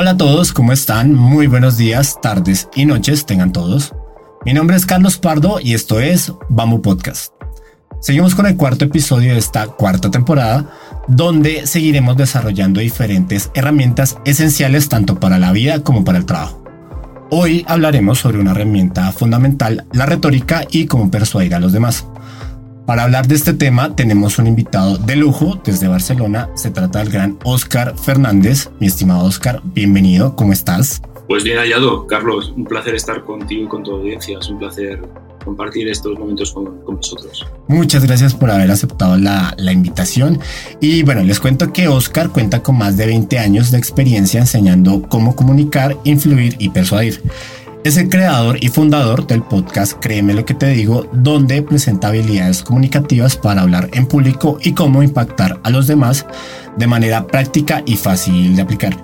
Hola 0.00 0.12
a 0.12 0.16
todos, 0.16 0.52
¿cómo 0.52 0.70
están? 0.72 1.12
Muy 1.12 1.48
buenos 1.48 1.76
días, 1.76 2.20
tardes 2.22 2.68
y 2.76 2.86
noches 2.86 3.26
tengan 3.26 3.52
todos. 3.52 3.96
Mi 4.44 4.52
nombre 4.52 4.76
es 4.76 4.86
Carlos 4.86 5.18
Pardo 5.18 5.58
y 5.60 5.74
esto 5.74 5.98
es 5.98 6.32
Bamboo 6.48 6.80
Podcast. 6.80 7.32
Seguimos 8.00 8.36
con 8.36 8.46
el 8.46 8.56
cuarto 8.56 8.84
episodio 8.84 9.32
de 9.32 9.40
esta 9.40 9.66
cuarta 9.66 10.08
temporada, 10.08 10.70
donde 11.08 11.66
seguiremos 11.66 12.16
desarrollando 12.16 12.78
diferentes 12.78 13.50
herramientas 13.54 14.18
esenciales 14.24 14.88
tanto 14.88 15.18
para 15.18 15.36
la 15.40 15.50
vida 15.50 15.82
como 15.82 16.04
para 16.04 16.18
el 16.18 16.26
trabajo. 16.26 16.62
Hoy 17.32 17.64
hablaremos 17.66 18.20
sobre 18.20 18.38
una 18.38 18.52
herramienta 18.52 19.10
fundamental, 19.10 19.84
la 19.92 20.06
retórica 20.06 20.64
y 20.70 20.86
cómo 20.86 21.10
persuadir 21.10 21.56
a 21.56 21.58
los 21.58 21.72
demás. 21.72 22.06
Para 22.88 23.02
hablar 23.02 23.28
de 23.28 23.34
este 23.34 23.52
tema 23.52 23.94
tenemos 23.94 24.38
un 24.38 24.46
invitado 24.46 24.96
de 24.96 25.14
lujo 25.14 25.60
desde 25.62 25.88
Barcelona. 25.88 26.48
Se 26.54 26.70
trata 26.70 27.00
del 27.00 27.10
gran 27.10 27.38
Oscar 27.44 27.94
Fernández. 27.98 28.70
Mi 28.80 28.86
estimado 28.86 29.26
Oscar, 29.26 29.60
bienvenido. 29.62 30.34
¿Cómo 30.36 30.54
estás? 30.54 31.02
Pues 31.28 31.44
bien 31.44 31.58
hallado, 31.58 32.06
Carlos. 32.06 32.54
Un 32.56 32.64
placer 32.64 32.94
estar 32.94 33.24
contigo 33.24 33.64
y 33.64 33.68
con 33.68 33.82
tu 33.82 33.92
audiencia. 33.92 34.38
Es 34.38 34.48
un 34.48 34.58
placer 34.58 35.02
compartir 35.44 35.86
estos 35.86 36.18
momentos 36.18 36.50
con, 36.50 36.82
vosotros. 36.86 37.46
Muchas 37.66 38.06
gracias 38.06 38.34
por 38.34 38.50
haber 38.50 38.70
aceptado 38.70 39.18
la, 39.18 39.54
la, 39.58 39.72
invitación. 39.72 40.38
Y 40.80 41.02
bueno, 41.02 41.22
les 41.22 41.40
cuento 41.40 41.74
que 41.74 41.88
Oscar 41.88 42.30
cuenta 42.30 42.62
con 42.62 42.78
más 42.78 42.96
de 42.96 43.04
20 43.04 43.38
años 43.38 43.70
de 43.70 43.76
experiencia 43.76 44.40
enseñando 44.40 45.02
cómo 45.10 45.36
comunicar, 45.36 45.94
influir 46.04 46.56
y 46.58 46.70
persuadir. 46.70 47.20
Es 47.84 47.96
el 47.96 48.08
creador 48.08 48.58
y 48.60 48.68
fundador 48.68 49.26
del 49.26 49.42
podcast 49.42 49.92
Créeme 50.00 50.34
lo 50.34 50.44
que 50.44 50.54
te 50.54 50.66
digo, 50.66 51.08
donde 51.12 51.62
presenta 51.62 52.08
habilidades 52.08 52.62
comunicativas 52.62 53.36
para 53.36 53.62
hablar 53.62 53.88
en 53.92 54.06
público 54.06 54.58
y 54.60 54.72
cómo 54.72 55.02
impactar 55.02 55.60
a 55.62 55.70
los 55.70 55.86
demás 55.86 56.26
de 56.76 56.86
manera 56.88 57.26
práctica 57.26 57.82
y 57.86 57.96
fácil 57.96 58.56
de 58.56 58.62
aplicar. 58.62 58.96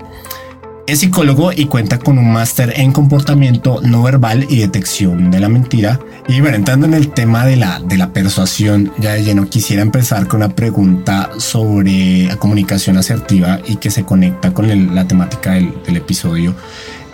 Es 0.86 0.98
psicólogo 0.98 1.50
y 1.50 1.64
cuenta 1.64 1.98
con 1.98 2.18
un 2.18 2.30
máster 2.30 2.74
en 2.76 2.92
comportamiento 2.92 3.80
no 3.80 4.02
verbal 4.02 4.46
y 4.50 4.58
detección 4.58 5.30
de 5.30 5.40
la 5.40 5.48
mentira. 5.48 5.98
Y 6.28 6.40
bueno, 6.42 6.56
entrando 6.56 6.86
en 6.86 6.92
el 6.92 7.08
tema 7.08 7.46
de 7.46 7.56
la, 7.56 7.80
de 7.80 7.96
la 7.96 8.12
persuasión, 8.12 8.92
ya 8.98 9.12
de 9.12 9.22
lleno 9.22 9.48
quisiera 9.48 9.80
empezar 9.80 10.26
con 10.28 10.42
una 10.42 10.54
pregunta 10.54 11.30
sobre 11.38 12.28
comunicación 12.38 12.98
asertiva 12.98 13.60
y 13.66 13.76
que 13.76 13.90
se 13.90 14.04
conecta 14.04 14.52
con 14.52 14.94
la 14.94 15.06
temática 15.06 15.52
del 15.52 15.96
episodio. 15.96 16.54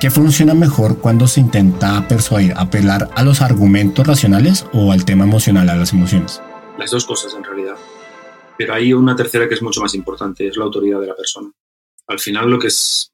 ¿Qué 0.01 0.11
funciona 0.11 0.55
mejor 0.55 0.99
cuando 0.99 1.29
se 1.29 1.41
intenta 1.41 2.09
persuadir, 2.09 2.55
apelar 2.57 3.11
a 3.15 3.23
los 3.23 3.43
argumentos 3.43 4.07
racionales 4.07 4.65
o 4.73 4.93
al 4.93 5.05
tema 5.05 5.25
emocional, 5.25 5.69
a 5.69 5.77
las 5.77 5.93
emociones? 5.93 6.41
Las 6.79 6.91
dos 6.91 7.05
cosas 7.05 7.35
en 7.35 7.45
realidad. 7.45 7.77
Pero 8.57 8.73
hay 8.73 8.95
una 8.95 9.15
tercera 9.15 9.47
que 9.47 9.57
es 9.57 9.63
mucho 9.63 9.83
más 9.83 9.95
importante, 9.95 10.49
es 10.49 10.57
la 10.57 10.65
autoridad 10.65 11.01
de 11.01 11.09
la 11.09 11.15
persona. 11.15 11.53
Al 12.07 12.19
final 12.19 12.49
lo 12.49 12.59
que 12.59 12.69
es 12.69 13.13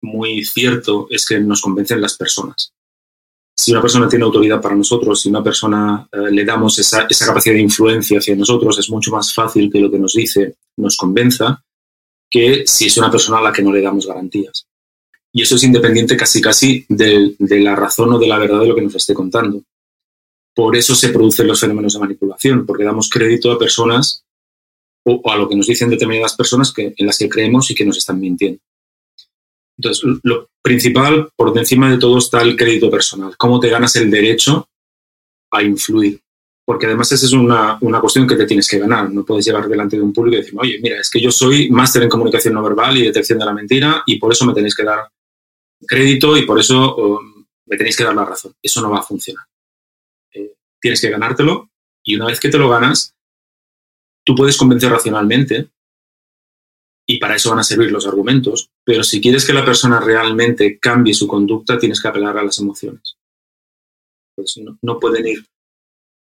muy 0.00 0.44
cierto 0.44 1.08
es 1.10 1.26
que 1.26 1.40
nos 1.40 1.60
convencen 1.60 2.00
las 2.00 2.16
personas. 2.16 2.72
Si 3.56 3.72
una 3.72 3.82
persona 3.82 4.08
tiene 4.08 4.24
autoridad 4.24 4.60
para 4.60 4.76
nosotros, 4.76 5.20
si 5.20 5.28
una 5.28 5.42
persona 5.42 6.08
eh, 6.12 6.30
le 6.30 6.44
damos 6.44 6.78
esa, 6.78 7.08
esa 7.10 7.26
capacidad 7.26 7.56
de 7.56 7.60
influencia 7.60 8.18
hacia 8.18 8.36
nosotros, 8.36 8.78
es 8.78 8.88
mucho 8.88 9.10
más 9.10 9.34
fácil 9.34 9.68
que 9.68 9.80
lo 9.80 9.90
que 9.90 9.98
nos 9.98 10.12
dice 10.12 10.58
nos 10.76 10.96
convenza 10.96 11.60
que 12.30 12.62
si 12.68 12.86
es 12.86 12.96
una 12.98 13.10
persona 13.10 13.38
a 13.38 13.42
la 13.42 13.52
que 13.52 13.62
no 13.62 13.72
le 13.72 13.82
damos 13.82 14.06
garantías. 14.06 14.68
Y 15.32 15.42
eso 15.42 15.56
es 15.56 15.64
independiente 15.64 16.16
casi 16.16 16.40
casi 16.40 16.86
de, 16.88 17.36
la 17.38 17.76
razón 17.76 18.12
o 18.12 18.18
de 18.18 18.26
la 18.26 18.38
verdad 18.38 18.60
de 18.60 18.66
lo 18.66 18.74
que 18.74 18.82
nos 18.82 18.94
esté 18.94 19.14
contando. 19.14 19.62
Por 20.54 20.76
eso 20.76 20.94
se 20.94 21.10
producen 21.10 21.46
los 21.46 21.60
fenómenos 21.60 21.94
de 21.94 22.00
manipulación, 22.00 22.66
porque 22.66 22.84
damos 22.84 23.10
crédito 23.10 23.52
a 23.52 23.58
personas 23.58 24.24
o, 25.04 25.30
a 25.30 25.36
lo 25.36 25.48
que 25.48 25.54
nos 25.54 25.66
dicen 25.66 25.90
determinadas 25.90 26.34
personas 26.34 26.72
que, 26.72 26.94
en 26.96 27.06
las 27.06 27.18
que 27.18 27.28
creemos 27.28 27.70
y 27.70 27.74
que 27.74 27.84
nos 27.84 27.98
están 27.98 28.18
mintiendo. 28.18 28.60
Entonces, 29.76 30.04
lo 30.24 30.48
principal, 30.60 31.30
por 31.36 31.56
encima 31.56 31.90
de 31.90 31.98
todo, 31.98 32.18
está 32.18 32.42
el 32.42 32.56
crédito 32.56 32.90
personal. 32.90 33.36
¿Cómo 33.36 33.60
te 33.60 33.68
ganas 33.68 33.94
el 33.94 34.10
derecho 34.10 34.68
a 35.52 35.62
influir? 35.62 36.20
Porque 36.64 36.86
además 36.86 37.12
esa 37.12 37.24
es 37.24 37.32
una, 37.32 37.78
una, 37.80 38.00
cuestión 38.00 38.26
que 38.26 38.34
te 38.34 38.44
tienes 38.44 38.68
que 38.68 38.78
ganar. 38.78 39.10
No 39.10 39.24
puedes 39.24 39.46
llegar 39.46 39.68
delante 39.68 39.96
de 39.96 40.02
un 40.02 40.12
público 40.12 40.36
y 40.36 40.40
decir, 40.40 40.58
oye, 40.58 40.80
mira, 40.82 41.00
es 41.00 41.08
que 41.08 41.20
yo 41.20 41.30
soy 41.30 41.70
máster 41.70 42.02
en 42.02 42.08
comunicación 42.08 42.54
no 42.54 42.62
verbal 42.62 42.98
y 42.98 43.04
detección 43.04 43.38
de 43.38 43.44
la 43.44 43.54
mentira 43.54 44.02
y 44.04 44.18
por 44.18 44.32
eso 44.32 44.44
me 44.44 44.52
tenéis 44.52 44.74
que 44.74 44.82
dar 44.82 45.08
crédito 45.86 46.36
y 46.36 46.46
por 46.46 46.58
eso 46.58 46.96
um, 46.96 47.46
me 47.66 47.76
tenéis 47.76 47.96
que 47.96 48.04
dar 48.04 48.14
la 48.14 48.24
razón. 48.24 48.54
Eso 48.62 48.80
no 48.80 48.90
va 48.90 49.00
a 49.00 49.02
funcionar. 49.02 49.44
Eh, 50.32 50.54
tienes 50.80 51.00
que 51.00 51.10
ganártelo 51.10 51.70
y 52.02 52.16
una 52.16 52.26
vez 52.26 52.40
que 52.40 52.48
te 52.48 52.58
lo 52.58 52.68
ganas, 52.68 53.14
tú 54.24 54.34
puedes 54.34 54.56
convencer 54.56 54.90
racionalmente 54.90 55.68
y 57.06 57.18
para 57.18 57.36
eso 57.36 57.50
van 57.50 57.60
a 57.60 57.64
servir 57.64 57.90
los 57.90 58.06
argumentos, 58.06 58.70
pero 58.84 59.02
si 59.02 59.20
quieres 59.20 59.46
que 59.46 59.54
la 59.54 59.64
persona 59.64 59.98
realmente 59.98 60.78
cambie 60.78 61.14
su 61.14 61.26
conducta, 61.26 61.78
tienes 61.78 62.02
que 62.02 62.08
apelar 62.08 62.36
a 62.36 62.42
las 62.42 62.58
emociones. 62.58 63.16
Pues 64.36 64.60
no, 64.82 65.00
pueden 65.00 65.26
ir 65.26 65.46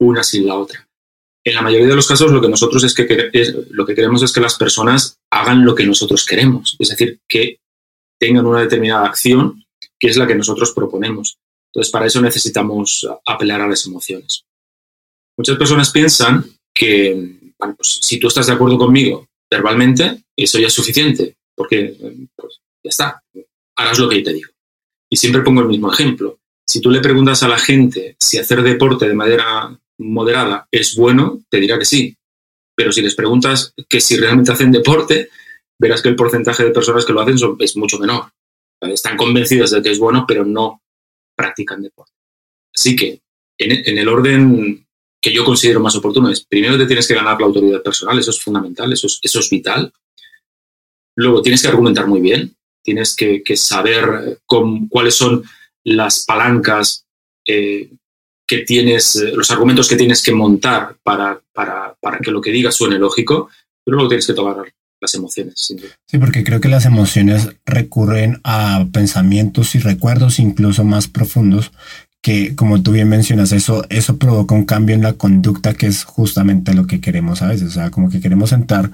una 0.01 0.25
sin 0.25 0.47
la 0.47 0.57
otra. 0.57 0.89
En 1.45 1.55
la 1.55 1.63
mayoría 1.63 1.87
de 1.87 1.95
los 1.95 2.07
casos 2.07 2.33
lo 2.33 2.41
que 2.41 2.49
nosotros 2.49 2.83
es 2.85 2.95
que 2.95 3.07
lo 3.71 3.87
que 3.87 3.95
queremos 3.95 4.23
es 4.23 4.33
que 4.33 4.41
las 4.41 4.57
personas 4.57 5.21
hagan 5.31 5.65
lo 5.65 5.75
que 5.75 5.87
nosotros 5.87 6.27
queremos, 6.27 6.77
es 6.79 6.89
decir, 6.89 7.21
que 7.29 7.61
tengan 8.23 8.47
una 8.47 8.61
determinada 8.61 9.05
acción 9.05 9.65
que 9.99 10.07
es 10.07 10.17
la 10.17 10.29
que 10.29 10.37
nosotros 10.37 10.71
proponemos. 10.73 11.39
Entonces, 11.73 11.91
para 11.91 12.07
eso 12.07 12.21
necesitamos 12.21 13.05
apelar 13.27 13.61
a 13.63 13.67
las 13.67 13.85
emociones. 13.85 14.45
Muchas 15.37 15.57
personas 15.57 15.91
piensan 15.91 16.45
que 16.73 17.53
pues, 17.59 17.99
si 18.01 18.21
tú 18.21 18.29
estás 18.29 18.47
de 18.47 18.53
acuerdo 18.53 18.79
conmigo 18.79 19.27
verbalmente, 19.51 20.23
eso 20.37 20.61
ya 20.61 20.69
es 20.69 20.73
suficiente, 20.73 21.35
porque 21.57 21.97
pues, 22.37 22.61
ya 22.85 22.91
está, 22.91 23.23
harás 23.77 23.99
lo 23.99 24.09
que 24.09 24.23
te 24.23 24.33
digo. 24.33 24.51
Y 25.11 25.17
siempre 25.17 25.43
pongo 25.43 25.63
el 25.63 25.69
mismo 25.69 25.93
ejemplo. 25.93 26.39
Si 26.65 26.81
tú 26.81 26.91
le 26.91 27.01
preguntas 27.01 27.43
a 27.43 27.49
la 27.49 27.59
gente 27.59 28.15
si 28.21 28.39
hacer 28.39 28.63
deporte 28.63 29.09
de 29.09 29.15
manera 29.15 29.77
moderada 29.99 30.69
es 30.71 30.95
bueno, 30.95 31.43
te 31.51 31.59
dirá 31.59 31.77
que 31.77 31.87
sí. 31.87 32.17
Pero 32.77 32.93
si 32.93 33.03
les 33.03 33.17
preguntas 33.17 33.75
que 33.89 34.01
si 34.01 34.17
realmente 34.17 34.53
hacen 34.53 34.71
deporte, 34.71 35.29
verás 35.83 36.01
que 36.01 36.09
el 36.09 36.17
porcentaje 36.17 36.63
de 36.63 36.71
personas 36.71 37.05
que 37.05 37.13
lo 37.13 37.21
hacen 37.21 37.37
es 37.59 37.77
mucho 37.77 37.99
menor. 37.99 38.31
Están 38.81 39.17
convencidas 39.17 39.73
de 39.73 39.83
que 39.83 39.91
es 39.91 39.99
bueno, 39.99 40.25
pero 40.27 40.45
no 40.45 40.81
practican 41.35 41.83
deporte. 41.83 42.13
Así 42.73 42.95
que, 42.95 43.21
en, 43.59 43.99
el 43.99 44.09
orden 44.09 44.87
que 45.21 45.33
yo 45.33 45.45
considero 45.45 45.81
más 45.81 45.97
oportuno 45.97 46.31
es, 46.31 46.45
primero 46.45 46.79
te 46.79 46.87
tienes 46.87 47.09
que 47.09 47.15
ganar 47.15 47.39
la 47.41 47.47
autoridad 47.47 47.83
personal, 47.83 48.17
eso 48.17 48.31
es 48.31 48.41
fundamental, 48.41 48.93
eso 48.93 49.09
es, 49.09 49.19
eso 49.23 49.41
es 49.41 49.51
vital. 49.51 49.93
Luego 51.17 51.43
tienes 51.43 51.63
que 51.63 51.69
argumentar 51.69 52.07
muy 52.07 52.21
bien, 52.21 52.55
tienes 52.85 53.17
que, 53.17 53.43
saber 53.57 54.41
cuáles 54.47 55.17
son 55.17 55.43
las 55.85 56.25
palancas 56.25 57.07
eh, 57.45 57.91
que 58.47 58.59
tienes, 58.59 59.17
eh, 59.17 59.33
los 59.35 59.51
argumentos 59.51 59.89
que 59.89 59.97
tienes 59.97 60.23
que 60.23 60.33
montar 60.33 60.97
para, 61.03 61.41
para, 61.53 61.97
para, 62.01 62.19
que 62.19 62.31
lo 62.31 62.41
que 62.41 62.53
digas 62.53 62.77
suene 62.77 63.01
lógico, 63.01 63.51
pero 63.85 63.97
luego 63.97 64.11
tienes 64.11 64.27
que 64.29 64.35
tomar 64.35 64.73
las 65.03 65.15
emociones. 65.15 65.55
Sí, 66.07 66.19
porque 66.19 66.45
creo 66.45 66.61
que 66.61 66.69
las 66.69 66.87
emociones 66.87 67.51
recurren 67.67 68.41
a 68.45 68.87
pensamientos 68.93 69.75
y 69.75 69.81
recuerdos 69.81 70.39
incluso 70.39 70.85
más 70.85 71.09
profundos 71.09 71.73
que, 72.23 72.55
como 72.55 72.83
tú 72.83 72.93
bien 72.93 73.09
mencionas, 73.09 73.51
eso, 73.53 73.85
eso 73.91 74.17
provoca 74.17 74.55
un 74.55 74.65
cambio 74.65 74.95
en 74.95 75.03
la 75.03 75.15
conducta 75.15 75.75
que 75.75 75.89
es 75.89 76.05
justamente 76.05 76.73
lo 76.73 76.87
que 76.87 77.01
queremos 77.01 77.43
a 77.43 77.49
veces. 77.49 77.69
O 77.69 77.73
sea, 77.73 77.91
como 77.91 78.09
que 78.09 78.21
queremos 78.21 78.53
entrar 78.53 78.93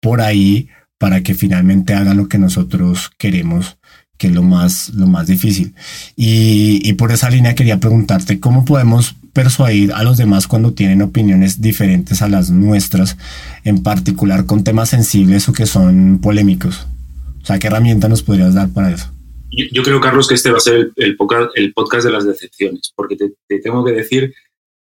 por 0.00 0.20
ahí 0.20 0.68
para 0.98 1.22
que 1.22 1.34
finalmente 1.34 1.94
haga 1.94 2.12
lo 2.12 2.28
que 2.28 2.38
nosotros 2.38 3.10
queremos, 3.18 3.77
que 4.18 4.26
es 4.26 4.34
lo 4.34 4.42
más, 4.42 4.90
lo 4.90 5.06
más 5.06 5.26
difícil. 5.26 5.74
Y, 6.16 6.80
y 6.82 6.92
por 6.94 7.12
esa 7.12 7.30
línea 7.30 7.54
quería 7.54 7.80
preguntarte, 7.80 8.40
¿cómo 8.40 8.64
podemos 8.64 9.14
persuadir 9.32 9.92
a 9.92 10.02
los 10.02 10.18
demás 10.18 10.48
cuando 10.48 10.72
tienen 10.72 11.00
opiniones 11.00 11.60
diferentes 11.60 12.20
a 12.20 12.28
las 12.28 12.50
nuestras, 12.50 13.16
en 13.64 13.82
particular 13.82 14.44
con 14.44 14.64
temas 14.64 14.90
sensibles 14.90 15.48
o 15.48 15.52
que 15.52 15.66
son 15.66 16.18
polémicos? 16.20 16.86
O 17.42 17.46
sea, 17.46 17.58
¿qué 17.58 17.68
herramienta 17.68 18.08
nos 18.08 18.22
podrías 18.22 18.54
dar 18.54 18.68
para 18.70 18.90
eso? 18.92 19.10
Yo, 19.50 19.82
creo, 19.82 20.00
Carlos, 20.00 20.28
que 20.28 20.34
este 20.34 20.50
va 20.50 20.58
a 20.58 20.60
ser 20.60 20.92
el, 20.96 21.16
podcast, 21.16 22.04
de 22.04 22.10
las 22.10 22.26
decepciones, 22.26 22.92
porque 22.94 23.16
te, 23.16 23.58
tengo 23.60 23.84
que 23.84 23.92
decir 23.92 24.34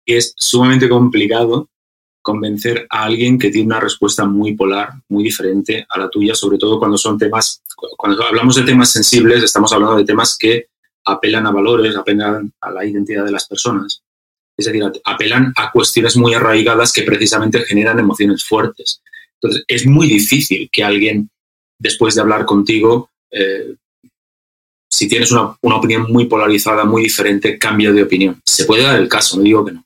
que 0.06 0.16
es 0.16 0.32
sumamente 0.36 0.88
complicado 0.88 1.68
convencer 2.24 2.86
a 2.88 3.04
alguien 3.04 3.38
que 3.38 3.50
tiene 3.50 3.66
una 3.66 3.80
respuesta 3.80 4.24
muy 4.24 4.54
polar, 4.54 4.94
muy 5.10 5.22
diferente 5.22 5.86
a 5.86 5.98
la 5.98 6.08
tuya, 6.08 6.34
sobre 6.34 6.56
todo 6.56 6.78
cuando 6.78 6.96
son 6.96 7.18
temas, 7.18 7.62
cuando 7.98 8.24
hablamos 8.24 8.56
de 8.56 8.62
temas 8.62 8.90
sensibles, 8.90 9.42
estamos 9.42 9.70
hablando 9.74 9.96
de 9.96 10.06
temas 10.06 10.36
que 10.38 10.68
apelan 11.04 11.46
a 11.46 11.52
valores, 11.52 11.94
apelan 11.94 12.50
a 12.62 12.70
la 12.70 12.84
identidad 12.86 13.26
de 13.26 13.30
las 13.30 13.46
personas. 13.46 14.02
Es 14.56 14.64
decir, 14.64 14.82
apelan 15.04 15.52
a 15.54 15.70
cuestiones 15.70 16.16
muy 16.16 16.32
arraigadas 16.32 16.94
que 16.94 17.02
precisamente 17.02 17.60
generan 17.60 17.98
emociones 17.98 18.42
fuertes. 18.42 19.02
Entonces, 19.34 19.64
es 19.68 19.86
muy 19.86 20.06
difícil 20.06 20.70
que 20.72 20.82
alguien, 20.82 21.28
después 21.78 22.14
de 22.14 22.22
hablar 22.22 22.46
contigo, 22.46 23.10
eh, 23.30 23.74
si 24.90 25.08
tienes 25.08 25.30
una, 25.30 25.54
una, 25.60 25.76
opinión 25.76 26.10
muy 26.10 26.24
polarizada, 26.24 26.86
muy 26.86 27.02
diferente, 27.02 27.58
cambie 27.58 27.92
de 27.92 28.02
opinión. 28.02 28.40
Se 28.46 28.64
puede 28.64 28.84
dar 28.84 28.98
el 28.98 29.08
caso, 29.08 29.36
no 29.36 29.42
digo 29.42 29.62
que 29.62 29.72
no. 29.72 29.84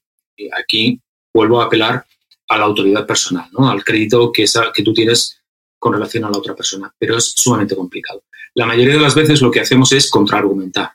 Aquí 0.56 1.00
vuelvo 1.34 1.60
a 1.60 1.64
apelar 1.64 2.04
a 2.48 2.58
la 2.58 2.64
autoridad 2.64 3.06
personal, 3.06 3.48
¿no? 3.52 3.68
al 3.68 3.84
crédito 3.84 4.32
que, 4.32 4.44
esa, 4.44 4.72
que 4.72 4.82
tú 4.82 4.92
tienes 4.92 5.40
con 5.78 5.92
relación 5.92 6.24
a 6.24 6.30
la 6.30 6.38
otra 6.38 6.56
persona, 6.56 6.92
pero 6.98 7.16
es 7.16 7.32
sumamente 7.36 7.76
complicado. 7.76 8.24
La 8.54 8.66
mayoría 8.66 8.94
de 8.94 9.00
las 9.00 9.14
veces 9.14 9.42
lo 9.42 9.50
que 9.50 9.60
hacemos 9.60 9.92
es 9.92 10.10
contraargumentar. 10.10 10.92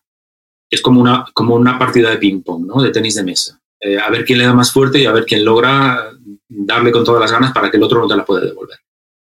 Es 0.70 0.82
como 0.82 1.00
una, 1.00 1.26
como 1.34 1.56
una 1.56 1.78
partida 1.78 2.10
de 2.10 2.18
ping-pong, 2.18 2.66
¿no? 2.66 2.82
de 2.82 2.92
tenis 2.92 3.16
de 3.16 3.24
mesa. 3.24 3.62
Eh, 3.80 3.98
a 3.98 4.10
ver 4.10 4.26
quién 4.26 4.40
le 4.40 4.46
da 4.46 4.54
más 4.54 4.72
fuerte 4.72 5.00
y 5.00 5.06
a 5.06 5.12
ver 5.12 5.26
quién 5.26 5.46
logra 5.46 6.12
darle 6.48 6.92
con 6.92 7.04
todas 7.04 7.22
las 7.22 7.32
ganas 7.32 7.52
para 7.54 7.70
que 7.70 7.78
el 7.78 7.84
otro 7.84 8.02
no 8.02 8.08
te 8.08 8.16
la 8.16 8.26
pueda 8.26 8.46
devolver. 8.46 8.80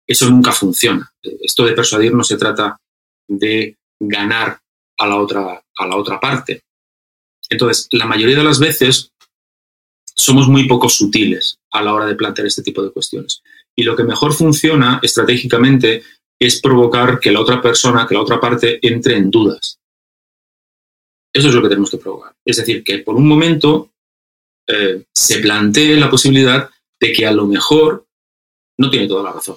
Eso 0.06 0.28
nunca 0.28 0.52
funciona. 0.52 1.10
Esto 1.22 1.64
de 1.64 1.72
persuadir 1.72 2.14
no 2.14 2.24
se 2.24 2.36
trata 2.36 2.78
de 3.26 3.76
ganar 3.98 4.58
a 4.98 5.06
la 5.06 5.16
otra, 5.16 5.62
a 5.76 5.86
la 5.86 5.96
otra 5.96 6.20
parte. 6.20 6.62
Entonces, 7.48 7.88
la 7.90 8.06
mayoría 8.06 8.36
de 8.36 8.44
las 8.44 8.58
veces 8.58 9.10
somos 10.04 10.48
muy 10.48 10.68
poco 10.68 10.88
sutiles 10.88 11.58
a 11.74 11.82
la 11.82 11.92
hora 11.92 12.06
de 12.06 12.14
plantear 12.14 12.46
este 12.46 12.62
tipo 12.62 12.82
de 12.82 12.92
cuestiones. 12.92 13.42
Y 13.76 13.82
lo 13.82 13.96
que 13.96 14.04
mejor 14.04 14.32
funciona 14.32 15.00
estratégicamente 15.02 16.04
es 16.40 16.60
provocar 16.60 17.18
que 17.18 17.32
la 17.32 17.40
otra 17.40 17.60
persona, 17.60 18.06
que 18.06 18.14
la 18.14 18.22
otra 18.22 18.40
parte 18.40 18.78
entre 18.86 19.16
en 19.16 19.30
dudas. 19.30 19.80
Eso 21.34 21.48
es 21.48 21.54
lo 21.54 21.60
que 21.62 21.68
tenemos 21.68 21.90
que 21.90 21.98
provocar. 21.98 22.32
Es 22.44 22.58
decir, 22.58 22.84
que 22.84 22.98
por 22.98 23.16
un 23.16 23.26
momento 23.26 23.90
eh, 24.68 25.04
se 25.12 25.40
plantee 25.40 25.96
la 25.96 26.08
posibilidad 26.08 26.70
de 27.00 27.12
que 27.12 27.26
a 27.26 27.32
lo 27.32 27.46
mejor 27.46 28.06
no 28.78 28.88
tiene 28.88 29.08
toda 29.08 29.24
la 29.24 29.32
razón. 29.32 29.56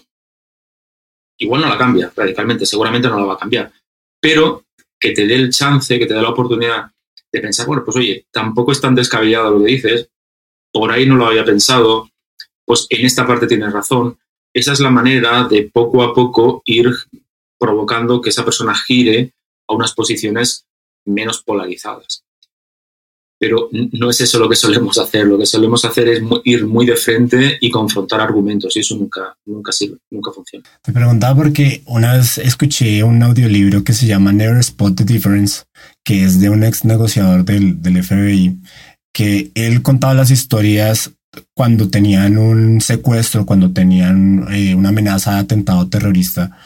Igual 1.40 1.62
no 1.62 1.70
la 1.70 1.78
cambia 1.78 2.12
radicalmente, 2.16 2.66
seguramente 2.66 3.08
no 3.08 3.20
la 3.20 3.26
va 3.26 3.34
a 3.36 3.40
cambiar, 3.40 3.72
pero 4.20 4.66
que 5.00 5.12
te 5.12 5.28
dé 5.28 5.36
el 5.36 5.52
chance, 5.52 6.00
que 6.00 6.08
te 6.08 6.16
dé 6.16 6.22
la 6.22 6.30
oportunidad 6.30 6.92
de 7.32 7.40
pensar, 7.40 7.68
bueno, 7.68 7.84
pues 7.86 7.96
oye, 7.98 8.26
tampoco 8.32 8.72
es 8.72 8.82
tan 8.82 8.96
descabellado 8.96 9.52
lo 9.52 9.64
que 9.64 9.72
dices, 9.72 10.10
por 10.80 10.92
ahí 10.92 11.06
no 11.06 11.16
lo 11.16 11.28
había 11.28 11.46
pensado, 11.46 12.10
pues 12.66 12.86
en 12.90 13.06
esta 13.06 13.26
parte 13.26 13.48
tienes 13.48 13.72
razón. 13.72 14.18
Esa 14.54 14.74
es 14.74 14.80
la 14.80 14.90
manera 14.90 15.48
de 15.48 15.70
poco 15.72 16.04
a 16.04 16.14
poco 16.14 16.62
ir 16.66 16.94
provocando 17.60 18.22
que 18.22 18.30
esa 18.30 18.46
persona 18.46 18.76
gire 18.76 19.34
a 19.68 19.74
unas 19.74 19.94
posiciones 19.94 20.66
menos 21.06 21.44
polarizadas. 21.44 22.24
Pero 23.40 23.70
no 23.72 24.10
es 24.10 24.20
eso 24.20 24.40
lo 24.40 24.50
que 24.50 24.56
solemos 24.56 24.98
hacer. 24.98 25.28
Lo 25.28 25.38
que 25.38 25.46
solemos 25.46 25.86
hacer 25.86 26.08
es 26.08 26.24
ir 26.44 26.66
muy 26.66 26.88
de 26.88 26.96
frente 26.96 27.58
y 27.62 27.70
confrontar 27.70 28.20
argumentos 28.20 28.76
y 28.76 28.80
eso 28.80 28.96
nunca, 28.96 29.38
nunca 29.46 29.72
sirve, 29.72 29.98
nunca 30.10 30.32
funciona. 30.32 30.66
Te 30.82 30.92
preguntaba 30.92 31.36
porque 31.36 31.84
una 31.86 32.14
vez 32.14 32.40
escuché 32.40 33.04
un 33.04 33.22
audiolibro 33.22 33.84
que 33.84 33.94
se 33.94 34.08
llama 34.08 34.34
Never 34.34 34.58
Spot 34.58 34.96
the 34.96 35.04
Difference, 35.04 35.66
que 36.04 36.24
es 36.24 36.40
de 36.40 36.50
un 36.50 36.64
ex 36.64 36.84
negociador 36.84 37.46
del, 37.46 37.80
del 37.80 38.04
FBI, 38.04 38.58
que 39.14 39.52
él 39.56 39.82
contaba 39.82 40.14
las 40.14 40.32
historias 40.32 41.12
cuando 41.54 41.90
tenían 41.90 42.38
un 42.38 42.82
secuestro, 42.82 43.46
cuando 43.46 43.72
tenían 43.72 44.48
eh, 44.52 44.76
una 44.76 44.90
amenaza 44.90 45.34
de 45.34 45.40
atentado 45.40 45.88
terrorista. 45.88 46.58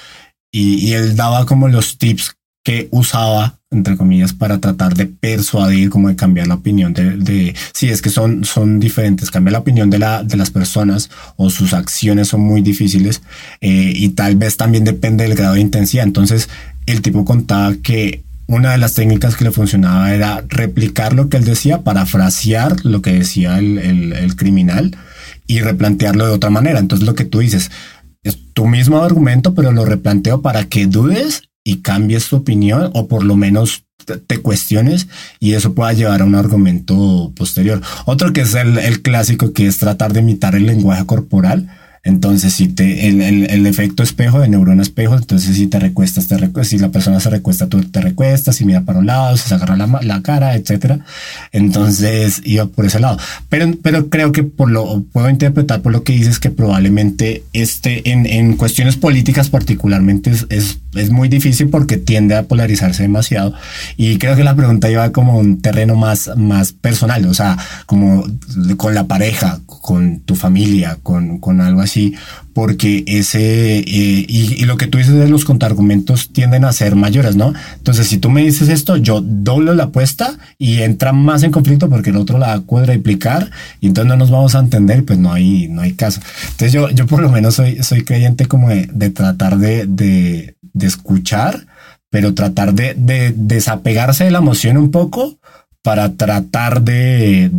Y, 0.53 0.91
él 0.91 1.15
daba 1.15 1.45
como 1.45 1.69
los 1.69 1.97
tips 1.97 2.35
que 2.63 2.89
usaba, 2.91 3.59
entre 3.71 3.95
comillas, 3.95 4.33
para 4.33 4.59
tratar 4.59 4.95
de 4.95 5.05
persuadir, 5.05 5.89
como 5.89 6.09
de 6.09 6.17
cambiar 6.17 6.47
la 6.47 6.55
opinión 6.55 6.93
de, 6.93 7.55
si 7.73 7.89
es 7.89 8.01
que 8.01 8.09
son, 8.09 8.43
son 8.43 8.79
diferentes, 8.79 9.31
cambiar 9.31 9.53
la 9.53 9.59
opinión 9.59 9.89
de 9.89 9.97
las 9.97 10.51
personas 10.51 11.09
o 11.38 11.49
sus 11.49 11.73
acciones 11.73 12.27
son 12.27 12.41
muy 12.41 12.61
difíciles 12.61 13.21
eh, 13.61 13.93
y 13.95 14.09
tal 14.09 14.35
vez 14.35 14.57
también 14.57 14.83
depende 14.83 15.23
del 15.23 15.35
grado 15.35 15.53
de 15.53 15.61
intensidad. 15.61 16.03
Entonces, 16.03 16.49
el 16.85 17.01
tipo 17.01 17.23
contaba 17.23 17.73
que 17.81 18.23
una 18.51 18.71
de 18.71 18.77
las 18.77 18.94
técnicas 18.94 19.38
que 19.38 19.45
le 19.45 19.51
funcionaba 19.51 20.13
era 20.13 20.44
replicar 20.50 21.13
lo 21.13 21.30
que 21.30 21.38
él 21.38 21.45
decía, 21.45 21.83
parafrasear 21.83 22.86
lo 22.86 23.01
que 23.01 23.13
decía 23.13 23.57
el, 23.57 23.77
el, 23.77 24.36
criminal 24.36 24.95
y 25.48 25.62
replantearlo 25.62 26.27
de 26.27 26.33
otra 26.33 26.50
manera. 26.50 26.80
Entonces, 26.80 27.07
lo 27.07 27.15
que 27.15 27.24
tú 27.24 27.39
dices, 27.39 27.71
es 28.24 28.38
tu 28.53 28.68
mismo 28.68 29.01
argumento, 29.03 29.53
pero 29.56 29.71
lo 29.71 29.86
replanteo 29.86 30.42
para 30.42 30.65
que 30.65 30.86
dudes 30.86 31.44
y 31.63 31.77
cambies 31.77 32.27
tu 32.27 32.38
opinión 32.38 32.92
o 32.94 33.07
por 33.07 33.24
lo 33.24 33.38
menos 33.38 33.86
te 34.27 34.42
cuestiones 34.42 35.07
y 35.39 35.53
eso 35.53 35.74
pueda 35.74 35.94
llevar 35.94 36.21
a 36.21 36.25
un 36.25 36.36
argumento 36.36 37.31
posterior. 37.36 37.81
Otro 38.06 38.33
que 38.33 38.42
es 38.42 38.53
el 38.56 39.01
clásico 39.01 39.53
que 39.53 39.68
es 39.68 39.77
tratar 39.77 40.12
de 40.12 40.19
imitar 40.19 40.56
el 40.56 40.65
lenguaje 40.65 41.06
corporal 41.06 41.69
entonces, 42.03 42.53
si 42.53 42.68
te, 42.68 43.07
el, 43.07 43.21
el, 43.21 43.51
el, 43.51 43.68
efecto 43.68 44.01
espejo 44.01 44.39
de 44.39 44.48
neurona 44.48 44.81
espejo, 44.81 45.15
entonces 45.15 45.56
si 45.56 45.68
te 45.68 45.77
recuestas, 45.77 46.25
te 46.25 46.36
recuestas, 46.36 46.69
si 46.69 46.80
la 46.80 46.89
persona 46.89 47.19
se 47.19 47.30
recuesta, 47.30 47.68
tú 47.68 47.83
te 47.83 48.01
recuestas, 48.01 48.56
si 48.56 48.65
mira 48.65 48.81
para 48.81 48.98
un 48.98 49.06
lado, 49.06 49.38
se 49.38 49.53
agarra 49.53 49.77
la, 49.77 50.00
la 50.01 50.21
cara, 50.24 50.56
etcétera. 50.56 51.01
Entonces, 51.51 52.42
iba 52.44 52.65
por 52.65 52.88
ese 52.88 53.00
lado. 53.00 53.19
Pero, 53.50 53.71
pero 53.83 54.09
creo 54.09 54.31
que 54.31 54.42
por 54.42 54.71
lo, 54.71 55.03
puedo 55.12 55.30
interpretar 55.30 55.83
por 55.83 55.92
lo 55.92 56.03
que 56.03 56.13
dices 56.13 56.39
que 56.39 56.50
probablemente 56.50 57.44
este, 57.53 58.09
en, 58.09 58.25
en 58.25 58.57
cuestiones 58.57 58.98
políticas 58.98 59.50
particularmente 59.50 60.31
es, 60.31 60.48
es, 60.50 60.80
es 60.95 61.12
muy 61.12 61.30
difícil 61.30 61.69
porque 61.69 61.98
tiende 61.98 62.36
a 62.36 62.44
polarizarse 62.44 63.03
demasiado. 63.03 63.53
Y 63.95 64.18
creo 64.18 64.36
que 64.36 64.44
la 64.44 64.56
pregunta 64.56 64.89
iba 64.89 65.12
como 65.12 65.38
un 65.38 65.62
terreno 65.62 65.95
más, 65.95 66.31
más 66.36 66.71
personal, 66.71 67.27
o 67.27 67.36
sea, 67.36 67.59
como 67.86 68.25
con 68.77 68.95
la 68.95 69.06
pareja, 69.06 69.59
con 69.68 70.21
tu 70.21 70.36
familia, 70.36 70.98
con, 71.03 71.38
con 71.38 71.62
algo 71.62 71.81
así 71.81 71.90
así, 71.91 72.15
porque 72.53 73.03
ese, 73.05 73.79
eh, 73.79 74.25
y, 74.27 74.65
lo 74.65 74.77
que 74.77 74.88
tú 74.88 74.97
dices 74.97 75.13
de 75.13 75.27
los 75.27 75.45
contraargumentos 75.45 76.31
tienden 76.31 76.65
a 76.65 76.71
ser 76.71 76.95
mayores, 76.95 77.35
¿no? 77.35 77.53
Entonces, 77.77 78.07
si 78.07 78.17
tú 78.17 78.29
me 78.29 78.41
dices 78.41 78.69
esto, 78.69 78.97
yo 78.97 79.21
doblo 79.21 79.73
la 79.73 79.85
apuesta 79.85 80.38
y 80.57 80.81
entra 80.81 81.11
más 81.11 81.43
en 81.43 81.51
conflicto 81.51 81.89
porque 81.89 82.11
el 82.11 82.17
otro 82.17 82.38
la 82.38 82.47
va 82.47 82.53
a 82.53 82.61
cuadriplicar 82.61 83.51
y 83.79 83.88
entonces 83.88 84.09
no 84.09 84.17
nos 84.17 84.31
vamos 84.31 84.55
a 84.55 84.59
entender, 84.59 85.03
pues 85.05 85.19
no 85.19 85.33
hay, 85.33 85.67
no 85.67 85.81
hay 85.81 85.93
caso. 85.93 86.21
Entonces, 86.51 86.71
yo, 86.71 86.89
yo 86.89 87.05
por 87.07 87.21
lo 87.21 87.29
menos 87.29 87.55
soy, 87.55 87.83
soy 87.83 88.03
creyente 88.03 88.45
como 88.45 88.69
de, 88.69 89.09
tratar 89.09 89.57
de, 89.57 89.85
de, 89.88 90.55
escuchar, 90.79 91.67
pero 92.09 92.33
tratar 92.33 92.73
de, 92.73 92.93
de 92.95 93.33
desapegarse 93.35 94.23
de 94.23 94.31
la 94.31 94.39
emoción 94.39 94.77
un 94.77 94.91
poco 94.91 95.39
para 95.81 96.13
tratar 96.13 96.81
de 96.81 97.50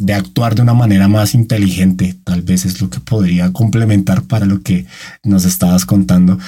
de 0.00 0.14
actuar 0.14 0.54
de 0.54 0.62
una 0.62 0.74
manera 0.74 1.08
más 1.08 1.34
inteligente, 1.34 2.16
tal 2.24 2.42
vez 2.42 2.64
es 2.64 2.80
lo 2.80 2.90
que 2.90 3.00
podría 3.00 3.52
complementar 3.52 4.22
para 4.22 4.46
lo 4.46 4.62
que 4.62 4.86
nos 5.22 5.44
estabas 5.44 5.84
contando. 5.84 6.38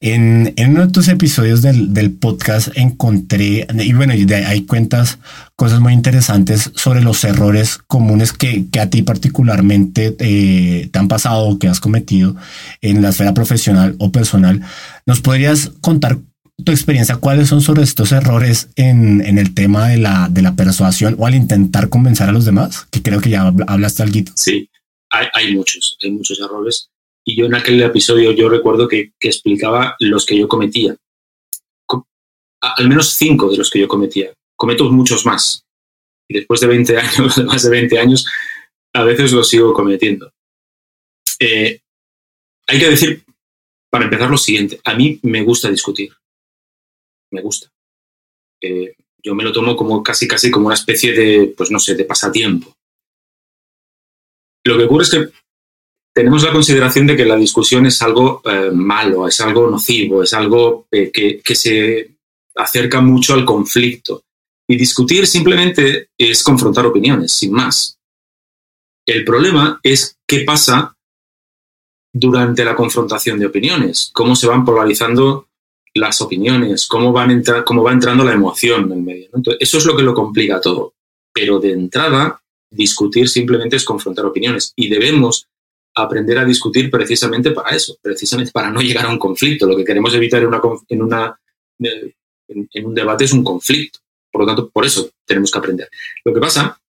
En, 0.00 0.52
en 0.56 0.70
uno 0.70 0.86
de 0.86 0.92
tus 0.92 1.08
episodios 1.08 1.62
del, 1.62 1.92
del 1.94 2.12
podcast 2.12 2.68
encontré, 2.74 3.66
y 3.78 3.92
bueno, 3.92 4.14
y 4.14 4.24
de 4.24 4.46
ahí 4.46 4.62
cuentas 4.62 5.18
cosas 5.56 5.80
muy 5.80 5.92
interesantes 5.92 6.72
sobre 6.74 7.02
los 7.02 7.22
errores 7.24 7.78
comunes 7.86 8.32
que, 8.32 8.66
que 8.70 8.80
a 8.80 8.90
ti 8.90 9.02
particularmente 9.02 10.16
eh, 10.18 10.88
te 10.90 10.98
han 10.98 11.08
pasado 11.08 11.44
o 11.44 11.58
que 11.58 11.68
has 11.68 11.80
cometido 11.80 12.34
en 12.80 13.02
la 13.02 13.10
esfera 13.10 13.34
profesional 13.34 13.94
o 13.98 14.10
personal. 14.10 14.62
¿Nos 15.06 15.20
podrías 15.20 15.70
contar 15.80 16.18
tu 16.64 16.72
experiencia, 16.72 17.16
¿cuáles 17.16 17.48
son 17.48 17.60
sobre 17.60 17.82
estos 17.82 18.12
errores 18.12 18.68
en, 18.76 19.20
en, 19.24 19.38
el 19.38 19.54
tema 19.54 19.88
de 19.88 19.98
la, 19.98 20.28
de 20.30 20.42
la 20.42 20.54
persuasión 20.54 21.16
o 21.18 21.26
al 21.26 21.34
intentar 21.34 21.88
convencer 21.88 22.28
a 22.28 22.32
los 22.32 22.44
demás? 22.44 22.86
Que 22.90 23.02
creo 23.02 23.20
que 23.20 23.30
ya 23.30 23.52
hablaste 23.66 24.02
algo. 24.02 24.20
Sí, 24.34 24.68
hay, 25.10 25.26
hay, 25.32 25.56
muchos, 25.56 25.96
hay 26.02 26.10
muchos 26.10 26.40
errores. 26.40 26.90
Y 27.24 27.36
yo 27.36 27.46
en 27.46 27.54
aquel 27.54 27.80
episodio 27.82 28.32
yo 28.32 28.48
recuerdo 28.48 28.88
que, 28.88 29.12
que 29.18 29.28
explicaba 29.28 29.96
los 30.00 30.26
que 30.26 30.38
yo 30.38 30.48
cometía. 30.48 30.96
Al 32.60 32.88
menos 32.88 33.14
cinco 33.14 33.50
de 33.50 33.56
los 33.56 33.70
que 33.70 33.80
yo 33.80 33.88
cometía. 33.88 34.32
Cometo 34.56 34.90
muchos 34.90 35.26
más. 35.26 35.64
Y 36.28 36.34
después 36.34 36.60
de 36.60 36.68
20 36.68 36.96
años, 36.98 37.38
más 37.38 37.62
de 37.62 37.70
20 37.70 37.98
años, 37.98 38.26
a 38.94 39.02
veces 39.02 39.32
los 39.32 39.48
sigo 39.48 39.72
cometiendo. 39.72 40.32
Eh, 41.40 41.80
hay 42.68 42.78
que 42.78 42.90
decir, 42.90 43.24
para 43.90 44.04
empezar, 44.04 44.30
lo 44.30 44.38
siguiente. 44.38 44.80
A 44.84 44.94
mí 44.94 45.18
me 45.22 45.42
gusta 45.42 45.68
discutir 45.68 46.12
me 47.32 47.42
gusta. 47.42 47.68
Eh, 48.60 48.94
yo 49.22 49.34
me 49.34 49.44
lo 49.44 49.52
tomo 49.52 49.76
como 49.76 50.02
casi, 50.02 50.26
casi 50.26 50.50
como 50.50 50.66
una 50.66 50.74
especie 50.74 51.12
de, 51.12 51.54
pues 51.56 51.70
no 51.70 51.78
sé, 51.78 51.94
de 51.94 52.04
pasatiempo. 52.04 52.74
Lo 54.64 54.76
que 54.76 54.84
ocurre 54.84 55.04
es 55.04 55.10
que 55.10 55.28
tenemos 56.14 56.42
la 56.42 56.52
consideración 56.52 57.06
de 57.06 57.16
que 57.16 57.24
la 57.24 57.36
discusión 57.36 57.86
es 57.86 58.00
algo 58.02 58.42
eh, 58.44 58.70
malo, 58.72 59.26
es 59.26 59.40
algo 59.40 59.68
nocivo, 59.70 60.22
es 60.22 60.34
algo 60.34 60.86
eh, 60.90 61.10
que, 61.10 61.40
que 61.40 61.54
se 61.54 62.10
acerca 62.54 63.00
mucho 63.00 63.34
al 63.34 63.44
conflicto. 63.44 64.24
Y 64.68 64.76
discutir 64.76 65.26
simplemente 65.26 66.10
es 66.16 66.42
confrontar 66.42 66.86
opiniones, 66.86 67.32
sin 67.32 67.52
más. 67.52 67.98
El 69.06 69.24
problema 69.24 69.80
es 69.82 70.16
qué 70.26 70.40
pasa 70.40 70.96
durante 72.12 72.64
la 72.64 72.76
confrontación 72.76 73.38
de 73.38 73.46
opiniones, 73.46 74.10
cómo 74.12 74.36
se 74.36 74.46
van 74.46 74.64
polarizando 74.64 75.48
las 75.94 76.20
opiniones, 76.20 76.86
cómo, 76.86 77.12
van 77.12 77.30
entrar, 77.30 77.64
cómo 77.64 77.82
va 77.82 77.92
entrando 77.92 78.24
la 78.24 78.32
emoción 78.32 78.84
en 78.84 78.92
el 78.92 79.02
medio. 79.02 79.28
Entonces, 79.34 79.58
eso 79.60 79.78
es 79.78 79.84
lo 79.84 79.96
que 79.96 80.02
lo 80.02 80.14
complica 80.14 80.60
todo. 80.60 80.94
Pero 81.32 81.58
de 81.58 81.72
entrada, 81.72 82.40
discutir 82.70 83.28
simplemente 83.28 83.76
es 83.76 83.84
confrontar 83.84 84.24
opiniones 84.24 84.72
y 84.76 84.88
debemos 84.88 85.46
aprender 85.94 86.38
a 86.38 86.44
discutir 86.44 86.90
precisamente 86.90 87.50
para 87.50 87.76
eso, 87.76 87.96
precisamente 88.00 88.52
para 88.52 88.70
no 88.70 88.80
llegar 88.80 89.06
a 89.06 89.10
un 89.10 89.18
conflicto. 89.18 89.66
Lo 89.66 89.76
que 89.76 89.84
queremos 89.84 90.14
evitar 90.14 90.42
en, 90.42 90.48
una, 90.48 90.60
en, 90.88 91.02
una, 91.02 91.40
en, 91.78 92.86
un 92.86 92.94
debate 92.94 93.24
es 93.24 93.32
un 93.32 93.44
conflicto. 93.44 93.98
Por 94.30 94.42
lo 94.42 94.46
tanto, 94.46 94.70
por 94.70 94.86
eso 94.86 95.10
tenemos 95.26 95.50
que 95.50 95.58
aprender. 95.58 95.90
Lo 96.24 96.32
que 96.32 96.40
pasa 96.40 96.80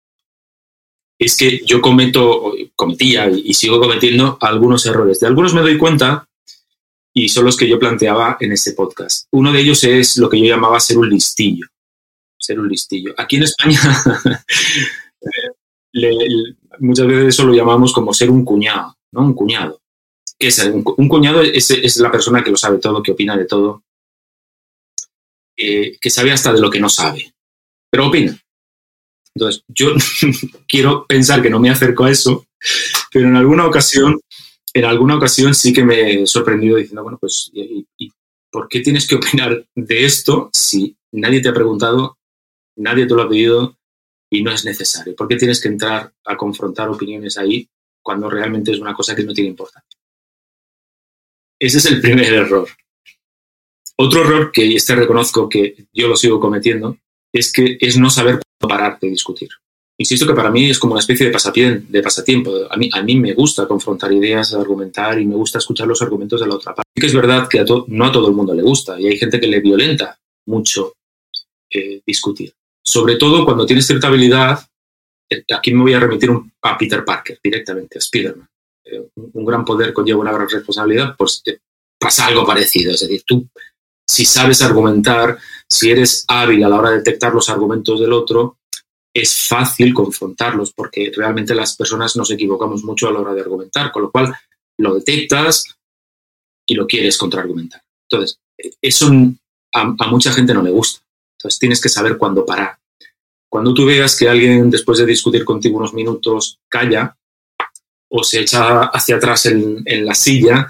es 1.19 1.38
que 1.38 1.62
yo 1.65 1.81
cometo, 1.81 2.53
cometía 2.75 3.29
y 3.29 3.53
sigo 3.53 3.79
cometiendo 3.79 4.38
algunos 4.39 4.86
errores. 4.86 5.19
De 5.19 5.27
algunos 5.27 5.53
me 5.53 5.62
doy 5.62 5.77
cuenta 5.77 6.27
y 7.13 7.29
son 7.29 7.46
los 7.46 7.55
que 7.55 7.67
yo 7.67 7.77
planteaba 7.77 8.38
en 8.39 8.51
ese 8.53 8.74
podcast. 8.74 9.27
Uno 9.32 9.51
de 9.51 9.62
ellos 9.62 9.84
es 9.84 10.17
lo 10.17 10.29
que 10.29 10.39
yo 10.39 10.46
llamaba 10.46 10.79
ser 10.79 10.98
un 10.98 11.10
listillo. 11.10 11.67
Ser 12.38 12.60
un 12.60 12.67
listillo. 12.67 13.13
Aquí 13.17 13.38
en 13.38 13.43
España 13.43 13.79
muchas 16.79 17.08
veces 17.08 17.27
eso 17.27 17.46
lo 17.46 17.53
llamamos 17.53 17.93
como 17.93 18.13
ser 18.13 18.29
un 18.29 18.43
cuñado, 18.43 18.98
¿no? 19.12 19.22
Un 19.22 19.34
cuñado. 19.34 19.79
¿Qué 20.38 20.48
es? 20.48 20.60
Un, 20.60 21.08
cuñado 21.08 21.41
es, 21.41 21.98
la 21.98 22.12
persona 22.12 22.43
que 22.43 22.51
lo 22.51 22.58
sabe 22.58 22.79
todo, 22.79 23.03
que 23.03 23.12
opina 23.12 23.38
de 23.38 23.46
todo, 23.46 23.84
eh, 25.55 25.98
que 26.01 26.10
sabe 26.10 26.32
hasta 26.32 26.51
de 26.51 26.60
lo 26.60 26.70
que 26.70 26.79
no 26.79 26.89
sabe, 26.89 27.34
pero 27.89 28.08
opina. 28.08 28.38
Entonces, 29.36 29.63
yo 29.67 29.93
quiero 30.67 31.05
pensar 31.05 31.41
que 31.41 31.50
no 31.50 31.60
me 31.60 31.70
acerco 31.70 32.05
a 32.05 32.12
eso, 32.12 32.46
pero 33.12 33.27
en 33.27 33.36
alguna 33.36 33.67
ocasión, 33.67 34.20
en 34.73 34.85
alguna 34.85 35.17
ocasión 35.17 35.53
sí 35.53 35.71
que 35.71 35.83
me 35.83 36.23
he 36.23 36.27
sorprendido 36.27 36.77
diciendo, 36.77 37.03
bueno, 37.03 37.17
pues, 37.19 37.51
¿y, 37.53 37.85
por 38.51 38.67
qué 38.67 38.81
tienes 38.81 39.07
que 39.07 39.15
opinar 39.15 39.65
de 39.75 40.05
esto 40.05 40.49
si 40.53 40.95
nadie 41.11 41.41
te 41.41 41.49
ha 41.49 41.53
preguntado, 41.53 42.17
nadie 42.77 43.05
te 43.05 43.13
lo 43.13 43.21
ha 43.21 43.29
pedido, 43.29 43.77
y 44.33 44.41
no 44.41 44.51
es 44.51 44.65
necesario. 44.65 45.15
¿Por 45.15 45.27
qué 45.27 45.35
tienes 45.35 45.61
que 45.61 45.67
entrar 45.67 46.11
a 46.25 46.35
confrontar 46.35 46.89
opiniones 46.89 47.37
ahí 47.37 47.69
cuando 48.01 48.29
realmente 48.31 48.71
es 48.71 48.79
una 48.79 48.95
cosa 48.95 49.15
que 49.15 49.23
no 49.23 49.31
tiene 49.31 49.51
importancia? 49.51 49.99
Ese 51.59 51.77
es 51.77 51.85
el 51.85 52.01
primer 52.01 52.33
error. 52.33 52.67
Otro 53.95 54.21
error 54.21 54.51
que 54.51 54.75
este 54.75 54.95
reconozco 54.95 55.47
que 55.47 55.85
yo 55.93 56.07
lo 56.07 56.15
sigo 56.15 56.39
cometiendo 56.39 56.97
es 57.31 57.53
que 57.53 57.77
es 57.79 57.95
no 57.97 58.09
saber 58.09 58.39
parar 58.57 58.99
de 58.99 59.09
discutir. 59.09 59.49
Insisto 59.97 60.25
que 60.25 60.33
para 60.33 60.50
mí 60.50 60.69
es 60.69 60.79
como 60.79 60.93
una 60.93 61.01
especie 61.01 61.27
de, 61.27 61.31
pasatiempo. 62.01 62.51
A, 62.69 62.77
mí, 62.77 63.15
me 63.15 63.33
gusta 63.33 63.67
confrontar 63.67 64.12
ideas, 64.12 64.53
argumentar 64.53 65.19
y 65.19 65.25
me 65.25 65.35
gusta 65.35 65.59
escuchar 65.59 65.88
los 65.88 66.01
argumentos 66.01 66.41
de 66.41 66.47
la 66.47 66.55
otra 66.55 66.73
parte. 66.73 66.89
que 66.95 67.05
es 67.05 67.13
verdad 67.13 67.47
que 67.47 67.63
no 67.88 68.05
a 68.05 68.12
todo 68.12 68.27
el 68.27 68.33
mundo 68.33 68.53
le 68.53 68.63
gusta 68.63 69.00
y 69.00 69.07
hay 69.07 69.17
gente 69.17 69.39
que 69.39 69.47
le 69.47 69.62
violenta 69.62 70.17
mucho 70.47 70.93
eh, 71.71 72.01
discutir 72.05 72.53
sobre 72.83 73.15
todo 73.15 73.45
cuando 73.45 73.65
tienes 73.65 73.88
cierta 73.88 74.07
habilidad, 74.07 74.59
eh, 75.29 75.43
aquí 75.55 75.73
me 75.73 75.81
voy 75.81 75.93
a 75.93 76.00
remitir 76.00 76.29
a 76.62 76.77
Peter 76.77 77.03
Parker 77.05 77.39
directamente, 77.41 77.97
a 77.97 78.00
Spider-Man. 78.00 78.47
Eh, 78.85 79.09
un 79.15 79.45
gran 79.45 79.63
poder 79.63 79.93
conlleva 79.93 80.19
una 80.19 80.33
gran 80.33 80.50
responsabilidad, 80.50 81.15
pues 81.17 81.41
eh, 81.45 81.59
pasa 81.97 82.27
algo 82.27 82.45
parecido. 82.45 82.93
Es 82.93 83.01
decir, 83.01 83.23
tú, 83.25 83.47
si 84.07 84.25
sabes 84.25 84.62
argumentar, 84.62 85.38
si 85.69 85.91
eres 85.91 86.25
hábil 86.27 86.63
a 86.63 86.69
la 86.69 86.77
hora 86.77 86.89
de 86.89 86.97
detectar 86.97 87.33
los 87.33 87.50
argumentos 87.50 88.00
del 88.00 88.12
otro, 88.12 88.57
es 89.13 89.48
fácil 89.48 89.93
confrontarlos, 89.93 90.74
porque 90.74 91.12
realmente 91.15 91.53
las 91.53 91.75
personas 91.75 92.15
nos 92.15 92.32
equivocamos 92.32 92.84
mucho 92.84 93.08
a 93.08 93.12
la 93.12 93.20
hora 93.20 93.34
de 93.34 93.41
argumentar, 93.41 93.91
con 93.91 94.03
lo 94.03 94.12
cual 94.12 94.34
lo 94.77 94.96
detectas 94.96 95.65
y 96.65 96.75
lo 96.75 96.88
quieres 96.88 97.17
contraargumentar. 97.17 97.82
Entonces, 98.10 98.39
eso 98.82 99.12
a 99.74 100.08
mucha 100.08 100.32
gente 100.32 100.53
no 100.53 100.62
le 100.62 100.72
gusta. 100.72 101.03
Entonces 101.38 101.60
tienes 101.60 101.82
que 101.82 101.89
saber 101.89 102.17
cuándo 102.17 102.46
parar. 102.46 102.77
Cuando 103.53 103.74
tú 103.74 103.86
veas 103.86 104.17
que 104.17 104.27
alguien, 104.27 104.70
después 104.72 104.98
de 104.98 105.05
discutir 105.05 105.46
contigo 105.46 105.77
unos 105.77 105.93
minutos, 105.93 106.58
calla 106.67 107.15
o 108.10 108.24
se 108.24 108.39
echa 108.39 108.86
hacia 108.86 109.17
atrás 109.17 109.46
en, 109.46 110.05
la 110.05 110.15
silla, 110.15 110.67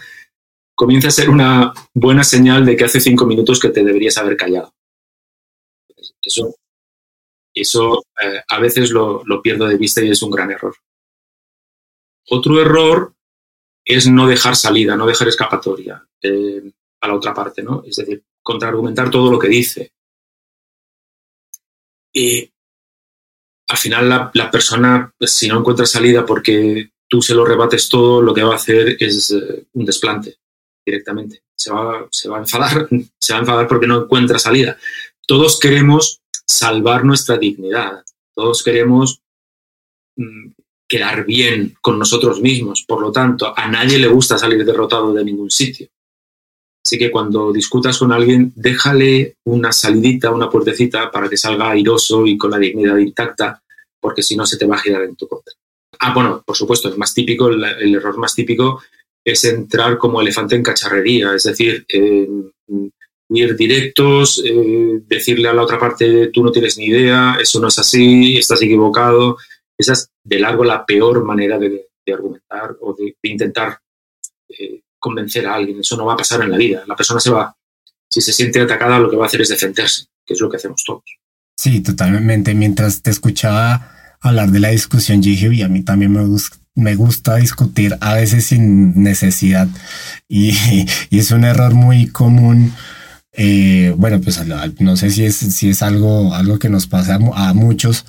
comienza 0.75 1.09
a 1.09 1.11
ser 1.11 1.29
una 1.29 1.73
buena 1.93 2.23
señal 2.23 2.65
de 2.65 2.75
que 2.75 2.85
hace 2.85 2.99
cinco 2.99 3.25
minutos 3.25 3.59
que 3.59 3.69
te 3.69 3.83
deberías 3.83 4.17
haber 4.17 4.35
callado. 4.35 4.73
Eso, 6.21 6.55
eso 7.53 8.05
eh, 8.21 8.41
a 8.47 8.59
veces 8.59 8.91
lo, 8.91 9.23
pierdo 9.41 9.67
de 9.67 9.77
vista 9.77 10.03
y 10.03 10.09
es 10.09 10.21
un 10.21 10.31
gran 10.31 10.51
error. 10.51 10.75
Otro 12.29 12.61
error 12.61 13.13
es 13.85 14.07
no 14.07 14.27
dejar 14.27 14.55
salida, 14.55 14.95
no 14.95 15.05
dejar 15.05 15.27
escapatoria 15.27 16.05
eh, 16.21 16.71
a 17.01 17.07
la 17.07 17.15
otra 17.15 17.33
parte, 17.33 17.61
¿no? 17.61 17.83
Es 17.85 17.97
decir, 17.97 18.23
contraargumentar 18.41 19.11
todo 19.11 19.31
lo 19.31 19.37
que 19.37 19.49
dice. 19.49 19.91
Y 22.13 22.49
al 23.67 23.77
final 23.77 24.31
la, 24.33 24.51
persona, 24.51 25.13
si 25.19 25.47
no 25.47 25.59
encuentra 25.59 25.85
salida 25.85 26.25
porque 26.25 26.91
tú 27.07 27.21
se 27.21 27.35
lo 27.35 27.45
rebates 27.45 27.89
todo, 27.89 28.21
lo 28.21 28.33
que 28.33 28.43
va 28.43 28.53
a 28.53 28.57
hacer 28.57 28.97
es 28.99 29.31
eh, 29.31 29.65
un 29.73 29.85
desplante 29.85 30.37
directamente. 30.85 31.43
Se 31.55 31.71
va, 31.71 32.07
se 32.11 32.29
va 32.29 32.37
a 32.37 32.41
enfadar, 32.41 32.87
se 33.19 33.33
va 33.33 33.39
a 33.39 33.41
enfadar 33.41 33.67
porque 33.67 33.87
no 33.87 34.03
encuentra 34.03 34.39
salida. 34.39 34.77
Todos 35.25 35.59
queremos 35.59 36.22
salvar 36.47 37.05
nuestra 37.05 37.37
dignidad, 37.37 38.03
todos 38.33 38.63
queremos 38.63 39.21
mm, 40.15 40.51
quedar 40.87 41.25
bien 41.25 41.75
con 41.81 41.97
nosotros 41.97 42.41
mismos. 42.41 42.83
Por 42.87 43.01
lo 43.01 43.11
tanto, 43.11 43.53
a 43.57 43.67
nadie 43.67 43.97
le 43.99 44.07
gusta 44.07 44.37
salir 44.37 44.65
derrotado 44.65 45.13
de 45.13 45.23
ningún 45.23 45.49
sitio. 45.49 45.87
Así 46.85 46.97
que 46.97 47.09
cuando 47.09 47.53
discutas 47.53 47.97
con 47.97 48.11
alguien, 48.11 48.51
déjale 48.55 49.37
una 49.45 49.71
salidita, 49.71 50.31
una 50.31 50.49
puertecita 50.49 51.09
para 51.09 51.29
que 51.29 51.37
salga 51.37 51.71
airoso 51.71 52.25
y 52.25 52.37
con 52.37 52.51
la 52.51 52.59
dignidad 52.59 52.97
intacta, 52.97 53.63
porque 53.99 54.21
si 54.21 54.35
no 54.35 54.45
se 54.45 54.57
te 54.57 54.65
va 54.65 54.75
a 54.75 54.79
girar 54.79 55.03
en 55.03 55.15
tu 55.15 55.27
contra. 55.27 55.53
Ah, 55.99 56.13
bueno, 56.13 56.43
por 56.45 56.57
supuesto, 56.57 56.89
el 56.89 56.97
más 56.97 57.13
típico, 57.13 57.47
el, 57.47 57.95
error 57.95 58.17
más 58.17 58.35
típico 58.35 58.83
es 59.23 59.45
entrar 59.45 59.97
como 59.97 60.19
elefante 60.19 60.57
en 60.57 60.63
cacharrería, 60.63 61.33
es 61.33 61.43
decir, 61.43 61.85
eh, 61.87 62.27
ir 63.29 63.55
directos, 63.55 64.41
eh, 64.45 65.01
decirle 65.07 65.47
a 65.49 65.53
la 65.53 65.63
otra 65.63 65.79
parte, 65.79 66.27
tú 66.27 66.43
no 66.43 66.51
tienes 66.51 66.77
ni 66.77 66.85
idea, 66.85 67.37
eso 67.41 67.59
no 67.59 67.67
es 67.67 67.79
así, 67.79 68.37
estás 68.37 68.61
equivocado. 68.61 69.37
Esa 69.77 69.93
es 69.93 70.09
de 70.23 70.39
largo 70.39 70.63
la 70.63 70.85
peor 70.85 71.23
manera 71.23 71.57
de, 71.57 71.87
argumentar 72.11 72.75
o 72.81 72.93
de, 72.93 73.15
intentar 73.23 73.79
eh, 74.49 74.81
convencer 74.99 75.47
a 75.47 75.55
alguien. 75.55 75.79
Eso 75.79 75.97
no 75.97 76.05
va 76.05 76.13
a 76.13 76.17
pasar 76.17 76.41
en 76.41 76.51
la 76.51 76.57
vida. 76.57 76.83
La 76.87 76.95
persona 76.95 77.19
se 77.19 77.31
va, 77.31 77.55
si 78.09 78.21
se 78.21 78.33
siente 78.33 78.61
atacada, 78.61 78.99
lo 78.99 79.09
que 79.09 79.15
va 79.15 79.25
a 79.25 79.27
hacer 79.27 79.41
es 79.41 79.49
defenderse, 79.49 80.05
que 80.25 80.33
es 80.33 80.41
lo 80.41 80.49
que 80.49 80.57
hacemos 80.57 80.83
todos. 80.85 81.03
Sí, 81.57 81.81
totalmente. 81.81 82.53
Mientras 82.53 83.01
te 83.01 83.09
escuchaba 83.09 84.17
hablar 84.21 84.49
de 84.49 84.59
la 84.59 84.69
discusión, 84.69 85.21
yo 85.21 85.51
y 85.51 85.61
a 85.61 85.67
mí 85.67 85.83
también 85.83 86.11
me 86.11 86.25
gusta 86.25 86.57
me 86.75 86.95
gusta 86.95 87.35
discutir 87.35 87.95
a 88.01 88.15
veces 88.15 88.45
sin 88.47 89.03
necesidad 89.03 89.67
y, 90.27 90.55
es 91.11 91.31
un 91.31 91.43
error 91.43 91.73
muy 91.73 92.07
común. 92.07 92.73
Eh, 93.33 93.93
bueno, 93.97 94.21
pues 94.21 94.39
no 94.79 94.95
sé 94.95 95.09
si 95.09 95.25
es, 95.25 95.35
si 95.35 95.69
es 95.69 95.81
algo, 95.81 96.33
algo 96.33 96.59
que 96.59 96.69
nos 96.69 96.87
pasa 96.87 97.19
a 97.33 97.53
muchos, 97.53 98.05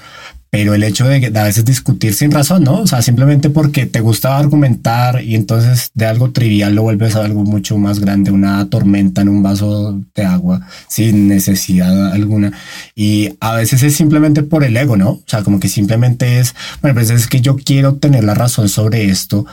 pero 0.54 0.72
el 0.72 0.84
hecho 0.84 1.08
de, 1.08 1.32
a 1.34 1.42
veces 1.42 1.64
discutir 1.64 2.14
sin 2.14 2.30
razón, 2.30 2.62
¿no? 2.62 2.82
O 2.82 2.86
sea, 2.86 3.02
simplemente 3.02 3.50
porque 3.50 3.86
te 3.86 4.00
gusta 4.00 4.38
argumentar 4.38 5.20
y 5.20 5.34
entonces 5.34 5.90
de 5.94 6.06
algo 6.06 6.30
trivial 6.30 6.76
lo 6.76 6.82
vuelves 6.82 7.16
a 7.16 7.24
algo 7.24 7.42
mucho 7.42 7.76
más 7.76 7.98
grande, 7.98 8.30
una 8.30 8.64
tormenta 8.70 9.22
en 9.22 9.30
un 9.30 9.42
vaso 9.42 10.00
de 10.14 10.24
agua 10.24 10.64
sin 10.86 11.26
necesidad 11.26 12.12
alguna. 12.12 12.52
Y 12.94 13.30
a 13.40 13.56
veces 13.56 13.82
es 13.82 13.96
simplemente 13.96 14.44
por 14.44 14.62
el 14.62 14.76
ego, 14.76 14.96
¿no? 14.96 15.10
O 15.10 15.24
sea, 15.26 15.42
como 15.42 15.58
que 15.58 15.68
simplemente 15.68 16.38
es, 16.38 16.54
bueno, 16.80 16.94
pues 16.94 17.10
es 17.10 17.26
que 17.26 17.40
yo 17.40 17.56
quiero 17.56 17.96
tener 17.96 18.22
la 18.22 18.34
razón 18.34 18.68
sobre 18.68 19.06
esto, 19.06 19.46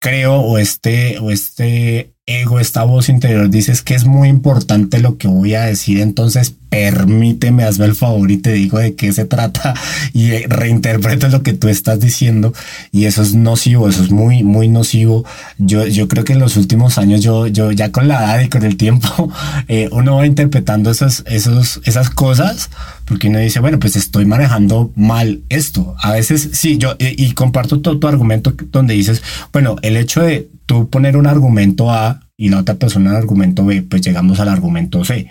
creo 0.00 0.40
o 0.40 0.58
este 0.58 1.20
o 1.20 1.30
este 1.30 2.14
ego, 2.28 2.60
esta 2.60 2.84
voz 2.84 3.08
interior 3.08 3.48
dices 3.48 3.82
que 3.82 3.94
es 3.94 4.04
muy 4.04 4.28
importante 4.28 5.00
lo 5.00 5.16
que 5.16 5.28
voy 5.28 5.54
a 5.54 5.62
decir, 5.62 6.00
entonces 6.00 6.54
permíteme, 6.68 7.64
hazme 7.64 7.86
el 7.86 7.94
favor 7.94 8.30
y 8.30 8.36
te 8.36 8.52
digo 8.52 8.78
de 8.78 8.94
qué 8.94 9.12
se 9.12 9.24
trata 9.24 9.74
y 10.12 10.30
reinterpreto 10.46 11.28
lo 11.28 11.42
que 11.42 11.54
tú 11.54 11.68
estás 11.68 12.00
diciendo 12.00 12.52
y 12.92 13.06
eso 13.06 13.22
es 13.22 13.34
nocivo, 13.34 13.88
eso 13.88 14.02
es 14.02 14.10
muy, 14.10 14.42
muy 14.42 14.68
nocivo. 14.68 15.24
Yo, 15.56 15.86
yo 15.86 16.08
creo 16.08 16.24
que 16.24 16.34
en 16.34 16.40
los 16.40 16.56
últimos 16.56 16.98
años, 16.98 17.22
yo, 17.22 17.46
yo 17.46 17.72
ya 17.72 17.90
con 17.90 18.06
la 18.06 18.16
edad 18.16 18.40
y 18.42 18.48
con 18.50 18.64
el 18.64 18.76
tiempo, 18.76 19.32
eh, 19.68 19.88
uno 19.92 20.16
va 20.16 20.26
interpretando 20.26 20.90
esas, 20.90 21.24
esos, 21.26 21.80
esas 21.84 22.10
cosas 22.10 22.68
porque 23.08 23.28
uno 23.28 23.38
dice, 23.38 23.60
bueno, 23.60 23.78
pues 23.78 23.96
estoy 23.96 24.26
manejando 24.26 24.92
mal 24.94 25.40
esto. 25.48 25.96
A 25.98 26.12
veces 26.12 26.50
sí, 26.52 26.76
yo 26.76 26.94
y, 26.98 27.32
comparto 27.32 27.80
todo 27.80 27.98
tu 27.98 28.06
argumento 28.06 28.54
donde 28.70 28.92
dices, 28.92 29.22
bueno, 29.50 29.76
el 29.80 29.96
hecho 29.96 30.20
de 30.20 30.48
tú 30.68 30.90
poner 30.90 31.16
un 31.16 31.26
argumento 31.26 31.90
A 31.90 32.20
y 32.36 32.50
la 32.50 32.58
otra 32.58 32.74
persona 32.76 33.10
un 33.10 33.16
argumento 33.16 33.64
B, 33.64 33.82
pues 33.82 34.02
llegamos 34.02 34.38
al 34.38 34.50
argumento 34.50 35.02
C. 35.04 35.26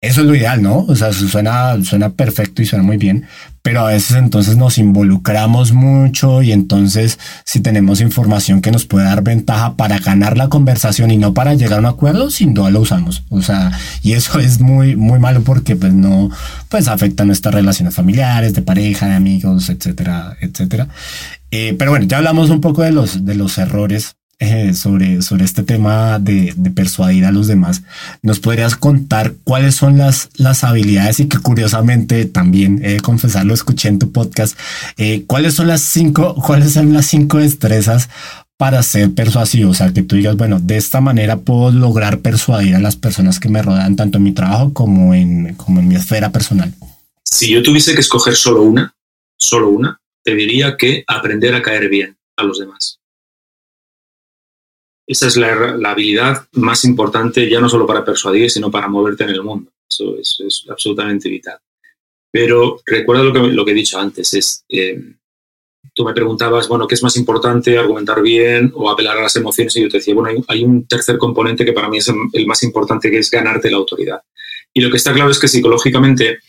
Eso 0.00 0.20
es 0.20 0.26
lo 0.26 0.34
ideal, 0.36 0.62
¿no? 0.62 0.84
O 0.88 0.94
sea, 0.94 1.12
suena, 1.12 1.82
suena 1.82 2.10
perfecto 2.10 2.62
y 2.62 2.66
suena 2.66 2.84
muy 2.84 2.98
bien, 2.98 3.26
pero 3.62 3.80
a 3.80 3.88
veces 3.88 4.16
entonces 4.16 4.56
nos 4.56 4.78
involucramos 4.78 5.72
mucho 5.72 6.42
y 6.42 6.52
entonces 6.52 7.18
si 7.44 7.60
tenemos 7.60 8.00
información 8.00 8.60
que 8.60 8.70
nos 8.70 8.84
puede 8.84 9.06
dar 9.06 9.22
ventaja 9.22 9.76
para 9.76 9.98
ganar 9.98 10.36
la 10.36 10.48
conversación 10.48 11.10
y 11.10 11.16
no 11.18 11.34
para 11.34 11.54
llegar 11.54 11.78
a 11.78 11.80
un 11.80 11.86
acuerdo, 11.86 12.30
sin 12.30 12.54
duda 12.54 12.70
lo 12.70 12.80
usamos. 12.80 13.24
O 13.28 13.42
sea, 13.42 13.72
y 14.02 14.12
eso 14.12 14.38
es 14.38 14.60
muy, 14.60 14.96
muy 14.96 15.18
malo 15.18 15.42
porque 15.42 15.76
pues 15.76 15.92
no, 15.92 16.30
pues 16.68 16.88
afecta 16.88 17.24
nuestras 17.24 17.54
relaciones 17.54 17.94
familiares, 17.94 18.54
de 18.54 18.62
pareja, 18.62 19.06
de 19.06 19.14
amigos, 19.14 19.68
etcétera, 19.68 20.36
etcétera. 20.40 20.88
Eh, 21.50 21.74
pero 21.78 21.92
bueno, 21.92 22.06
ya 22.06 22.18
hablamos 22.18 22.50
un 22.50 22.60
poco 22.60 22.82
de 22.82 22.92
los, 22.92 23.24
de 23.24 23.34
los 23.34 23.56
errores 23.58 24.17
eh, 24.40 24.72
sobre, 24.72 25.20
sobre 25.20 25.44
este 25.44 25.64
tema 25.64 26.20
de, 26.20 26.54
persuadir 26.72 27.24
a 27.24 27.32
los 27.32 27.48
demás. 27.48 27.82
¿Nos 28.22 28.38
podrías 28.38 28.76
contar 28.76 29.34
cuáles 29.42 29.74
son 29.74 29.98
las, 29.98 30.28
las 30.36 30.62
habilidades 30.62 31.18
y 31.18 31.26
que 31.26 31.38
curiosamente 31.38 32.24
también, 32.24 32.76
de 32.76 33.00
confesarlo, 33.00 33.52
escuché 33.52 33.88
en 33.88 33.98
tu 33.98 34.12
podcast, 34.12 34.56
eh, 34.96 35.24
cuáles 35.26 35.54
son 35.54 35.66
las 35.66 35.80
cinco, 35.80 36.36
cuáles 36.36 36.74
son 36.74 36.92
las 36.92 37.06
cinco 37.06 37.38
destrezas 37.38 38.10
para 38.56 38.80
ser 38.84 39.12
persuasivo? 39.12 39.70
O 39.72 39.74
sea, 39.74 39.92
que 39.92 40.02
tú 40.02 40.14
digas, 40.14 40.36
bueno, 40.36 40.60
de 40.60 40.76
esta 40.76 41.00
manera 41.00 41.38
puedo 41.38 41.72
lograr 41.72 42.20
persuadir 42.20 42.76
a 42.76 42.80
las 42.80 42.94
personas 42.94 43.40
que 43.40 43.48
me 43.48 43.60
rodean, 43.60 43.96
tanto 43.96 44.18
en 44.18 44.24
mi 44.24 44.32
trabajo 44.32 44.72
como 44.72 45.14
en, 45.14 45.54
como 45.54 45.80
en 45.80 45.88
mi 45.88 45.96
esfera 45.96 46.30
personal. 46.30 46.72
Si 47.24 47.50
yo 47.50 47.60
tuviese 47.64 47.92
que 47.92 48.00
escoger 48.02 48.36
solo 48.36 48.62
una, 48.62 48.94
solo 49.36 49.68
una, 49.70 50.00
te 50.22 50.36
diría 50.36 50.76
que 50.76 51.02
aprender 51.08 51.56
a 51.56 51.62
caer 51.62 51.88
bien 51.88 52.16
a 52.36 52.44
los 52.44 52.60
demás 52.60 52.97
esa 55.08 55.26
es 55.26 55.36
la, 55.38 55.90
habilidad 55.90 56.46
más 56.52 56.84
importante, 56.84 57.48
ya 57.48 57.60
no 57.60 57.68
solo 57.70 57.86
para 57.86 58.04
persuadir, 58.04 58.50
sino 58.50 58.70
para 58.70 58.88
moverte 58.88 59.24
en 59.24 59.30
el 59.30 59.42
mundo. 59.42 59.72
Eso, 59.90 60.18
es 60.18 60.66
absolutamente 60.68 61.30
vital. 61.30 61.58
Pero 62.30 62.82
recuerda 62.84 63.24
lo 63.24 63.64
que, 63.64 63.70
he 63.70 63.74
dicho 63.74 63.98
antes, 63.98 64.34
es, 64.34 64.64
eh, 64.68 65.02
tú 65.94 66.04
me 66.04 66.12
preguntabas, 66.12 66.68
bueno, 66.68 66.86
¿qué 66.86 66.94
es 66.94 67.02
más 67.02 67.16
importante, 67.16 67.78
argumentar 67.78 68.20
bien 68.20 68.70
o 68.74 68.90
apelar 68.90 69.16
a 69.16 69.22
las 69.22 69.36
emociones? 69.36 69.74
Y 69.76 69.82
yo 69.82 69.88
te 69.88 69.96
decía, 69.96 70.14
bueno, 70.14 70.44
hay, 70.46 70.62
un 70.62 70.86
tercer 70.86 71.16
componente 71.16 71.64
que 71.64 71.72
para 71.72 71.88
mí 71.88 71.96
es 71.96 72.12
el 72.34 72.46
más 72.46 72.62
importante, 72.62 73.10
que 73.10 73.18
es 73.18 73.30
ganarte 73.30 73.70
la 73.70 73.78
autoridad. 73.78 74.20
Y 74.74 74.82
lo 74.82 74.90
que 74.90 74.98
está 74.98 75.14
claro 75.14 75.30
es 75.30 75.38
que 75.38 75.48
psicológicamente 75.48 76.40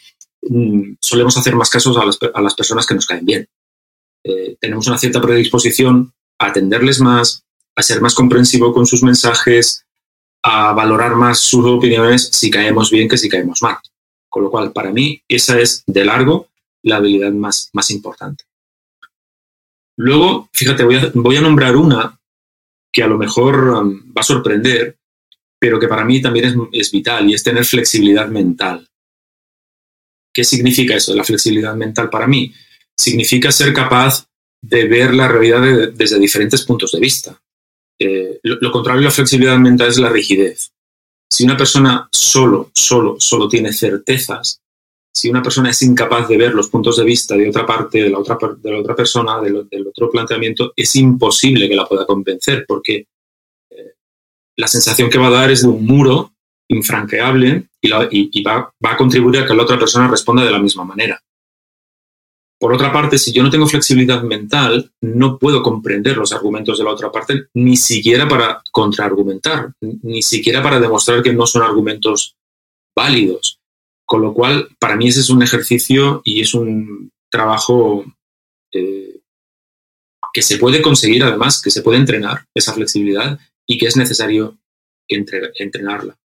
mm, 0.42 0.96
solemos 1.00 1.38
hacer 1.38 1.56
más 1.56 1.70
casos 1.70 1.96
a 1.98 2.42
las, 2.42 2.56
personas 2.56 2.86
que 2.86 2.96
nos 2.96 3.06
caen 3.06 3.26
bien. 3.26 3.48
Eh, 4.26 4.58
tenemos 4.60 4.86
una 4.88 4.98
cierta 4.98 5.22
predisposición 5.22 6.12
a 6.40 6.48
atenderles 6.48 7.00
más, 7.00 7.46
a 7.76 7.84
ser 7.84 8.02
más 8.02 8.14
comprensivo 8.14 8.74
con 8.74 8.86
sus 8.86 9.04
mensajes, 9.04 9.86
a 10.44 10.74
valorar 10.74 11.16
más 11.16 11.40
sus 11.40 11.66
opiniones 11.66 12.30
si 12.32 12.50
caemos 12.50 12.92
bien 12.92 13.08
que 13.08 13.18
si 13.18 13.30
caemos 13.30 13.62
mal. 13.62 13.78
Con 14.30 14.44
lo 14.44 14.52
cual, 14.52 14.72
para 14.72 14.92
mí, 14.92 15.22
esa 15.28 15.60
es 15.60 15.84
de 15.88 16.06
largo 16.06 16.50
la 16.84 16.98
habilidad 16.98 17.32
más, 17.32 17.70
más 17.74 17.90
importante. 17.90 18.44
Luego, 19.98 20.50
fíjate, 20.54 20.84
voy 20.84 20.96
a, 20.96 21.12
voy 21.14 21.36
a 21.36 21.42
nombrar 21.42 21.76
una 21.76 22.18
que 22.92 23.04
a 23.04 23.08
lo 23.08 23.18
mejor 23.18 23.70
um, 23.70 24.14
va 24.16 24.22
a 24.22 24.24
sorprender, 24.24 24.98
pero 25.60 25.80
que 25.80 25.88
para 25.88 26.06
mí 26.06 26.22
también 26.22 26.46
es, 26.46 26.56
es, 26.72 26.92
vital 26.92 27.30
y 27.30 27.34
es 27.34 27.44
tener 27.44 27.66
flexibilidad 27.66 28.28
mental. 28.28 28.88
¿Qué 30.34 30.44
significa 30.44 30.96
eso, 30.96 31.14
la 31.16 31.24
flexibilidad 31.24 31.76
mental 31.76 32.10
para 32.10 32.28
mí? 32.28 32.54
Significa 32.98 33.52
ser 33.52 33.74
capaz 33.74 34.26
de 34.62 34.88
ver 34.88 35.14
la 35.14 35.28
realidad 35.28 35.92
desde 35.94 36.20
diferentes 36.20 36.64
puntos 36.64 36.92
de 36.92 37.00
vista. 37.00 37.42
Eh, 38.00 38.40
lo, 38.44 38.72
contrario 38.72 39.02
a 39.02 39.06
la 39.06 39.12
flexibilidad 39.12 39.58
mental 39.58 39.90
es 39.90 39.98
la 39.98 40.10
rigidez. 40.10 40.72
Si 41.30 41.44
una 41.44 41.58
persona 41.58 42.08
solo, 42.12 42.72
solo, 42.74 43.18
solo 43.20 43.48
tiene 43.50 43.74
certezas, 43.74 44.62
si 45.14 45.30
una 45.30 45.44
persona 45.44 45.72
es 45.72 45.82
incapaz 45.82 46.28
de 46.30 46.38
ver 46.38 46.54
los 46.54 46.70
puntos 46.70 46.98
de 46.98 47.04
vista 47.04 47.36
de 47.36 47.50
otra 47.50 47.66
parte, 47.66 48.02
de 48.04 48.10
la 48.10 48.20
otra, 48.20 48.38
persona, 48.96 49.42
del, 49.42 49.88
otro 49.88 50.10
planteamiento, 50.10 50.72
es 50.76 50.96
imposible 50.96 51.68
que 51.68 51.76
la 51.76 51.86
pueda 51.86 52.06
convencer, 52.06 52.66
porque 52.68 53.08
eh, 53.70 53.94
la 54.56 54.68
sensación 54.68 55.10
que 55.10 55.18
va 55.18 55.28
a 55.28 55.32
dar 55.32 55.52
es 55.52 55.64
de 55.64 55.68
un 55.68 55.86
muro 55.86 56.32
infranqueable 56.70 57.66
y, 57.82 58.44
va, 58.44 58.72
a 58.84 58.98
contribuir 58.98 59.42
a 59.42 59.48
que 59.48 59.54
la 59.54 59.64
otra 59.64 59.80
persona 59.80 60.08
responda 60.08 60.46
de 60.46 60.52
la 60.52 60.60
misma 60.60 60.86
manera. 60.86 61.22
Por 62.60 62.74
otra 62.74 62.92
parte, 62.92 63.18
si 63.18 63.32
yo 63.32 63.42
no 63.42 63.50
tengo 63.50 63.68
flexibilidad 63.68 64.22
mental, 64.22 64.92
no 65.00 65.38
puedo 65.38 65.64
comprender 65.64 66.18
los 66.18 66.34
argumentos 66.34 66.78
de 66.78 66.84
la 66.84 66.92
otra 66.92 67.10
parte, 67.10 67.46
ni 67.54 67.78
siquiera 67.78 68.28
para 68.28 68.62
contraargumentar, 68.72 69.72
ni 69.80 70.22
siquiera 70.22 70.62
para 70.62 70.80
demostrar 70.80 71.24
que 71.24 71.32
no 71.32 71.48
son 71.48 71.64
argumentos 71.64 72.36
válidos. 72.94 73.60
Con 74.06 74.22
lo 74.22 74.34
cual, 74.34 74.68
para 74.78 74.98
mí 74.98 75.08
ese 75.08 75.22
es 75.22 75.30
un 75.30 75.42
ejercicio 75.42 76.22
y 76.26 76.42
es 76.42 76.54
un 76.54 77.12
trabajo 77.32 78.04
eh, 78.74 79.22
que 80.34 80.42
se 80.42 80.58
puede 80.58 80.82
conseguir, 80.82 81.24
además, 81.24 81.62
que 81.62 81.72
se 81.72 81.82
puede 81.82 82.00
entrenar, 82.00 82.46
esa 82.54 82.74
flexibilidad, 82.74 83.40
y 83.66 83.78
que 83.78 83.86
es 83.86 83.96
necesario 83.96 84.58
entrenarla. 85.08 86.18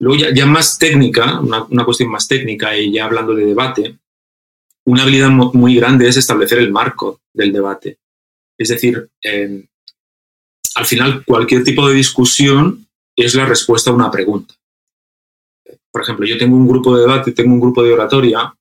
Luego, 0.00 0.26
ya, 0.34 0.44
más 0.44 0.78
técnica, 0.78 1.40
una, 1.40 1.64
una 1.64 1.84
cuestión 1.86 2.10
más 2.10 2.28
técnica, 2.28 2.76
y 2.76 2.92
ya 2.92 3.06
hablando 3.06 3.34
de 3.34 3.46
debate, 3.46 3.98
una 4.88 5.02
habilidad 5.02 5.28
muy 5.28 5.76
grande 5.76 6.08
es 6.08 6.16
establecer 6.16 6.58
el 6.58 6.72
marco 6.72 7.20
del 7.34 7.52
debate. 7.52 7.98
Es 8.56 8.70
decir, 8.70 9.10
em, 9.20 9.66
al 10.76 10.86
final 10.86 11.24
cualquier 11.26 11.62
tipo 11.62 11.86
de 11.86 11.94
discusión 11.94 12.86
es 13.14 13.34
la 13.34 13.44
respuesta 13.44 13.90
a 13.90 13.94
una 13.94 14.10
pregunta. 14.10 14.54
Por 15.90 16.02
ejemplo, 16.02 16.26
yo 16.26 16.38
tengo 16.38 16.56
un 16.56 16.66
grupo 16.66 16.96
de 16.96 17.02
debate, 17.02 17.32
tengo 17.32 17.52
un 17.52 17.60
grupo 17.60 17.82
de 17.82 17.92
oratoria, 17.92 18.54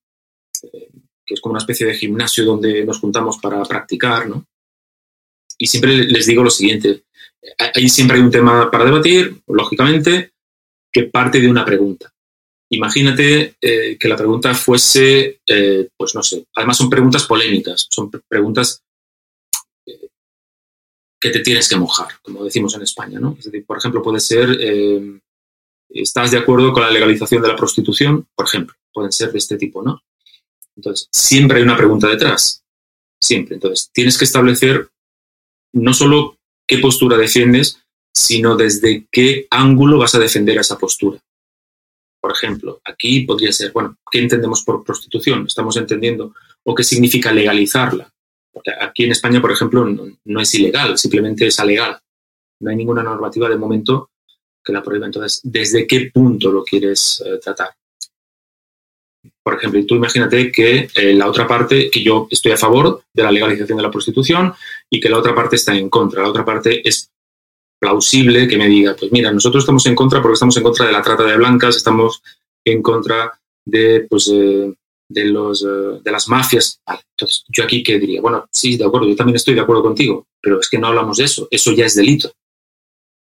eh, 0.64 0.90
que 1.26 1.34
es 1.34 1.40
como 1.40 1.54
una 1.54 1.62
especie 1.62 1.88
de 1.88 1.96
gimnasio 1.96 2.44
donde 2.44 2.84
nos 2.84 3.00
juntamos 3.00 3.38
para 3.38 3.64
practicar, 3.64 4.28
¿no? 4.28 4.46
Y 5.58 5.68
siempre 5.68 5.96
les 5.96 6.26
digo 6.26 6.44
lo 6.44 6.50
siguiente, 6.50 7.06
ahí 7.74 7.88
siempre 7.88 8.18
hay 8.18 8.24
un 8.24 8.32
tema 8.32 8.70
para 8.70 8.84
debatir, 8.84 9.42
lógicamente, 9.48 10.34
que 10.92 11.04
parte 11.04 11.40
de 11.40 11.50
una 11.50 11.64
pregunta. 11.64 12.14
Imagínate 12.70 13.56
eh, 13.62 13.98
que 13.98 14.08
la 14.10 14.18
pregunta 14.18 14.54
fuese, 14.54 15.40
eh, 15.48 15.90
pues 15.96 16.14
no 16.16 16.22
sé, 16.22 16.46
además 16.54 16.78
son 16.78 16.90
preguntas 16.90 17.24
polémicas, 17.26 17.88
son 17.90 18.12
preguntas 18.28 18.84
eh, 19.86 20.10
que 21.20 21.30
te 21.30 21.40
tienes 21.40 21.70
que 21.70 21.78
mojar, 21.78 22.08
como 22.22 22.44
decimos 22.44 22.76
en 22.76 22.82
España, 22.82 23.20
¿no? 23.20 23.38
Es 23.40 23.46
decir, 23.46 23.66
por 23.66 23.78
ejemplo, 23.78 24.02
puede 24.02 24.20
ser, 24.20 24.50
¿estás 25.90 26.32
de 26.32 26.40
acuerdo 26.40 26.74
con 26.74 26.84
la 26.84 26.92
legalización 26.92 27.42
de 27.42 27.48
la 27.48 27.56
prostitución? 27.56 28.28
Por 28.36 28.46
ejemplo, 28.46 28.76
pueden 28.92 29.14
ser 29.14 29.32
de 29.32 29.38
este 29.38 29.58
tipo, 29.58 29.82
¿no? 29.82 30.04
Entonces, 30.76 31.08
siempre 31.12 31.58
hay 31.58 31.64
una 31.64 31.78
pregunta 31.78 32.08
detrás, 32.08 32.64
siempre. 33.20 33.56
Entonces, 33.56 33.90
tienes 33.94 34.18
que 34.18 34.26
establecer 34.26 34.90
no 35.74 35.94
solo 35.94 36.38
qué 36.68 36.80
postura 36.80 37.18
defiendes, 37.18 37.82
sino 38.14 38.56
desde 38.56 39.08
qué 39.12 39.48
ángulo 39.50 40.00
vas 40.00 40.16
a 40.16 40.20
defender 40.20 40.58
esa 40.58 40.78
postura. 40.78 41.20
Por 42.28 42.36
ejemplo, 42.36 42.82
aquí 42.84 43.22
podría 43.22 43.54
ser, 43.54 43.72
bueno, 43.72 44.00
¿qué 44.12 44.20
entendemos 44.20 44.62
por 44.62 44.84
prostitución? 44.84 45.46
Estamos 45.48 45.78
entendiendo, 45.78 46.34
o 46.66 46.76
qué 46.76 46.84
significa 46.84 47.32
legalizarla. 47.32 48.14
Aquí 48.82 49.06
en 49.06 49.12
España, 49.12 49.40
por 49.40 49.54
ejemplo, 49.54 49.88
no, 50.26 50.42
es 50.42 50.54
ilegal, 50.56 50.98
simplemente 50.98 51.48
es 51.48 51.58
alegal. 51.58 51.98
No 52.60 52.70
hay 52.70 52.76
ninguna 52.76 53.02
normativa 53.02 53.48
de 53.48 53.56
momento 53.56 54.10
que 54.62 54.74
la 54.74 54.84
prohíba. 54.84 55.06
Entonces, 55.06 55.40
¿desde 55.42 55.88
qué 55.88 56.12
punto 56.14 56.52
lo 56.52 56.66
quieres 56.66 57.24
eh, 57.26 57.40
tratar? 57.42 57.70
Por 59.42 59.54
ejemplo, 59.54 59.86
tú 59.86 59.96
imagínate 59.96 60.52
que 60.52 60.90
eh, 60.94 61.14
la 61.14 61.30
otra 61.30 61.48
parte, 61.48 61.90
que 61.90 62.04
yo 62.04 62.28
estoy 62.30 62.52
a 62.52 62.58
favor 62.58 63.04
de 63.14 63.24
la 63.24 63.32
legalización 63.32 63.78
de 63.78 63.84
la 63.84 63.92
prostitución 63.92 64.54
y 64.90 65.00
que 65.00 65.08
la 65.08 65.20
otra 65.20 65.34
parte 65.34 65.56
está 65.56 65.74
en 65.74 65.90
contra. 65.90 66.24
La 66.24 66.30
otra 66.30 66.44
parte 66.44 66.86
es 66.86 67.10
plausible 67.80 68.48
que 68.48 68.58
me 68.58 68.68
diga, 68.68 68.96
pues 68.96 69.12
mira, 69.12 69.32
nosotros 69.32 69.64
estamos 69.64 69.86
en 69.86 69.96
contra 69.96 70.22
porque 70.22 70.34
estamos 70.34 70.58
en 70.58 70.64
contra 70.64 70.86
de 70.86 70.92
la 70.92 71.02
trata 71.02 71.24
de 71.24 71.38
blancas, 71.38 71.76
estamos 71.76 72.22
en 72.66 72.82
contra 72.82 73.40
de, 73.66 74.06
pues, 74.10 74.30
eh, 74.34 74.74
de, 75.10 75.26
los, 75.26 75.64
eh, 75.64 76.00
de 76.04 76.12
las 76.12 76.28
mafias. 76.28 76.82
entonces, 76.88 77.44
yo 77.50 77.64
aquí 77.64 77.84
qué 77.84 78.00
diría, 78.00 78.22
bueno, 78.22 78.46
sí, 78.52 78.78
de 78.78 78.86
acuerdo, 78.86 79.08
yo 79.08 79.16
también 79.16 79.36
estoy 79.36 79.54
de 79.54 79.62
acuerdo 79.62 79.84
contigo, 79.84 80.28
pero 80.42 80.60
es 80.60 80.70
que 80.70 80.78
no 80.78 80.88
hablamos 80.88 81.18
de 81.18 81.26
eso, 81.26 81.48
eso 81.52 81.72
ya 81.72 81.86
es 81.86 81.96
delito. 81.96 82.32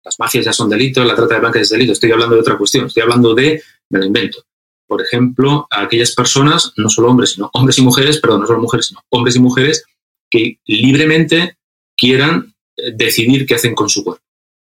Las 0.03 0.17
mafias 0.19 0.45
ya 0.45 0.53
son 0.53 0.69
delitos, 0.69 1.05
la 1.05 1.15
trata 1.15 1.35
de 1.35 1.39
blancas 1.41 1.63
es 1.63 1.69
delito, 1.69 1.91
estoy 1.91 2.11
hablando 2.11 2.35
de 2.35 2.41
otra 2.41 2.57
cuestión, 2.57 2.85
estoy 2.85 3.03
hablando 3.03 3.35
de, 3.35 3.61
me 3.89 3.99
lo 3.99 4.05
invento. 4.05 4.43
Por 4.87 5.01
ejemplo, 5.01 5.67
a 5.69 5.81
aquellas 5.81 6.15
personas, 6.15 6.73
no 6.77 6.89
solo 6.89 7.09
hombres, 7.09 7.31
sino 7.31 7.49
hombres 7.53 7.77
y 7.77 7.81
mujeres, 7.83 8.19
perdón, 8.19 8.41
no 8.41 8.47
solo 8.47 8.59
mujeres, 8.59 8.87
sino 8.87 9.01
hombres 9.09 9.35
y 9.35 9.39
mujeres, 9.39 9.83
que 10.31 10.59
libremente 10.65 11.57
quieran 11.95 12.55
eh, 12.77 12.91
decidir 12.95 13.45
qué 13.45 13.55
hacen 13.55 13.75
con 13.75 13.89
su 13.89 14.03
cuerpo. 14.03 14.23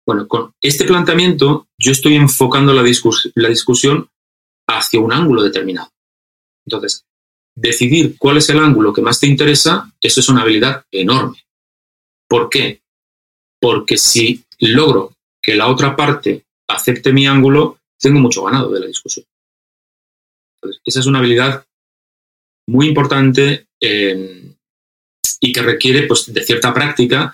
Bueno, 0.05 0.27
con 0.27 0.53
este 0.61 0.85
planteamiento 0.85 1.67
yo 1.79 1.91
estoy 1.91 2.15
enfocando 2.15 2.73
la, 2.73 2.83
discusión 2.83 4.09
hacia 4.67 4.99
un 4.99 5.13
ángulo 5.13 5.43
determinado. 5.43 5.89
Entonces, 6.65 7.05
decidir 7.55 8.17
cuál 8.17 8.37
es 8.37 8.49
el 8.49 8.59
ángulo 8.59 8.93
que 8.93 9.01
más 9.01 9.19
te 9.19 9.27
interesa, 9.27 9.91
eso 10.01 10.19
es 10.19 10.29
una 10.29 10.41
habilidad 10.41 10.85
enorme. 10.91 11.45
¿Por 12.27 12.49
qué? 12.49 12.81
Porque 13.61 13.97
si 13.97 14.43
logro 14.59 15.13
que 15.41 15.55
la 15.55 15.67
otra 15.67 15.95
parte 15.95 16.45
acepte 16.67 17.13
mi 17.13 17.27
ángulo, 17.27 17.79
tengo 17.99 18.19
mucho 18.19 18.43
ganado 18.43 18.71
de 18.71 18.79
la 18.81 18.87
discusión. 18.87 19.25
esa 20.85 20.99
es 20.99 21.05
una 21.05 21.19
habilidad 21.19 21.65
muy 22.67 22.87
importante 22.87 23.67
eh, 23.81 24.55
y 25.39 25.51
que 25.51 25.61
requiere 25.61 26.07
pues, 26.07 26.33
de 26.33 26.43
cierta 26.43 26.73
práctica, 26.73 27.33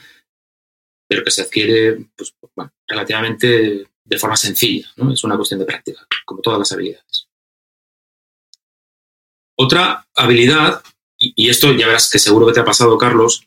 pero 1.08 1.24
que 1.24 1.32
se 1.32 1.44
adquiere 1.44 2.06
pues, 2.16 2.34
relativamente 2.88 3.88
de 4.04 4.18
forma 4.18 4.36
sencilla. 4.36 4.88
¿no? 4.98 5.14
Es 5.14 5.24
una 5.24 5.36
cuestión 5.36 5.60
de 5.60 5.66
práctica, 5.66 6.06
como 6.26 6.42
todas 6.42 6.60
las 6.60 6.72
habilidades. 6.72 7.28
Otra 9.58 10.08
habilidad, 10.16 10.82
y, 11.18 11.50
esto 11.50 11.74
ya 11.74 11.88
verás 11.88 12.10
que 12.10 12.18
seguro 12.18 12.48
que 12.48 12.54
te 12.54 12.62
ha 12.62 12.66
pasado, 12.66 12.98
Carlos, 12.98 13.46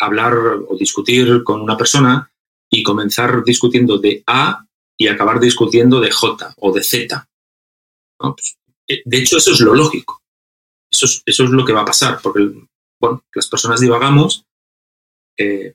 hablar 0.00 0.34
o 0.68 0.76
discutir 0.76 1.44
con 1.44 1.60
una 1.60 1.76
persona 1.76 2.30
y 2.68 2.82
comenzar 2.82 3.44
discutiendo 3.44 3.98
de 3.98 4.22
A 4.26 4.66
y 4.96 5.06
acabar 5.06 5.38
discutiendo 5.38 6.00
de 6.00 6.10
J 6.10 6.54
o 6.58 6.72
de 6.72 6.82
Z. 6.82 7.28
Pues, 8.18 8.58
eh, 8.88 9.02
de 9.04 9.18
hecho, 9.18 9.38
eso 9.38 9.52
es 9.52 9.60
lo 9.60 9.74
lógico. 9.74 10.20
Eso 10.90 11.06
es, 11.06 11.22
eso 11.24 11.44
es, 11.44 11.50
lo 11.50 11.64
que 11.64 11.72
va 11.72 11.82
a 11.82 11.86
pasar, 11.86 12.18
porque 12.20 12.50
bueno, 13.00 13.22
las 13.32 13.46
personas 13.46 13.80
divagamos, 13.80 14.44
eh, 15.38 15.74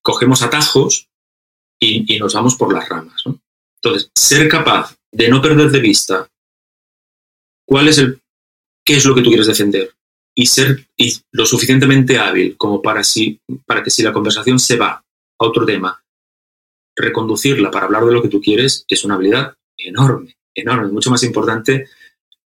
cogemos 0.00 0.42
atajos 0.42 1.08
y, 1.78 2.18
nos 2.18 2.34
vamos 2.34 2.56
por 2.56 2.72
las 2.72 2.88
ramas. 2.88 3.22
Entonces, 3.82 4.10
ser 4.14 4.48
capaz 4.48 4.96
de 5.12 5.28
no 5.28 5.40
perder 5.40 5.70
de 5.70 5.80
vista 5.80 6.28
cuál 7.66 7.88
es 7.88 7.98
el, 7.98 8.20
qué 8.84 8.96
es 8.96 9.04
lo 9.04 9.14
que 9.14 9.22
tú 9.22 9.28
quieres 9.28 9.46
defender 9.46 9.92
y 10.34 10.46
ser 10.46 10.86
lo 11.32 11.46
suficientemente 11.46 12.18
hábil 12.18 12.56
como 12.56 12.82
para, 12.82 13.02
si, 13.02 13.40
para 13.64 13.82
que 13.82 13.90
si 13.90 14.02
la 14.02 14.12
conversación 14.12 14.58
se 14.58 14.76
va 14.76 14.90
a 14.90 15.04
otro 15.38 15.64
tema, 15.64 16.02
reconducirla 16.94 17.70
para 17.70 17.86
hablar 17.86 18.04
de 18.04 18.12
lo 18.12 18.22
que 18.22 18.28
tú 18.28 18.40
quieres 18.40 18.84
es 18.88 19.04
una 19.04 19.14
habilidad 19.14 19.54
enorme, 19.76 20.36
enorme, 20.54 20.92
mucho 20.92 21.10
más 21.10 21.22
importante 21.22 21.88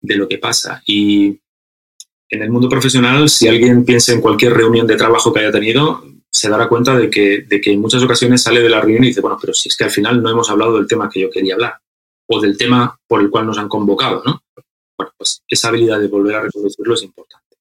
de 0.00 0.16
lo 0.16 0.28
que 0.28 0.38
pasa. 0.38 0.82
Y 0.86 1.38
en 2.28 2.42
el 2.42 2.50
mundo 2.50 2.68
profesional, 2.68 3.28
si 3.28 3.48
alguien 3.48 3.84
piensa 3.84 4.12
en 4.12 4.20
cualquier 4.20 4.54
reunión 4.54 4.86
de 4.86 4.96
trabajo 4.96 5.32
que 5.32 5.40
haya 5.40 5.52
tenido, 5.52 6.04
se 6.32 6.48
dará 6.48 6.68
cuenta 6.68 6.96
de 6.96 7.10
que, 7.10 7.42
de 7.42 7.60
que 7.60 7.72
en 7.72 7.80
muchas 7.80 8.02
ocasiones 8.02 8.42
sale 8.42 8.60
de 8.60 8.68
la 8.68 8.80
reunión 8.80 9.04
y 9.04 9.08
dice, 9.08 9.20
bueno, 9.20 9.38
pero 9.40 9.52
si 9.52 9.68
es 9.68 9.76
que 9.76 9.84
al 9.84 9.90
final 9.90 10.22
no 10.22 10.30
hemos 10.30 10.48
hablado 10.48 10.76
del 10.76 10.86
tema 10.86 11.08
que 11.08 11.20
yo 11.20 11.30
quería 11.30 11.54
hablar 11.54 11.78
o 12.28 12.40
del 12.40 12.56
tema 12.56 12.96
por 13.06 13.20
el 13.20 13.30
cual 13.30 13.46
nos 13.46 13.58
han 13.58 13.68
convocado, 13.68 14.22
¿no? 14.24 14.42
Bueno, 14.96 15.12
pues 15.16 15.42
esa 15.48 15.68
habilidad 15.68 15.98
de 15.98 16.06
volver 16.06 16.36
a 16.36 16.42
reproducirlo 16.42 16.94
es 16.94 17.02
importante. 17.02 17.56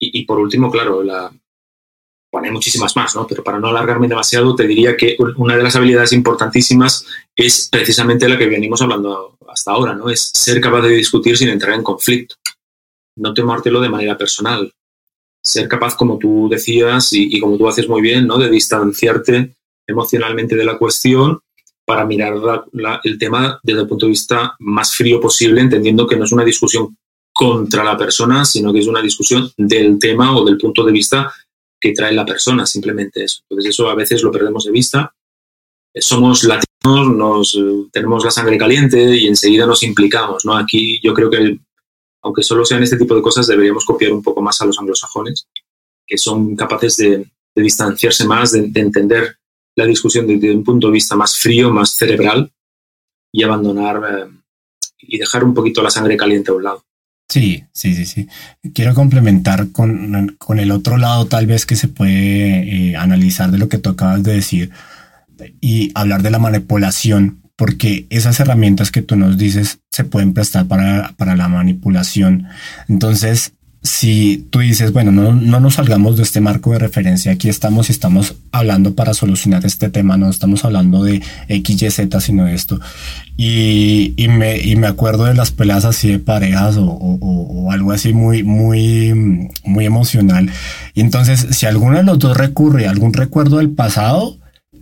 Y, 0.00 0.24
por 0.26 0.38
último, 0.38 0.70
claro, 0.70 1.02
la, 1.02 1.32
bueno, 2.30 2.46
hay 2.46 2.52
muchísimas 2.52 2.94
más, 2.94 3.16
¿no? 3.16 3.26
Pero 3.26 3.42
para 3.42 3.58
no 3.58 3.68
alargarme 3.68 4.06
demasiado, 4.06 4.54
te 4.54 4.66
diría 4.66 4.96
que 4.96 5.16
una 5.38 5.56
de 5.56 5.62
las 5.62 5.74
habilidades 5.74 6.12
importantísimas 6.12 7.04
es 7.34 7.68
precisamente 7.70 8.28
la 8.28 8.38
que 8.38 8.46
venimos 8.46 8.80
hablando 8.80 9.36
hasta 9.48 9.72
ahora, 9.72 9.94
¿no? 9.94 10.08
Es 10.08 10.30
ser 10.34 10.60
capaz 10.60 10.82
de 10.82 10.90
discutir 10.90 11.36
sin 11.36 11.48
entrar 11.48 11.74
en 11.74 11.82
conflicto. 11.82 12.36
No 13.16 13.34
tomártelo 13.34 13.80
de 13.80 13.88
manera 13.88 14.16
personal 14.16 14.72
ser 15.48 15.68
capaz, 15.68 15.96
como 15.96 16.18
tú 16.18 16.48
decías 16.50 17.12
y, 17.12 17.40
como 17.40 17.56
tú 17.56 17.68
haces 17.68 17.88
muy 17.88 18.02
bien, 18.02 18.26
¿no? 18.26 18.38
de 18.38 18.50
distanciarte 18.50 19.54
emocionalmente 19.86 20.54
de 20.54 20.64
la 20.64 20.78
cuestión 20.78 21.40
para 21.84 22.04
mirar 22.04 22.34
el 23.04 23.18
tema 23.18 23.58
desde 23.62 23.80
el 23.80 23.88
punto 23.88 24.06
de 24.06 24.10
vista 24.10 24.54
más 24.58 24.94
frío 24.94 25.20
posible, 25.20 25.62
entendiendo 25.62 26.06
que 26.06 26.16
no 26.16 26.24
es 26.24 26.32
una 26.32 26.44
discusión 26.44 26.96
contra 27.32 27.82
la 27.82 27.96
persona, 27.96 28.44
sino 28.44 28.72
que 28.72 28.80
es 28.80 28.86
una 28.86 29.00
discusión 29.00 29.50
del 29.56 29.98
tema 29.98 30.36
o 30.36 30.44
del 30.44 30.58
punto 30.58 30.84
de 30.84 30.92
vista 30.92 31.32
que 31.80 31.92
trae 31.92 32.12
la 32.12 32.26
persona, 32.26 32.66
simplemente 32.66 33.24
eso. 33.24 33.42
Entonces 33.48 33.70
eso 33.70 33.88
a 33.88 33.94
veces 33.94 34.22
lo 34.22 34.30
perdemos 34.30 34.64
de 34.64 34.72
vista. 34.72 35.14
Somos 35.94 36.44
latinos, 36.44 37.16
nos, 37.16 37.58
tenemos 37.92 38.24
la 38.24 38.30
sangre 38.30 38.58
caliente 38.58 39.16
y 39.16 39.26
enseguida 39.26 39.66
nos 39.66 39.82
implicamos. 39.82 40.44
¿no? 40.44 40.56
Aquí 40.56 41.00
yo 41.02 41.14
creo 41.14 41.30
que 41.30 41.58
aunque 42.22 42.42
solo 42.42 42.64
sean 42.64 42.82
este 42.82 42.96
tipo 42.96 43.14
de 43.14 43.22
cosas, 43.22 43.46
deberíamos 43.46 43.84
copiar 43.84 44.12
un 44.12 44.22
poco 44.22 44.42
más 44.42 44.60
a 44.60 44.66
los 44.66 44.78
anglosajones, 44.78 45.48
que 46.06 46.18
son 46.18 46.56
capaces 46.56 46.96
de, 46.96 47.26
distanciarse 47.54 48.24
más, 48.24 48.52
de, 48.52 48.70
entender 48.74 49.36
la 49.74 49.84
discusión 49.84 50.26
desde 50.26 50.54
un 50.54 50.64
punto 50.64 50.88
de 50.88 50.92
vista 50.92 51.16
más 51.16 51.38
frío, 51.38 51.70
más 51.70 51.90
cerebral 51.92 52.52
y 53.32 53.42
abandonar 53.42 54.02
eh, 54.10 54.38
y 55.00 55.18
dejar 55.18 55.44
un 55.44 55.54
poquito 55.54 55.82
la 55.82 55.90
sangre 55.90 56.16
caliente 56.16 56.50
a 56.50 56.54
un 56.54 56.64
lado. 56.64 56.84
Sí, 57.28 57.62
sí, 57.72 57.94
sí, 57.94 58.06
sí. 58.06 58.28
Quiero 58.72 58.94
complementar 58.94 59.70
con, 59.70 60.36
el 60.58 60.70
otro 60.70 60.96
lado 60.96 61.26
tal 61.26 61.46
vez 61.46 61.66
que 61.66 61.76
se 61.76 61.88
puede 61.88 62.90
eh, 62.90 62.96
analizar 62.96 63.50
de 63.50 63.58
lo 63.58 63.68
que 63.68 63.78
tú 63.78 63.90
acabas 63.90 64.22
de 64.22 64.32
decir 64.32 64.70
y 65.60 65.92
hablar 65.94 66.22
de 66.22 66.30
la 66.30 66.38
manipulación 66.38 67.42
porque 67.58 68.06
esas 68.08 68.38
herramientas 68.38 68.92
que 68.92 69.02
tú 69.02 69.16
nos 69.16 69.36
dices 69.36 69.80
se 69.90 70.04
pueden 70.04 70.32
prestar 70.32 70.66
para, 70.66 71.12
para 71.16 71.34
la 71.34 71.48
manipulación. 71.48 72.46
Entonces, 72.88 73.52
si 73.82 74.46
tú 74.50 74.60
dices, 74.60 74.92
bueno, 74.92 75.10
no, 75.10 75.32
no, 75.32 75.58
nos 75.58 75.74
salgamos 75.74 76.16
de 76.16 76.22
este 76.22 76.40
marco 76.40 76.70
de 76.70 76.78
referencia, 76.78 77.32
aquí 77.32 77.48
estamos 77.48 77.88
y 77.88 77.92
estamos 77.92 78.36
hablando 78.52 78.94
para 78.94 79.12
solucionar 79.12 79.66
este 79.66 79.88
tema, 79.88 80.16
no 80.16 80.30
estamos 80.30 80.64
hablando 80.64 81.02
de 81.02 81.20
X, 81.48 81.82
Y, 81.82 81.90
Z, 81.90 82.20
sino 82.20 82.46
esto. 82.46 82.80
Y, 83.36 84.14
y, 84.16 84.28
me, 84.28 84.60
y 84.60 84.76
me 84.76 84.86
acuerdo 84.86 85.24
de 85.24 85.34
las 85.34 85.50
peleas 85.50 85.84
así 85.84 86.12
de 86.12 86.20
parejas 86.20 86.76
o, 86.76 86.84
o, 86.84 87.18
o, 87.20 87.72
algo 87.72 87.90
así 87.90 88.12
muy, 88.12 88.44
muy, 88.44 89.48
muy 89.64 89.84
emocional. 89.84 90.48
Y 90.94 91.00
entonces, 91.00 91.44
si 91.50 91.66
alguno 91.66 91.96
de 91.96 92.04
los 92.04 92.20
dos 92.20 92.36
recurre 92.36 92.86
a 92.86 92.90
algún 92.90 93.14
recuerdo 93.14 93.56
del 93.56 93.70
pasado, 93.70 94.38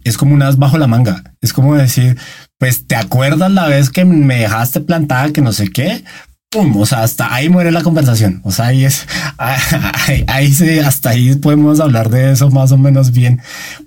es 0.09 0.17
como 0.17 0.35
un 0.35 0.43
as 0.43 0.59
bajo 0.59 0.79
la 0.79 0.87
manga. 0.87 1.23
Es 1.41 1.53
como 1.53 1.75
decir, 1.75 2.17
pues 2.59 2.87
te 2.87 2.97
acuerdas 2.97 3.51
la 3.51 3.67
vez 3.67 3.91
que 3.91 4.05
me 4.05 4.41
dejaste 4.41 4.81
plantada 4.81 5.33
que 5.33 5.41
no 5.41 5.53
sé 5.53 5.71
qué, 5.71 6.05
pum, 6.51 6.77
o 6.77 6.87
sea, 6.87 7.03
hasta 7.03 7.35
ahí 7.35 7.49
muere 7.49 7.73
la 7.73 7.83
conversación. 7.83 8.41
O 8.45 8.51
sea, 8.51 8.67
ahí 8.67 8.85
es, 8.85 9.07
ahí, 10.29 10.79
hasta 10.85 11.11
ahí 11.11 11.35
podemos 11.37 11.81
hablar 11.81 12.11
de 12.11 12.33
eso 12.33 12.51
más 12.51 12.73
o 12.73 12.79
menos 12.79 13.13
bien, 13.13 13.41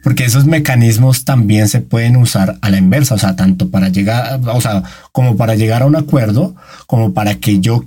porque 0.04 0.26
esos 0.26 0.46
mecanismos 0.46 1.26
también 1.26 1.70
se 1.70 1.82
pueden 1.82 2.18
usar 2.18 2.58
a 2.62 2.70
la 2.70 2.78
inversa, 2.78 3.16
o 3.16 3.20
sea, 3.20 3.36
tanto 3.36 3.70
para 3.70 3.90
llegar, 3.90 4.40
o 4.46 4.62
sea, 4.62 4.84
como 5.12 5.38
para 5.38 5.56
llegar 5.56 5.82
a 5.82 5.86
un 5.86 5.96
acuerdo, 5.96 6.56
como 6.86 7.14
para 7.14 7.36
que 7.36 7.60
yo 7.60 7.86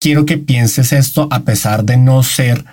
quiero 0.00 0.26
que 0.26 0.38
pienses 0.38 0.92
esto 0.92 1.28
a 1.30 1.40
pesar 1.40 1.84
de 1.84 1.96
no 1.96 2.22
ser 2.22 2.64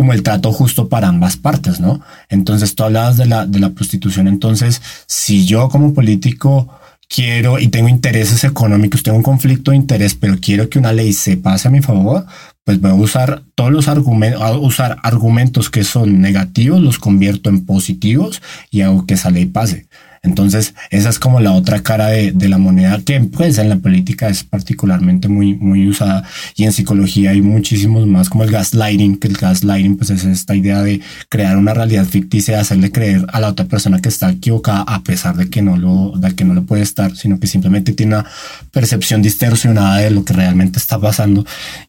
como 0.00 0.14
el 0.14 0.22
trato 0.22 0.50
justo 0.50 0.88
para 0.88 1.08
ambas 1.08 1.36
partes, 1.36 1.78
¿no? 1.78 2.00
Entonces 2.30 2.74
tú 2.74 2.84
hablabas 2.84 3.18
de 3.18 3.26
la, 3.26 3.44
de 3.44 3.58
la 3.58 3.68
prostitución, 3.68 4.28
entonces 4.28 4.80
si 5.06 5.44
yo 5.44 5.68
como 5.68 5.92
político 5.92 6.70
quiero 7.06 7.58
y 7.58 7.68
tengo 7.68 7.86
intereses 7.86 8.42
económicos, 8.44 9.02
tengo 9.02 9.18
un 9.18 9.22
conflicto 9.22 9.72
de 9.72 9.76
interés, 9.76 10.14
pero 10.14 10.38
quiero 10.40 10.70
que 10.70 10.78
una 10.78 10.94
ley 10.94 11.12
se 11.12 11.36
pase 11.36 11.68
a 11.68 11.70
mi 11.70 11.82
favor, 11.82 12.24
pues 12.64 12.80
voy 12.80 12.92
a 12.92 12.94
usar 12.94 13.42
todos 13.54 13.70
los 13.70 13.88
argumentos, 13.88 14.40
usar 14.62 14.96
argumentos 15.02 15.68
que 15.68 15.84
son 15.84 16.22
negativos, 16.22 16.80
los 16.80 16.98
convierto 16.98 17.50
en 17.50 17.66
positivos 17.66 18.40
y 18.70 18.80
hago 18.80 19.04
que 19.04 19.12
esa 19.12 19.28
ley 19.28 19.44
pase. 19.44 19.86
Entonces, 20.22 20.74
esa 20.90 21.08
es 21.08 21.18
como 21.18 21.40
la 21.40 21.52
otra 21.52 21.82
cara 21.82 22.08
de, 22.08 22.32
de, 22.32 22.48
la 22.50 22.58
moneda 22.58 23.00
que 23.00 23.18
pues 23.20 23.56
en 23.56 23.70
la 23.70 23.76
política 23.76 24.28
es 24.28 24.44
particularmente 24.44 25.28
muy, 25.28 25.54
muy 25.54 25.88
usada 25.88 26.24
y 26.56 26.64
en 26.64 26.72
psicología 26.72 27.30
hay 27.30 27.40
muchísimos 27.40 28.06
más 28.06 28.28
como 28.28 28.44
el 28.44 28.50
gaslighting, 28.50 29.16
que 29.16 29.28
el 29.28 29.38
gaslighting 29.38 29.96
pues 29.96 30.10
es 30.10 30.24
esta 30.24 30.54
idea 30.54 30.82
de 30.82 31.00
crear 31.30 31.56
una 31.56 31.72
realidad 31.72 32.04
ficticia, 32.04 32.56
de 32.56 32.60
hacerle 32.60 32.92
creer 32.92 33.24
a 33.32 33.40
la 33.40 33.48
otra 33.48 33.64
persona 33.64 34.02
que 34.02 34.10
está 34.10 34.30
equivocada 34.30 34.82
a 34.82 35.02
pesar 35.02 35.36
de 35.36 35.48
que 35.48 35.62
no 35.62 35.78
lo, 35.78 36.12
de 36.14 36.34
que 36.34 36.44
no 36.44 36.52
lo 36.52 36.64
puede 36.64 36.82
estar, 36.82 37.16
sino 37.16 37.40
que 37.40 37.46
simplemente 37.46 37.94
tiene 37.94 38.16
una 38.16 38.26
percepción 38.72 39.22
distorsionada 39.22 39.98
de 39.98 40.10
lo 40.10 40.22
que 40.24 40.34
realmente 40.34 40.78
está 40.78 40.98
pasando. 40.98 41.46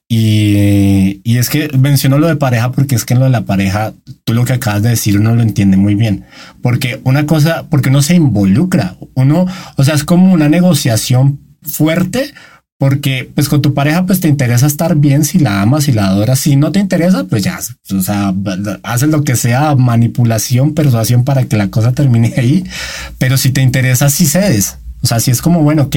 Y, 0.07 1.21
y 1.23 1.37
es 1.37 1.49
que 1.49 1.69
menciono 1.77 2.17
lo 2.17 2.27
de 2.27 2.35
pareja 2.35 2.71
porque 2.71 2.95
es 2.95 3.05
que 3.05 3.13
en 3.13 3.19
lo 3.19 3.25
de 3.25 3.31
la 3.31 3.45
pareja, 3.45 3.93
tú 4.25 4.33
lo 4.33 4.43
que 4.45 4.53
acabas 4.53 4.83
de 4.83 4.89
decir 4.89 5.17
uno 5.17 5.35
lo 5.35 5.41
entiende 5.41 5.77
muy 5.77 5.95
bien, 5.95 6.25
porque 6.61 6.99
una 7.03 7.25
cosa, 7.25 7.65
porque 7.69 7.89
no 7.89 8.01
se 8.01 8.20
involucra. 8.21 8.95
Uno, 9.15 9.45
o 9.75 9.83
sea, 9.83 9.95
es 9.95 10.03
como 10.03 10.31
una 10.33 10.49
negociación 10.49 11.39
fuerte 11.61 12.33
porque 12.77 13.29
pues 13.35 13.47
con 13.47 13.61
tu 13.61 13.75
pareja 13.75 14.07
pues 14.07 14.21
te 14.21 14.27
interesa 14.27 14.65
estar 14.65 14.95
bien 14.95 15.23
si 15.23 15.37
la 15.37 15.61
amas, 15.61 15.83
si 15.83 15.91
la 15.91 16.07
adoras, 16.07 16.39
si 16.39 16.55
no 16.55 16.71
te 16.71 16.79
interesa 16.79 17.25
pues 17.25 17.43
ya, 17.43 17.59
o 17.95 18.01
sea, 18.01 18.33
haces 18.81 19.09
lo 19.09 19.23
que 19.23 19.35
sea, 19.35 19.75
manipulación, 19.75 20.73
persuasión 20.73 21.23
para 21.23 21.45
que 21.45 21.57
la 21.57 21.69
cosa 21.69 21.91
termine 21.91 22.33
ahí, 22.37 22.63
pero 23.19 23.37
si 23.37 23.51
te 23.51 23.61
interesa 23.61 24.09
si 24.09 24.25
cedes, 24.25 24.79
o 25.03 25.07
sea, 25.07 25.19
si 25.19 25.29
es 25.29 25.43
como 25.43 25.61
bueno, 25.61 25.83
ok, 25.83 25.95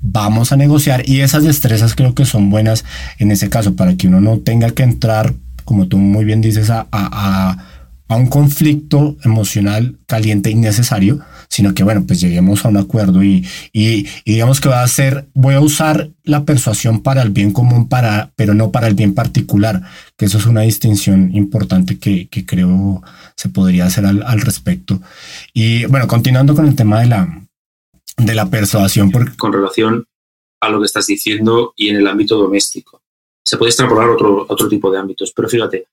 vamos 0.00 0.52
a 0.52 0.56
negociar. 0.56 1.08
Y 1.08 1.20
esas 1.20 1.44
destrezas 1.44 1.94
creo 1.94 2.14
que 2.14 2.24
son 2.24 2.50
buenas 2.50 2.84
en 3.18 3.30
ese 3.30 3.48
caso 3.48 3.74
para 3.74 3.96
que 3.96 4.08
uno 4.08 4.20
no 4.20 4.38
tenga 4.38 4.70
que 4.70 4.82
entrar, 4.82 5.34
como 5.64 5.86
tú 5.86 5.98
muy 5.98 6.24
bien 6.24 6.40
dices, 6.40 6.70
a, 6.70 6.86
a, 6.92 7.56
a 8.08 8.16
un 8.16 8.26
conflicto 8.26 9.16
emocional 9.24 9.98
caliente 10.06 10.50
innecesario, 10.50 11.20
sino 11.48 11.74
que 11.74 11.82
bueno, 11.82 12.04
pues 12.06 12.20
lleguemos 12.20 12.64
a 12.64 12.68
un 12.68 12.76
acuerdo 12.76 13.22
y, 13.22 13.46
y, 13.72 14.06
digamos 14.24 14.60
que 14.60 14.68
va 14.68 14.82
a 14.82 14.88
ser, 14.88 15.26
voy 15.34 15.54
a 15.54 15.60
usar 15.60 16.10
la 16.24 16.44
persuasión 16.44 17.02
para 17.02 17.22
el 17.22 17.30
bien 17.30 17.52
común, 17.52 17.88
para, 17.88 18.32
pero 18.36 18.54
no 18.54 18.70
para 18.70 18.86
el 18.86 18.94
bien 18.94 19.14
particular, 19.14 19.82
que 20.16 20.26
eso 20.26 20.38
es 20.38 20.46
una 20.46 20.62
distinción 20.62 21.34
importante 21.34 21.98
que, 21.98 22.28
que 22.28 22.44
creo 22.44 23.02
se 23.36 23.48
podría 23.48 23.86
hacer 23.86 24.04
al, 24.04 24.22
al, 24.22 24.40
respecto. 24.40 25.00
Y 25.54 25.86
bueno, 25.86 26.06
continuando 26.06 26.54
con 26.54 26.66
el 26.66 26.76
tema 26.76 27.00
de 27.00 27.06
la, 27.06 27.42
de 28.16 28.34
la 28.34 28.50
persuasión. 28.50 29.10
Con 29.36 29.52
relación 29.52 30.04
a 30.60 30.68
lo 30.68 30.80
que 30.80 30.86
estás 30.86 31.06
diciendo 31.06 31.72
y 31.76 31.88
en 31.88 31.96
el 31.96 32.06
ámbito 32.06 32.36
doméstico. 32.36 33.02
Se 33.44 33.56
puede 33.56 33.70
extrapolar 33.70 34.10
otro, 34.10 34.44
otro 34.48 34.68
tipo 34.68 34.90
de 34.90 34.98
ámbitos, 34.98 35.32
pero 35.34 35.48
fíjate, 35.48 35.86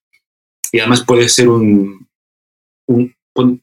y 0.72 0.80
además 0.80 1.04
puede 1.04 1.30
ser 1.30 1.48
un, 1.48 2.08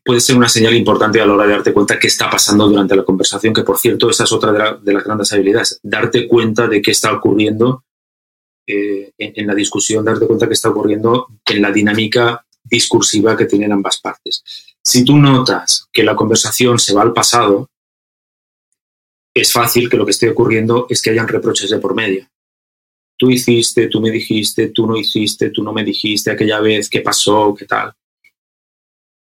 puede 0.05 0.21
ser 0.21 0.37
una 0.37 0.51
señal 0.51 0.75
importante 0.75 1.21
a 1.21 1.27
la 1.27 1.33
hora 1.33 1.47
de 1.47 1.53
darte 1.53 1.73
cuenta 1.73 1.99
qué 1.99 2.07
está 2.07 2.29
pasando 2.29 2.69
durante 2.69 2.95
la 2.95 3.05
conversación, 3.05 3.55
que 3.55 3.63
por 3.63 3.79
cierto, 3.79 4.11
esa 4.11 4.25
es 4.25 4.33
otra 4.33 4.53
de, 4.83 4.93
las 4.93 5.05
grandes 5.05 5.33
habilidades, 5.33 5.81
darte 5.83 6.29
cuenta 6.29 6.69
de 6.69 6.83
qué 6.83 6.91
está 6.91 7.13
ocurriendo 7.13 7.85
eh, 8.67 9.13
en, 9.17 9.47
la 9.47 9.55
discusión, 9.55 10.05
darte 10.05 10.27
cuenta 10.27 10.47
qué 10.47 10.53
está 10.53 10.69
ocurriendo 10.69 11.29
en 11.47 11.63
la 11.63 11.73
dinámica 11.73 12.45
discursiva 12.63 13.35
que 13.35 13.47
tienen 13.47 13.73
ambas 13.73 13.99
partes. 13.99 14.45
Si 14.85 15.05
tú 15.05 15.17
notas 15.17 15.89
que 15.91 16.03
la 16.03 16.15
conversación 16.15 16.79
se 16.79 16.93
va 16.93 17.03
al 17.03 17.15
pasado, 17.15 17.71
es 19.35 19.53
fácil 19.53 19.89
que 19.89 19.97
lo 19.97 20.05
que 20.05 20.11
esté 20.11 20.29
ocurriendo 20.29 20.87
es 20.91 21.01
que 21.01 21.11
hayan 21.11 21.29
reproches 21.29 21.71
de 21.71 21.79
por 21.79 21.95
medio. 21.95 22.29
Tú 23.17 23.31
hiciste, 23.31 23.87
tú 23.87 24.03
me 24.03 24.11
dijiste, 24.11 24.69
tú 24.69 24.87
no 24.87 24.97
hiciste, 24.97 25.49
tú 25.49 25.63
no 25.63 25.73
me 25.73 25.83
dijiste 25.83 26.31
aquella 26.31 26.61
vez, 26.61 26.91
qué 26.91 27.01
pasó, 27.01 27.55
qué 27.57 27.65
tal. 27.65 27.95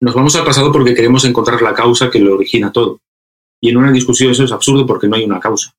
Nos 0.04 0.16
vamos 0.16 0.36
al 0.36 0.44
pasado 0.44 0.70
porque 0.70 0.94
queremos 0.94 1.24
encontrar 1.24 1.62
la 1.62 1.74
causa 1.74 2.12
que 2.12 2.20
lo 2.20 2.34
origina 2.34 2.74
todo. 2.74 3.00
Y 3.62 3.70
en 3.70 3.78
una 3.78 3.90
discusión 3.90 4.32
eso 4.32 4.44
es 4.44 4.52
absurdo 4.52 4.86
porque 4.86 5.08
no 5.08 5.16
hay 5.16 5.24
una 5.24 5.40
causa. 5.40 5.74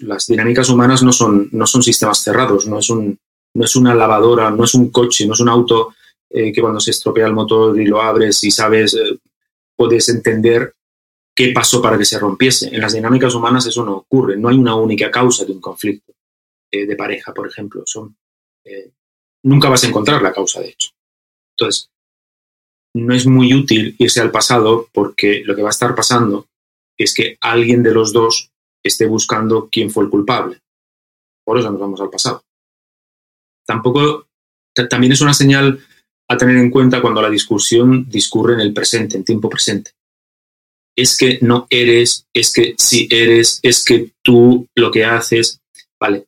las 0.00 0.26
dinámicas 0.26 0.68
humanas 0.68 1.04
no 1.04 1.12
son, 1.12 1.48
no 1.52 1.64
son 1.68 1.84
sistemas 1.84 2.18
cerrados, 2.24 2.66
no 2.66 2.80
es, 2.80 2.90
un, 2.90 3.16
no 3.54 3.64
es 3.64 3.76
una 3.76 3.94
lavadora, 3.94 4.50
no 4.50 4.64
es 4.64 4.74
un 4.74 4.90
coche, 4.90 5.28
no 5.28 5.34
es 5.34 5.40
un 5.40 5.48
auto 5.48 5.94
eh, 6.28 6.52
que 6.52 6.60
cuando 6.60 6.80
se 6.80 6.90
estropea 6.90 7.28
el 7.28 7.34
motor 7.34 7.80
y 7.80 7.86
lo 7.86 8.02
abres 8.02 8.42
y 8.42 8.50
sabes, 8.50 8.94
eh, 8.94 9.16
puedes 9.76 10.08
entender 10.08 10.74
qué 11.32 11.52
pasó 11.52 11.80
para 11.80 11.96
que 11.96 12.04
se 12.04 12.18
rompiese. 12.18 12.74
En 12.74 12.80
las 12.80 12.94
dinámicas 12.94 13.32
humanas 13.32 13.64
eso 13.66 13.84
no 13.84 13.98
ocurre, 13.98 14.36
no 14.36 14.48
hay 14.48 14.56
una 14.56 14.74
única 14.74 15.08
causa 15.08 15.44
de 15.44 15.52
un 15.52 15.60
conflicto 15.60 16.14
eh, 16.72 16.84
de 16.84 16.96
pareja, 16.96 17.32
por 17.32 17.46
ejemplo. 17.46 17.84
Eh, 18.64 18.90
nunca 19.44 19.68
vas 19.68 19.84
a 19.84 19.86
encontrar 19.86 20.20
la 20.20 20.32
causa, 20.32 20.60
de 20.60 20.70
hecho. 20.70 20.90
Entonces, 21.56 21.88
no 22.94 23.14
es 23.14 23.26
muy 23.26 23.54
útil 23.54 23.94
irse 23.98 24.20
al 24.20 24.30
pasado 24.30 24.88
porque 24.92 25.42
lo 25.44 25.54
que 25.54 25.62
va 25.62 25.68
a 25.68 25.70
estar 25.70 25.94
pasando 25.94 26.48
es 26.98 27.14
que 27.14 27.36
alguien 27.40 27.82
de 27.82 27.92
los 27.92 28.12
dos 28.12 28.50
esté 28.84 29.06
buscando 29.06 29.68
quién 29.70 29.90
fue 29.90 30.04
el 30.04 30.10
culpable. 30.10 30.60
Por 31.44 31.58
eso 31.58 31.70
nos 31.70 31.80
vamos 31.80 32.00
al 32.00 32.10
pasado. 32.10 32.42
Tampoco, 33.66 34.26
también 34.88 35.12
es 35.12 35.20
una 35.20 35.34
señal 35.34 35.80
a 36.28 36.36
tener 36.36 36.56
en 36.56 36.70
cuenta 36.70 37.00
cuando 37.00 37.22
la 37.22 37.30
discusión 37.30 38.08
discurre 38.08 38.54
en 38.54 38.60
el 38.60 38.72
presente, 38.72 39.16
en 39.16 39.24
tiempo 39.24 39.48
presente 39.48 39.92
es 41.00 41.16
que 41.16 41.38
no 41.40 41.66
eres, 41.70 42.26
es 42.34 42.52
que 42.52 42.74
sí 42.78 43.08
eres, 43.10 43.60
es 43.62 43.84
que 43.84 44.12
tú 44.22 44.66
lo 44.74 44.90
que 44.90 45.04
haces, 45.04 45.60
vale. 45.98 46.26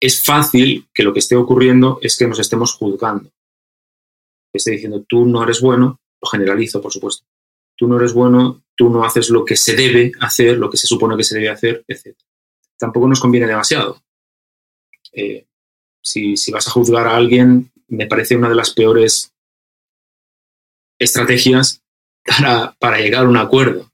Es 0.00 0.22
fácil 0.22 0.86
que 0.94 1.02
lo 1.02 1.12
que 1.12 1.18
esté 1.18 1.34
ocurriendo 1.34 1.98
es 2.02 2.16
que 2.16 2.28
nos 2.28 2.38
estemos 2.38 2.74
juzgando. 2.74 3.30
Que 4.52 4.58
esté 4.58 4.72
diciendo, 4.72 5.04
tú 5.08 5.26
no 5.26 5.42
eres 5.42 5.60
bueno, 5.60 6.00
lo 6.20 6.28
generalizo, 6.28 6.80
por 6.80 6.92
supuesto. 6.92 7.26
Tú 7.76 7.86
no 7.86 7.96
eres 7.96 8.12
bueno, 8.12 8.64
tú 8.74 8.90
no 8.90 9.04
haces 9.04 9.30
lo 9.30 9.44
que 9.44 9.56
se 9.56 9.76
debe 9.76 10.12
hacer, 10.20 10.58
lo 10.58 10.70
que 10.70 10.76
se 10.76 10.86
supone 10.86 11.16
que 11.16 11.24
se 11.24 11.36
debe 11.36 11.50
hacer, 11.50 11.84
etc. 11.86 12.16
Tampoco 12.78 13.08
nos 13.08 13.20
conviene 13.20 13.46
demasiado. 13.46 14.02
Eh, 15.12 15.46
si, 16.02 16.36
si 16.36 16.50
vas 16.50 16.66
a 16.66 16.70
juzgar 16.70 17.06
a 17.06 17.16
alguien, 17.16 17.70
me 17.88 18.06
parece 18.06 18.36
una 18.36 18.48
de 18.48 18.54
las 18.54 18.72
peores 18.72 19.32
estrategias 20.98 21.82
para, 22.78 22.98
llegar 22.98 23.24
a 23.24 23.28
un 23.28 23.36
acuerdo. 23.36 23.90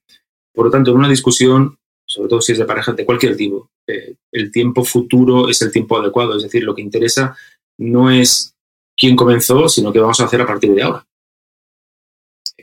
Por 0.52 0.66
lo 0.66 0.70
tanto, 0.70 0.90
en 0.90 0.98
una 0.98 1.08
discusión, 1.08 1.78
sobre 2.06 2.28
todo 2.28 2.40
si 2.40 2.52
es 2.52 2.58
de 2.58 2.64
pareja 2.64 2.92
de 2.92 3.04
cualquier 3.04 3.36
tipo, 3.36 3.70
eh, 3.86 4.16
el 4.32 4.50
tiempo 4.50 4.84
futuro 4.84 5.48
es 5.48 5.60
el 5.62 5.72
tiempo 5.72 5.98
adecuado. 5.98 6.36
Es 6.36 6.42
decir, 6.42 6.64
lo 6.64 6.74
que 6.74 6.82
interesa 6.82 7.36
no 7.78 8.10
es 8.10 8.53
quién 8.96 9.16
comenzó, 9.16 9.68
sino 9.68 9.92
qué 9.92 10.00
vamos 10.00 10.20
a 10.20 10.24
hacer 10.24 10.40
a 10.40 10.46
partir 10.46 10.72
de 10.74 10.82
ahora. 10.82 11.06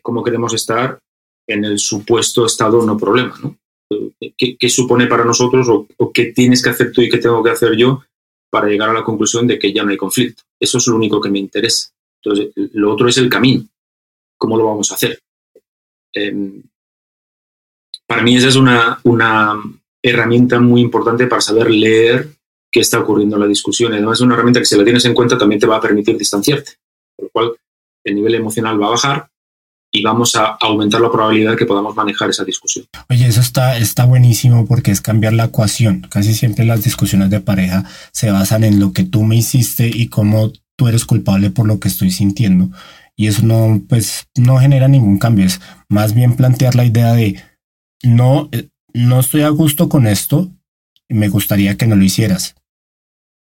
Cómo 0.01 0.23
queremos 0.23 0.53
estar 0.53 0.99
en 1.47 1.65
el 1.65 1.79
supuesto 1.79 2.45
estado 2.45 2.85
no 2.85 2.97
problema. 2.97 3.35
¿no? 3.41 3.57
¿Qué, 4.37 4.69
supone 4.69 5.07
para 5.07 5.25
nosotros 5.25 5.67
o, 5.69 6.11
qué 6.11 6.25
tienes 6.27 6.63
que 6.63 6.69
hacer 6.69 6.91
tú 6.91 7.01
y 7.01 7.09
qué 7.09 7.17
tengo 7.17 7.43
que 7.43 7.51
hacer 7.51 7.75
yo 7.75 8.03
para 8.49 8.67
llegar 8.67 8.89
a 8.89 8.93
la 8.93 9.03
conclusión 9.03 9.47
de 9.47 9.59
que 9.59 9.73
ya 9.73 9.83
no 9.83 9.91
hay 9.91 9.97
conflicto? 9.97 10.43
Eso 10.59 10.77
es 10.77 10.87
lo 10.87 10.95
único 10.95 11.19
que 11.19 11.29
me 11.29 11.39
interesa. 11.39 11.89
Entonces, 12.23 12.51
lo 12.73 12.93
otro 12.93 13.07
es 13.07 13.17
el 13.17 13.29
camino. 13.29 13.65
¿Cómo 14.37 14.57
lo 14.57 14.65
vamos 14.65 14.91
a 14.91 14.95
hacer? 14.95 15.19
Em, 16.13 16.61
para 18.05 18.21
mí 18.23 18.35
esa 18.35 18.47
es 18.49 18.55
una, 18.55 18.99
herramienta 20.03 20.59
muy 20.59 20.81
importante 20.81 21.27
para 21.27 21.41
saber 21.41 21.69
leer 21.69 22.27
qué 22.71 22.79
está 22.79 22.99
ocurriendo 22.99 23.35
en 23.35 23.41
la 23.41 23.47
discusión. 23.47 23.93
Además 23.93 24.17
es 24.17 24.21
una 24.21 24.35
herramienta 24.35 24.59
que 24.59 24.65
si 24.65 24.77
la 24.77 24.83
tienes 24.83 25.05
en 25.05 25.13
cuenta 25.13 25.37
también 25.37 25.59
te 25.59 25.67
va 25.67 25.77
a 25.77 25.81
permitir 25.81 26.17
distanciarte, 26.17 26.71
por 27.15 27.25
lo 27.25 27.31
cual 27.31 27.51
el 28.03 28.15
nivel 28.15 28.35
emocional 28.35 28.81
va 28.81 28.87
a 28.87 28.91
bajar 28.91 29.27
y 29.93 30.01
vamos 30.03 30.35
a 30.35 30.57
aumentar 30.61 31.01
la 31.01 31.11
probabilidad 31.11 31.51
de 31.51 31.57
que 31.57 31.65
podamos 31.65 31.95
manejar 31.95 32.29
esa 32.29 32.45
discusión. 32.45 32.85
Oye, 33.09 33.27
eso 33.27 33.41
está, 33.41 33.77
está 33.77 34.05
buenísimo 34.05 34.65
porque 34.65 34.91
es 34.91 35.01
cambiar 35.01 35.33
la 35.33 35.45
ecuación. 35.45 36.07
Casi 36.09 36.33
siempre 36.33 36.63
las 36.63 36.83
discusiones 36.83 37.29
de 37.29 37.41
pareja 37.41 37.83
se 38.13 38.31
basan 38.31 38.63
en 38.63 38.79
lo 38.79 38.93
que 38.93 39.03
tú 39.03 39.23
me 39.23 39.35
hiciste 39.35 39.91
y 39.93 40.07
cómo 40.07 40.53
tú 40.77 40.87
eres 40.87 41.03
culpable 41.03 41.49
por 41.49 41.67
lo 41.67 41.79
que 41.79 41.89
estoy 41.89 42.09
sintiendo 42.09 42.69
y 43.17 43.27
eso 43.27 43.43
no, 43.43 43.81
pues, 43.87 44.27
no 44.35 44.57
genera 44.57 44.87
ningún 44.87 45.19
cambio. 45.19 45.45
Es 45.45 45.59
más 45.89 46.15
bien 46.15 46.37
plantear 46.37 46.75
la 46.75 46.85
idea 46.85 47.11
de 47.13 47.43
no, 48.01 48.47
eh, 48.53 48.69
no 48.93 49.19
estoy 49.19 49.41
a 49.41 49.49
gusto 49.49 49.89
con 49.89 50.07
esto, 50.07 50.49
me 51.09 51.27
gustaría 51.27 51.75
que 51.75 51.85
no 51.85 51.97
lo 51.97 52.03
hicieras 52.03 52.55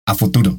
a 0.08 0.14
futuro. 0.14 0.58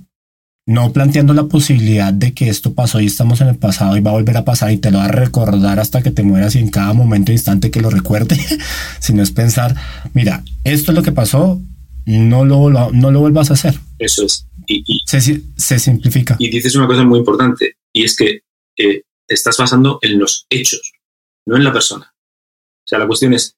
No 0.67 0.93
planteando 0.93 1.33
la 1.33 1.45
posibilidad 1.45 2.13
de 2.13 2.33
que 2.35 2.49
esto 2.49 2.75
pasó 2.75 3.01
y 3.01 3.07
estamos 3.07 3.41
en 3.41 3.47
el 3.47 3.57
pasado 3.57 3.97
y 3.97 4.01
va 4.01 4.11
a 4.11 4.13
volver 4.13 4.37
a 4.37 4.45
pasar 4.45 4.71
y 4.71 4.77
te 4.77 4.91
lo 4.91 4.99
va 4.99 5.05
a 5.05 5.11
recordar 5.11 5.79
hasta 5.79 6.03
que 6.03 6.11
te 6.11 6.21
mueras 6.21 6.55
y 6.55 6.59
en 6.59 6.69
cada 6.69 6.93
momento 6.93 7.31
instante 7.31 7.71
que 7.71 7.81
lo 7.81 7.89
recuerde, 7.89 8.37
sino 8.99 9.23
es 9.23 9.31
pensar, 9.31 9.75
mira, 10.13 10.43
esto 10.63 10.91
es 10.91 10.95
lo 10.95 11.01
que 11.01 11.11
pasó, 11.11 11.59
no 12.05 12.45
lo, 12.45 12.69
no 12.91 13.11
lo 13.11 13.19
vuelvas 13.19 13.49
a 13.49 13.55
hacer. 13.55 13.79
Eso 13.97 14.23
es. 14.25 14.45
Y, 14.67 15.01
se, 15.07 15.41
se 15.57 15.79
simplifica. 15.79 16.35
Y 16.37 16.49
dices 16.49 16.75
una 16.75 16.85
cosa 16.85 17.03
muy 17.03 17.17
importante, 17.17 17.77
y 17.91 18.03
es 18.03 18.15
que 18.15 18.41
te 18.75 19.03
estás 19.27 19.57
basando 19.57 19.97
en 20.03 20.19
los 20.19 20.45
hechos, 20.51 20.93
no 21.47 21.57
en 21.57 21.63
la 21.63 21.73
persona. 21.73 22.13
O 22.13 22.87
sea, 22.87 22.99
la 22.99 23.07
cuestión 23.07 23.33
es 23.33 23.55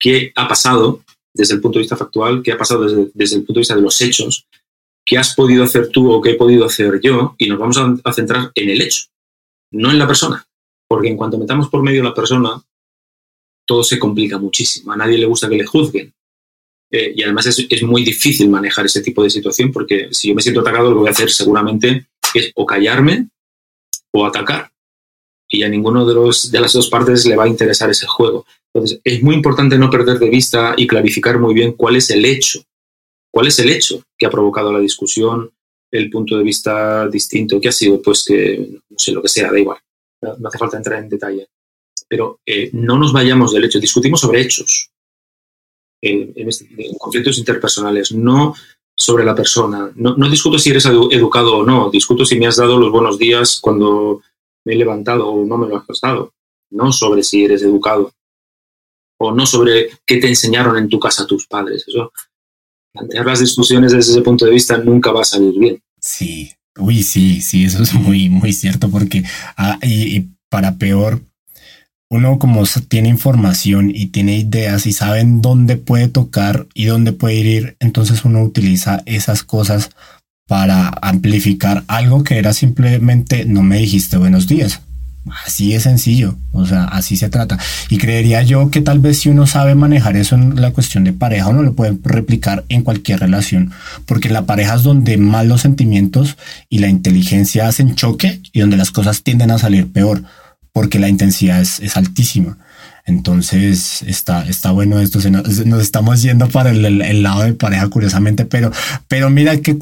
qué 0.00 0.32
ha 0.34 0.48
pasado 0.48 1.02
desde 1.34 1.54
el 1.54 1.60
punto 1.60 1.78
de 1.78 1.82
vista 1.82 1.98
factual, 1.98 2.42
qué 2.42 2.52
ha 2.52 2.58
pasado 2.58 2.84
desde, 2.84 3.10
desde 3.12 3.36
el 3.36 3.42
punto 3.42 3.58
de 3.58 3.60
vista 3.60 3.76
de 3.76 3.82
los 3.82 4.00
hechos, 4.00 4.46
qué 5.04 5.18
has 5.18 5.34
podido 5.34 5.64
hacer 5.64 5.88
tú 5.88 6.10
o 6.10 6.20
qué 6.20 6.30
he 6.30 6.34
podido 6.34 6.64
hacer 6.64 7.00
yo, 7.02 7.34
y 7.38 7.48
nos 7.48 7.58
vamos 7.58 7.78
a, 8.04 8.12
centrar 8.12 8.50
en 8.54 8.70
el 8.70 8.80
hecho, 8.80 9.06
no 9.72 9.90
en 9.90 9.98
la 9.98 10.06
persona. 10.06 10.46
Porque 10.88 11.08
en 11.08 11.16
cuanto 11.16 11.38
metamos 11.38 11.68
por 11.68 11.82
medio 11.82 12.02
la 12.02 12.14
persona, 12.14 12.62
todo 13.66 13.82
se 13.82 13.98
complica 13.98 14.38
muchísimo. 14.38 14.92
A 14.92 14.96
nadie 14.96 15.18
le 15.18 15.26
gusta 15.26 15.48
que 15.48 15.56
le 15.56 15.66
juzguen. 15.66 16.12
Eh, 16.90 17.12
y 17.16 17.22
además 17.22 17.46
es, 17.46 17.66
es, 17.68 17.82
muy 17.82 18.04
difícil 18.04 18.48
manejar 18.48 18.86
ese 18.86 19.00
tipo 19.00 19.22
de 19.22 19.30
situación 19.30 19.72
porque 19.72 20.08
si 20.12 20.28
yo 20.28 20.34
me 20.34 20.42
siento 20.42 20.60
atacado, 20.60 20.90
lo 20.90 20.96
que 20.96 21.00
voy 21.00 21.08
a 21.08 21.12
hacer 21.12 21.30
seguramente 21.30 22.06
es 22.34 22.52
o 22.54 22.66
callarme 22.66 23.28
o 24.12 24.24
atacar. 24.26 24.70
Y 25.48 25.62
a 25.62 25.68
ninguno 25.68 26.06
de, 26.06 26.14
los, 26.14 26.50
de 26.50 26.60
las 26.60 26.72
dos 26.72 26.88
partes 26.88 27.26
le 27.26 27.36
va 27.36 27.44
a 27.44 27.48
interesar 27.48 27.90
ese 27.90 28.06
juego. 28.06 28.46
Entonces, 28.72 29.00
es 29.04 29.22
muy 29.22 29.34
importante 29.34 29.78
no 29.78 29.90
perder 29.90 30.18
de 30.18 30.28
vista 30.28 30.74
y 30.76 30.86
clarificar 30.86 31.38
muy 31.38 31.54
bien 31.54 31.72
cuál 31.72 31.96
es 31.96 32.10
el 32.10 32.24
hecho. 32.24 32.62
¿Cuál 33.34 33.48
es 33.48 33.58
el 33.58 33.68
hecho 33.68 34.00
que 34.16 34.26
ha 34.26 34.30
provocado 34.30 34.72
la 34.72 34.78
discusión, 34.78 35.50
el 35.90 36.08
punto 36.08 36.38
de 36.38 36.44
vista 36.44 37.08
distinto 37.08 37.60
que 37.60 37.68
ha 37.68 37.72
sido? 37.72 38.00
Pues 38.00 38.24
que, 38.24 38.78
no 38.88 38.96
sé, 38.96 39.10
lo 39.10 39.20
que 39.20 39.28
sea, 39.28 39.50
da 39.50 39.58
igual. 39.58 39.78
No 40.22 40.48
hace 40.48 40.56
falta 40.56 40.76
entrar 40.76 41.02
en 41.02 41.08
detalle. 41.08 41.48
Pero 42.08 42.38
eh, 42.46 42.70
no 42.74 42.96
nos 42.96 43.12
vayamos 43.12 43.52
del 43.52 43.64
hecho. 43.64 43.80
Discutimos 43.80 44.20
sobre 44.20 44.40
hechos. 44.40 44.88
en, 46.00 46.48
este, 46.48 46.68
conflictos 46.96 47.36
interpersonales, 47.38 48.12
no 48.12 48.54
sobre 48.96 49.24
la 49.24 49.34
persona. 49.34 49.90
No, 49.96 50.30
discuto 50.30 50.56
si 50.56 50.70
eres 50.70 50.86
educado 50.86 51.56
o 51.56 51.64
no, 51.64 51.90
discuto 51.90 52.24
si 52.24 52.38
me 52.38 52.46
has 52.46 52.58
dado 52.58 52.78
los 52.78 52.92
buenos 52.92 53.18
días 53.18 53.58
cuando 53.60 54.22
me 54.64 54.74
he 54.74 54.76
levantado 54.76 55.26
o 55.26 55.44
no 55.44 55.58
me 55.58 55.66
lo 55.66 55.78
has 55.78 56.00
dado. 56.00 56.34
No 56.70 56.92
sobre 56.92 57.24
si 57.24 57.44
eres 57.44 57.62
educado. 57.62 58.12
O 59.18 59.32
no 59.32 59.44
sobre 59.44 59.90
qué 60.06 60.18
te 60.18 60.28
enseñaron 60.28 60.76
en 60.76 60.88
tu 60.88 61.00
casa 61.00 61.26
tus 61.26 61.48
padres. 61.48 61.84
Eso, 61.88 62.12
plantear 62.94 63.26
las 63.26 63.40
discusiones 63.40 63.92
desde 63.92 64.12
ese 64.12 64.22
punto 64.22 64.44
de 64.44 64.52
vista 64.52 64.78
nunca 64.78 65.10
va 65.12 65.22
a 65.22 65.24
salir 65.24 65.52
bien. 65.58 65.82
Sí, 66.00 66.52
uy, 66.78 67.02
sí, 67.02 67.42
sí, 67.42 67.64
eso 67.64 67.82
es 67.82 67.92
muy, 67.92 68.28
muy 68.28 68.52
cierto 68.52 68.88
porque, 68.88 69.24
ah, 69.56 69.78
y 69.82 70.28
para 70.48 70.76
peor, 70.76 71.20
uno 72.08 72.38
como 72.38 72.62
tiene 72.88 73.08
información 73.08 73.90
y 73.92 74.06
tiene 74.06 74.38
ideas 74.38 74.86
y 74.86 74.92
saben 74.92 75.42
dónde 75.42 75.76
puede 75.76 76.08
tocar 76.08 76.66
y 76.72 76.84
dónde 76.84 77.12
puede 77.12 77.34
ir, 77.34 77.76
entonces 77.80 78.24
uno 78.24 78.42
utiliza 78.42 79.02
esas 79.06 79.42
cosas 79.42 79.90
para 80.46 80.92
amplificar 81.02 81.82
algo 81.88 82.22
que 82.22 82.38
era 82.38 82.52
simplemente 82.52 83.44
no 83.46 83.62
me 83.62 83.78
dijiste 83.78 84.16
buenos 84.16 84.46
días. 84.46 84.80
Así 85.46 85.74
es 85.74 85.84
sencillo, 85.84 86.36
o 86.52 86.66
sea, 86.66 86.84
así 86.84 87.16
se 87.16 87.30
trata. 87.30 87.58
Y 87.88 87.96
creería 87.96 88.42
yo 88.42 88.70
que 88.70 88.82
tal 88.82 88.98
vez 88.98 89.20
si 89.20 89.30
uno 89.30 89.46
sabe 89.46 89.74
manejar 89.74 90.16
eso 90.16 90.34
en 90.34 90.60
la 90.60 90.72
cuestión 90.72 91.02
de 91.04 91.14
pareja, 91.14 91.48
uno 91.48 91.62
lo 91.62 91.72
puede 91.72 91.96
replicar 92.02 92.64
en 92.68 92.82
cualquier 92.82 93.20
relación, 93.20 93.72
porque 94.04 94.28
la 94.28 94.44
pareja 94.44 94.74
es 94.74 94.82
donde 94.82 95.16
más 95.16 95.46
los 95.46 95.62
sentimientos 95.62 96.36
y 96.68 96.78
la 96.80 96.88
inteligencia 96.88 97.66
hacen 97.68 97.94
choque 97.94 98.42
y 98.52 98.60
donde 98.60 98.76
las 98.76 98.90
cosas 98.90 99.22
tienden 99.22 99.50
a 99.50 99.58
salir 99.58 99.90
peor, 99.90 100.22
porque 100.72 100.98
la 100.98 101.08
intensidad 101.08 101.60
es, 101.62 101.96
altísima. 101.96 102.58
Entonces 103.06 104.02
está, 104.02 104.46
está 104.46 104.72
bueno 104.72 104.98
esto. 105.00 105.20
nos, 105.30 105.82
estamos 105.82 106.20
yendo 106.20 106.48
para 106.48 106.70
el, 106.70 107.22
lado 107.22 107.42
de 107.42 107.54
pareja, 107.54 107.88
curiosamente, 107.88 108.44
pero, 108.44 108.72
pero 109.08 109.30
mira 109.30 109.56
qué, 109.58 109.78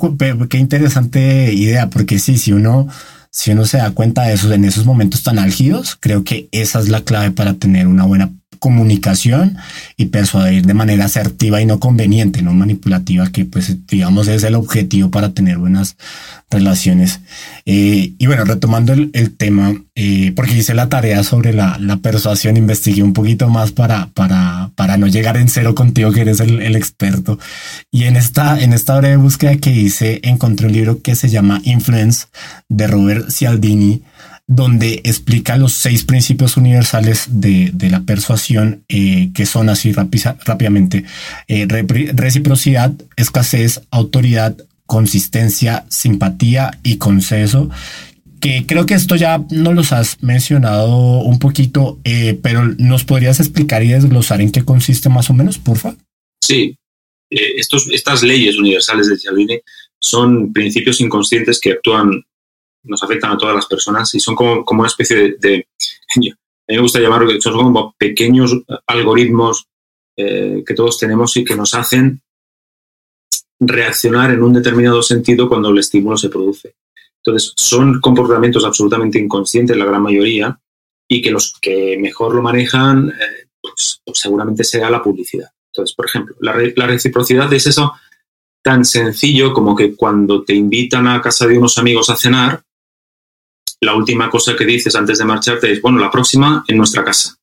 qué 0.49 0.59
interesante 0.59 1.53
idea, 1.53 1.91
porque 1.91 2.21
sí, 2.21 2.39
si 2.39 2.53
uno 2.53 2.89
si 3.33 3.51
uno 3.51 3.65
se 3.65 3.79
da 3.79 3.91
cuenta 3.91 4.25
de 4.25 4.35
eso 4.35 4.53
en 4.53 4.65
esos 4.65 4.85
momentos 4.85 5.23
tan 5.23 5.39
álgidos, 5.39 5.97
creo 5.99 6.23
que 6.23 6.49
esa 6.53 6.79
es 6.79 6.89
la 6.89 7.01
clave 7.01 7.31
para 7.31 7.55
tener 7.55 7.87
una 7.87 8.05
buena 8.05 8.31
comunicación 8.63 9.57
y 9.97 10.07
persuadir 10.07 10.65
de 10.65 10.73
manera 10.73 11.07
asertiva 11.07 11.61
y 11.61 11.67
no 11.67 11.81
conveniente, 11.81 12.43
no 12.43 12.55
manipulativa, 12.55 13.29
que 13.33 13.45
pues 13.45 13.77
digamos 13.89 14.29
es 14.29 14.45
el 14.45 14.55
objetivo 14.55 15.11
para 15.11 15.31
tener 15.35 15.59
buenas 15.59 15.97
relaciones. 16.49 17.19
Eh, 17.67 18.13
y 18.17 18.27
bueno, 18.29 18.45
retomando 18.45 18.93
el, 18.93 19.35
tema, 19.37 19.75
eh, 19.97 20.33
porque 20.37 20.59
hice 20.59 20.75
la 20.75 20.89
tarea 20.89 21.25
sobre 21.25 21.53
la, 21.53 21.77
persuasión, 22.03 22.57
investigué 22.57 23.03
un 23.03 23.15
poquito 23.15 23.49
más 23.49 23.73
para, 23.73 24.11
para, 24.15 24.71
para 24.77 24.97
no 24.97 25.09
llegar 25.09 25.37
en 25.37 25.49
cero 25.49 25.75
contigo, 25.75 26.13
que 26.13 26.21
eres 26.21 26.39
el, 26.39 26.63
el, 26.63 26.77
experto. 26.77 27.41
Y 27.91 28.05
en 28.05 28.15
esta, 28.15 28.61
en 28.61 28.75
esta 28.75 28.97
breve 28.97 29.17
búsqueda 29.17 29.57
que 29.57 29.73
hice, 29.73 30.21
encontré 30.23 30.69
un 30.69 30.73
libro 30.73 31.03
que 31.03 31.17
se 31.17 31.29
llama 31.29 31.61
Influence 31.65 32.27
de 32.69 32.87
Robert 32.87 33.29
Cialdini 33.29 34.03
donde 34.55 35.01
explica 35.05 35.57
los 35.57 35.73
seis 35.73 36.05
principios 36.05 36.59
universales 36.59 37.27
de, 37.31 37.73
la 37.91 38.01
persuasión, 38.03 38.85
eh, 38.89 39.31
que 39.35 39.47
son 39.47 39.71
así 39.71 39.93
rápidamente, 39.93 41.05
eh, 41.49 41.67
reciprocidad, 42.15 42.93
escasez, 43.17 43.81
autoridad, 43.91 44.55
consistencia, 44.85 45.87
simpatía 45.89 46.79
y 46.83 46.99
consenso, 46.99 47.71
que 48.41 48.67
creo 48.67 48.85
que 48.85 48.95
esto 48.95 49.17
ya 49.17 49.43
no 49.51 49.73
los 49.73 49.93
has 49.93 50.23
mencionado 50.23 51.21
un 51.21 51.39
poquito, 51.39 51.99
eh, 52.05 52.39
pero 52.43 52.63
¿nos 52.77 53.05
podrías 53.05 53.41
explicar 53.41 53.83
y 53.83 53.89
desglosar 53.89 54.43
en 54.43 54.53
qué 54.53 54.65
consiste 54.65 55.09
más 55.09 55.31
o 55.31 55.35
menos, 55.35 55.59
porfa? 55.59 55.95
Sí, 56.43 56.77
estos, 57.31 57.89
estas 57.91 58.23
leyes 58.23 58.59
universales 58.59 59.09
de 59.09 59.17
Cialdini 59.17 59.61
son 59.99 60.53
principios 60.53 61.01
inconscientes 61.01 61.59
que 61.59 61.73
actúan 61.73 62.23
nos 62.85 63.03
afectan 63.03 63.33
a 63.33 63.39
todas 63.39 63.55
las 63.55 63.67
personas 63.67 64.15
y 64.15 64.21
son 64.21 64.35
como, 64.35 64.65
como 64.65 64.81
una 64.81 64.89
especie 64.89 65.37
de, 65.39 65.67
a 66.17 66.21
mí 66.21 66.33
me 66.69 66.79
gusta 66.79 67.01
llamarlo 67.01 67.41
son 67.41 67.53
como 67.55 67.95
pequeños 67.99 68.57
algoritmos 68.87 69.67
eh, 70.17 70.63
que 70.67 70.75
todos 70.75 70.99
tenemos 70.99 71.37
y 71.37 71.45
que 71.45 71.57
nos 71.57 71.75
hacen 71.75 72.21
reaccionar 73.59 74.31
en 74.31 74.43
un 74.43 74.53
determinado 74.53 75.03
sentido 75.03 75.49
cuando 75.49 75.71
el 75.71 75.79
estímulo 75.79 76.17
se 76.17 76.29
produce. 76.29 76.75
Entonces, 77.25 77.53
son 77.57 78.01
comportamientos 78.01 78.65
absolutamente 78.65 79.19
inconscientes, 79.19 79.77
la 79.77 79.85
gran 79.85 80.03
mayoría, 80.03 80.59
y 81.09 81.23
que 81.23 81.31
los 81.31 81.55
que 81.61 81.97
mejor 81.99 82.35
lo 82.35 82.43
manejan, 82.43 83.11
eh, 83.11 83.49
pues, 83.61 84.01
pues, 84.05 84.19
seguramente 84.19 84.65
sea 84.65 84.91
la 84.91 85.03
publicidad. 85.03 85.49
Entonces, 85.73 85.95
por 85.95 86.07
ejemplo, 86.07 86.35
la, 86.41 86.57
la 86.75 86.87
reciprocidad 86.87 87.53
es 87.53 87.67
eso 87.67 87.95
tan 88.63 88.85
sencillo 88.85 89.53
como 89.53 89.75
que 89.75 89.95
cuando 89.97 90.43
te 90.45 90.55
invitan 90.55 91.07
a 91.07 91.23
casa 91.23 91.47
de 91.47 91.59
unos 91.59 91.79
amigos 91.79 92.11
a 92.11 92.17
cenar, 92.17 92.63
la 93.83 93.95
última 93.97 94.31
cosa 94.31 94.55
que 94.57 94.65
dices 94.65 94.95
antes 94.95 95.19
de 95.19 95.25
marcharte 95.25 95.73
es, 95.73 95.83
bueno, 95.83 95.99
la 95.99 96.11
próxima 96.11 96.65
en 96.69 96.77
nuestra 96.77 97.05
casa. 97.05 97.37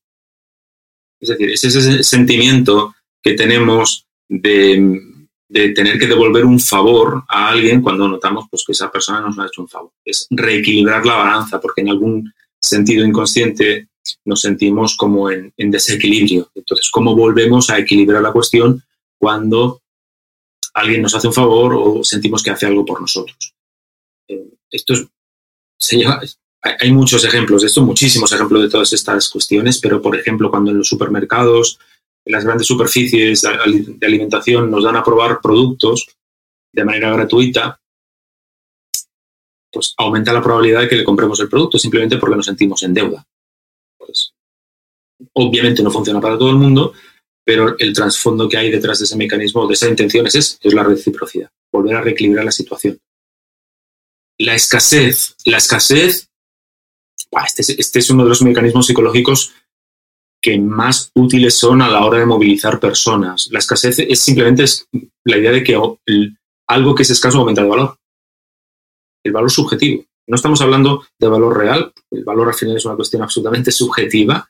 Es 1.20 1.28
decir, 1.28 1.50
es 1.50 1.62
ese 1.62 2.02
sentimiento 2.02 2.94
que 3.22 3.34
tenemos 3.34 4.06
de, 4.26 5.02
tener 5.48 5.98
que 5.98 6.06
devolver 6.06 6.46
un 6.46 6.58
favor 6.58 7.24
a 7.28 7.50
alguien 7.50 7.82
cuando 7.82 8.08
notamos 8.08 8.46
pues, 8.50 8.64
que 8.64 8.72
esa 8.72 8.90
persona 8.90 9.20
nos 9.20 9.38
ha 9.38 9.46
hecho 9.46 9.60
un 9.60 9.68
favor. 9.68 9.92
Es 10.02 10.26
reequilibrar 10.30 11.04
la 11.04 11.16
balanza, 11.16 11.60
porque 11.60 11.82
en 11.82 11.90
algún 11.90 12.32
sentido 12.58 13.04
inconsciente 13.04 13.88
nos 14.24 14.40
sentimos 14.40 14.96
como 14.96 15.30
en, 15.30 15.52
desequilibrio. 15.58 16.50
Entonces, 16.54 16.90
¿cómo 16.90 17.14
volvemos 17.14 17.68
a 17.68 17.78
equilibrar 17.78 18.22
la 18.22 18.32
cuestión 18.32 18.82
cuando 19.18 19.82
alguien 20.72 21.02
nos 21.02 21.14
hace 21.14 21.26
un 21.26 21.34
favor 21.34 21.74
o 21.76 22.02
sentimos 22.02 22.42
que 22.42 22.50
hace 22.50 22.64
algo 22.64 22.86
por 22.86 23.02
nosotros? 23.02 23.54
Eh, 24.26 24.54
esto 24.70 24.94
es 24.94 25.06
hay 26.62 26.92
muchos 26.92 27.24
ejemplos 27.24 27.62
de 27.62 27.68
esto, 27.68 27.82
muchísimos 27.82 28.32
ejemplos 28.32 28.62
de 28.62 28.68
todas 28.68 28.92
estas 28.92 29.28
cuestiones, 29.28 29.80
pero 29.80 30.02
por 30.02 30.16
ejemplo, 30.16 30.50
cuando 30.50 30.70
en 30.70 30.78
los 30.78 30.88
supermercados, 30.88 31.78
en 32.24 32.32
las 32.32 32.44
grandes 32.44 32.66
superficies 32.66 33.42
de 33.42 34.06
alimentación 34.06 34.70
nos 34.70 34.84
dan 34.84 34.96
a 34.96 35.04
probar 35.04 35.40
productos 35.40 36.06
de 36.72 36.84
manera 36.84 37.12
gratuita, 37.12 37.80
pues 39.72 39.94
aumenta 39.96 40.32
la 40.32 40.42
probabilidad 40.42 40.80
de 40.80 40.88
que 40.88 40.96
le 40.96 41.04
compremos 41.04 41.40
el 41.40 41.48
producto 41.48 41.78
simplemente 41.78 42.18
porque 42.18 42.36
nos 42.36 42.46
sentimos 42.46 42.82
en 42.82 42.94
deuda. 42.94 43.26
Pues, 43.98 44.32
obviamente 45.34 45.82
no 45.82 45.90
funciona 45.90 46.20
para 46.20 46.36
todo 46.36 46.50
el 46.50 46.56
mundo, 46.56 46.92
pero 47.44 47.76
el 47.78 47.92
trasfondo 47.92 48.48
que 48.48 48.56
hay 48.56 48.70
detrás 48.70 48.98
de 48.98 49.04
ese 49.04 49.16
mecanismo, 49.16 49.66
de 49.66 49.74
esa 49.74 49.88
intención 49.88 50.26
es, 50.26 50.58
es 50.60 50.74
la 50.74 50.82
reciprocidad, 50.82 51.50
volver 51.72 51.96
a 51.96 52.00
reequilibrar 52.02 52.44
la 52.44 52.52
situación. 52.52 52.98
La 54.40 54.54
escasez. 54.54 55.36
La 55.44 55.58
escasez, 55.58 56.30
este, 57.46 57.78
este, 57.78 57.98
es, 57.98 58.10
uno 58.10 58.22
de 58.22 58.30
los 58.30 58.40
mecanismos 58.40 58.86
psicológicos 58.86 59.52
que 60.42 60.58
más 60.58 61.10
útiles 61.14 61.58
son 61.58 61.82
a 61.82 61.90
la 61.90 62.02
hora 62.06 62.20
de 62.20 62.24
movilizar 62.24 62.80
personas. 62.80 63.48
La 63.50 63.58
escasez 63.58 63.98
es 63.98 64.18
simplemente 64.18 64.64
la 65.24 65.36
idea 65.36 65.52
de 65.52 65.62
que 65.62 65.78
algo 66.66 66.94
que 66.94 67.02
es 67.02 67.10
escaso 67.10 67.38
aumenta 67.38 67.62
de 67.62 67.68
valor. 67.68 67.98
El 69.22 69.32
valor 69.32 69.50
subjetivo. 69.50 70.06
No 70.26 70.36
estamos 70.36 70.62
hablando 70.62 71.04
de 71.18 71.28
valor 71.28 71.58
real, 71.58 71.92
el 72.10 72.24
valor 72.24 72.48
al 72.48 72.54
final 72.54 72.76
es 72.78 72.86
una 72.86 72.96
cuestión 72.96 73.22
absolutamente 73.22 73.70
subjetiva. 73.70 74.48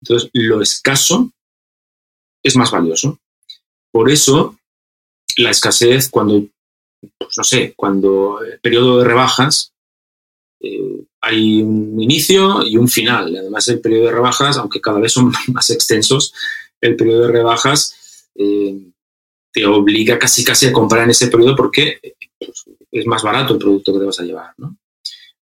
Entonces, 0.00 0.30
lo 0.32 0.62
escaso 0.62 1.32
es 2.40 2.54
más 2.54 2.70
valioso. 2.70 3.18
Por 3.90 4.12
eso, 4.12 4.56
la 5.38 5.50
escasez, 5.50 6.08
cuando 6.08 6.46
pues 7.18 7.34
no 7.36 7.44
sé, 7.44 7.74
cuando 7.76 8.40
el 8.42 8.60
periodo 8.60 8.98
de 8.98 9.04
rebajas 9.04 9.74
eh, 10.64 11.04
hay 11.20 11.62
un 11.62 12.00
inicio 12.00 12.62
y 12.64 12.76
un 12.76 12.88
final. 12.88 13.36
Además, 13.36 13.68
el 13.68 13.80
periodo 13.80 14.06
de 14.06 14.12
rebajas, 14.12 14.56
aunque 14.56 14.80
cada 14.80 14.98
vez 14.98 15.12
son 15.12 15.32
más 15.48 15.70
extensos, 15.70 16.32
el 16.80 16.96
periodo 16.96 17.26
de 17.26 17.32
rebajas 17.32 18.28
eh, 18.34 18.76
te 19.52 19.66
obliga 19.66 20.18
casi 20.18 20.42
casi 20.42 20.66
a 20.66 20.72
comprar 20.72 21.04
en 21.04 21.10
ese 21.10 21.28
periodo 21.28 21.54
porque 21.54 22.00
pues, 22.38 22.64
es 22.90 23.06
más 23.06 23.22
barato 23.22 23.54
el 23.54 23.58
producto 23.58 23.92
que 23.92 23.98
te 24.00 24.04
vas 24.06 24.20
a 24.20 24.24
llevar. 24.24 24.52
¿no? 24.58 24.76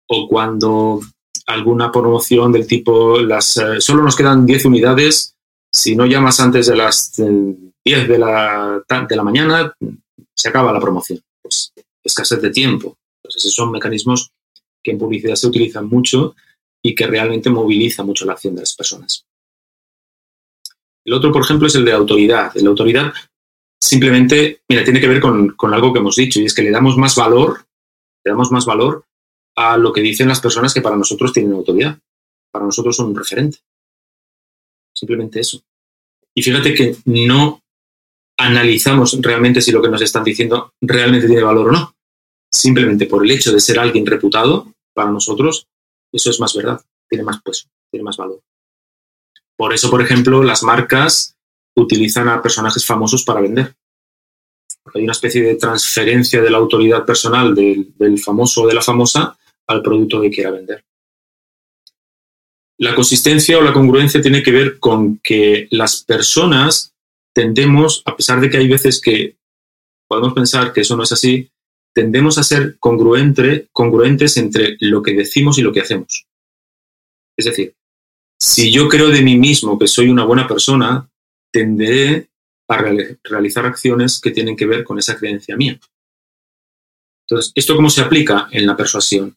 O 0.08 0.28
cuando 0.28 1.00
alguna 1.46 1.90
promoción 1.90 2.52
del 2.52 2.66
tipo, 2.66 3.18
las, 3.20 3.56
eh, 3.56 3.80
solo 3.80 4.02
nos 4.02 4.16
quedan 4.16 4.44
10 4.44 4.66
unidades, 4.66 5.34
si 5.72 5.96
no 5.96 6.06
llamas 6.06 6.38
antes 6.40 6.66
de 6.66 6.76
las 6.76 7.14
10 7.16 8.08
de 8.08 8.18
la, 8.18 8.82
de 9.08 9.16
la 9.16 9.22
mañana, 9.22 9.74
se 10.34 10.48
acaba 10.48 10.72
la 10.72 10.80
promoción 10.80 11.20
pues, 11.42 11.72
escasez 12.02 12.40
de 12.40 12.50
tiempo. 12.50 12.96
Entonces, 13.22 13.44
esos 13.44 13.54
son 13.54 13.70
mecanismos 13.70 14.30
que 14.82 14.90
en 14.90 14.98
publicidad 14.98 15.36
se 15.36 15.46
utilizan 15.46 15.88
mucho 15.88 16.34
y 16.82 16.94
que 16.94 17.06
realmente 17.06 17.50
movilizan 17.50 18.06
mucho 18.06 18.24
la 18.24 18.32
acción 18.32 18.54
de 18.54 18.62
las 18.62 18.74
personas. 18.74 19.24
El 21.04 21.14
otro, 21.14 21.32
por 21.32 21.42
ejemplo, 21.42 21.66
es 21.66 21.74
el 21.74 21.84
de 21.84 21.92
autoridad. 21.92 22.52
La 22.54 22.68
autoridad 22.68 23.12
simplemente, 23.80 24.62
mira, 24.68 24.84
tiene 24.84 25.00
que 25.00 25.08
ver 25.08 25.20
con, 25.20 25.50
con, 25.50 25.74
algo 25.74 25.92
que 25.92 25.98
hemos 25.98 26.16
dicho 26.16 26.40
y 26.40 26.44
es 26.44 26.54
que 26.54 26.62
le 26.62 26.70
damos 26.70 26.96
más 26.96 27.16
valor, 27.16 27.66
le 28.24 28.30
damos 28.30 28.50
más 28.50 28.64
valor 28.64 29.04
a 29.56 29.76
lo 29.76 29.92
que 29.92 30.00
dicen 30.00 30.28
las 30.28 30.40
personas 30.40 30.72
que 30.72 30.80
para 30.80 30.96
nosotros 30.96 31.32
tienen 31.32 31.52
autoridad. 31.52 31.98
Para 32.50 32.64
nosotros 32.64 32.96
son 32.96 33.08
un 33.08 33.16
referente. 33.16 33.58
Simplemente 34.94 35.40
eso. 35.40 35.62
Y 36.34 36.42
fíjate 36.42 36.74
que 36.74 36.96
no 37.06 37.61
analizamos 38.46 39.18
realmente 39.20 39.60
si 39.60 39.72
lo 39.72 39.82
que 39.82 39.88
nos 39.88 40.02
están 40.02 40.24
diciendo 40.24 40.72
realmente 40.80 41.26
tiene 41.26 41.42
valor 41.42 41.68
o 41.68 41.72
no. 41.72 41.96
Simplemente 42.50 43.06
por 43.06 43.24
el 43.24 43.30
hecho 43.30 43.52
de 43.52 43.60
ser 43.60 43.78
alguien 43.78 44.04
reputado, 44.04 44.72
para 44.94 45.10
nosotros, 45.10 45.66
eso 46.12 46.30
es 46.30 46.40
más 46.40 46.54
verdad, 46.54 46.80
tiene 47.08 47.24
más 47.24 47.40
peso, 47.42 47.68
tiene 47.90 48.04
más 48.04 48.16
valor. 48.16 48.40
Por 49.56 49.72
eso, 49.72 49.90
por 49.90 50.02
ejemplo, 50.02 50.42
las 50.42 50.62
marcas 50.62 51.36
utilizan 51.76 52.28
a 52.28 52.42
personajes 52.42 52.84
famosos 52.84 53.24
para 53.24 53.40
vender. 53.40 53.74
Hay 54.94 55.04
una 55.04 55.12
especie 55.12 55.42
de 55.42 55.54
transferencia 55.54 56.42
de 56.42 56.50
la 56.50 56.58
autoridad 56.58 57.06
personal 57.06 57.54
del, 57.54 57.94
del 57.96 58.18
famoso 58.18 58.62
o 58.62 58.66
de 58.66 58.74
la 58.74 58.82
famosa 58.82 59.38
al 59.66 59.82
producto 59.82 60.20
que 60.20 60.30
quiera 60.30 60.50
vender. 60.50 60.84
La 62.78 62.94
consistencia 62.94 63.58
o 63.58 63.62
la 63.62 63.72
congruencia 63.72 64.20
tiene 64.20 64.42
que 64.42 64.50
ver 64.50 64.78
con 64.80 65.18
que 65.18 65.68
las 65.70 66.02
personas 66.02 66.91
tendemos, 67.34 68.02
a 68.04 68.16
pesar 68.16 68.40
de 68.40 68.50
que 68.50 68.58
hay 68.58 68.68
veces 68.68 69.00
que 69.00 69.36
podemos 70.08 70.34
pensar 70.34 70.72
que 70.72 70.82
eso 70.82 70.96
no 70.96 71.02
es 71.02 71.12
así, 71.12 71.50
tendemos 71.94 72.38
a 72.38 72.42
ser 72.42 72.78
congruentes 72.78 74.36
entre 74.36 74.76
lo 74.80 75.02
que 75.02 75.14
decimos 75.14 75.58
y 75.58 75.62
lo 75.62 75.72
que 75.72 75.80
hacemos. 75.80 76.26
Es 77.36 77.46
decir, 77.46 77.74
si 78.38 78.72
yo 78.72 78.88
creo 78.88 79.08
de 79.08 79.22
mí 79.22 79.38
mismo 79.38 79.78
que 79.78 79.88
soy 79.88 80.08
una 80.08 80.24
buena 80.24 80.46
persona, 80.46 81.08
tenderé 81.52 82.28
a 82.68 82.78
realizar 83.24 83.66
acciones 83.66 84.20
que 84.20 84.30
tienen 84.30 84.56
que 84.56 84.66
ver 84.66 84.84
con 84.84 84.98
esa 84.98 85.16
creencia 85.16 85.56
mía. 85.56 85.78
Entonces, 87.26 87.52
¿esto 87.54 87.76
cómo 87.76 87.88
se 87.88 88.00
aplica 88.00 88.48
en 88.50 88.66
la 88.66 88.76
persuasión? 88.76 89.36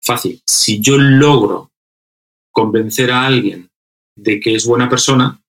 Fácil. 0.00 0.42
Si 0.46 0.80
yo 0.80 0.98
logro 0.98 1.72
convencer 2.52 3.10
a 3.10 3.26
alguien 3.26 3.70
de 4.16 4.38
que 4.38 4.54
es 4.54 4.66
buena 4.66 4.88
persona, 4.88 5.41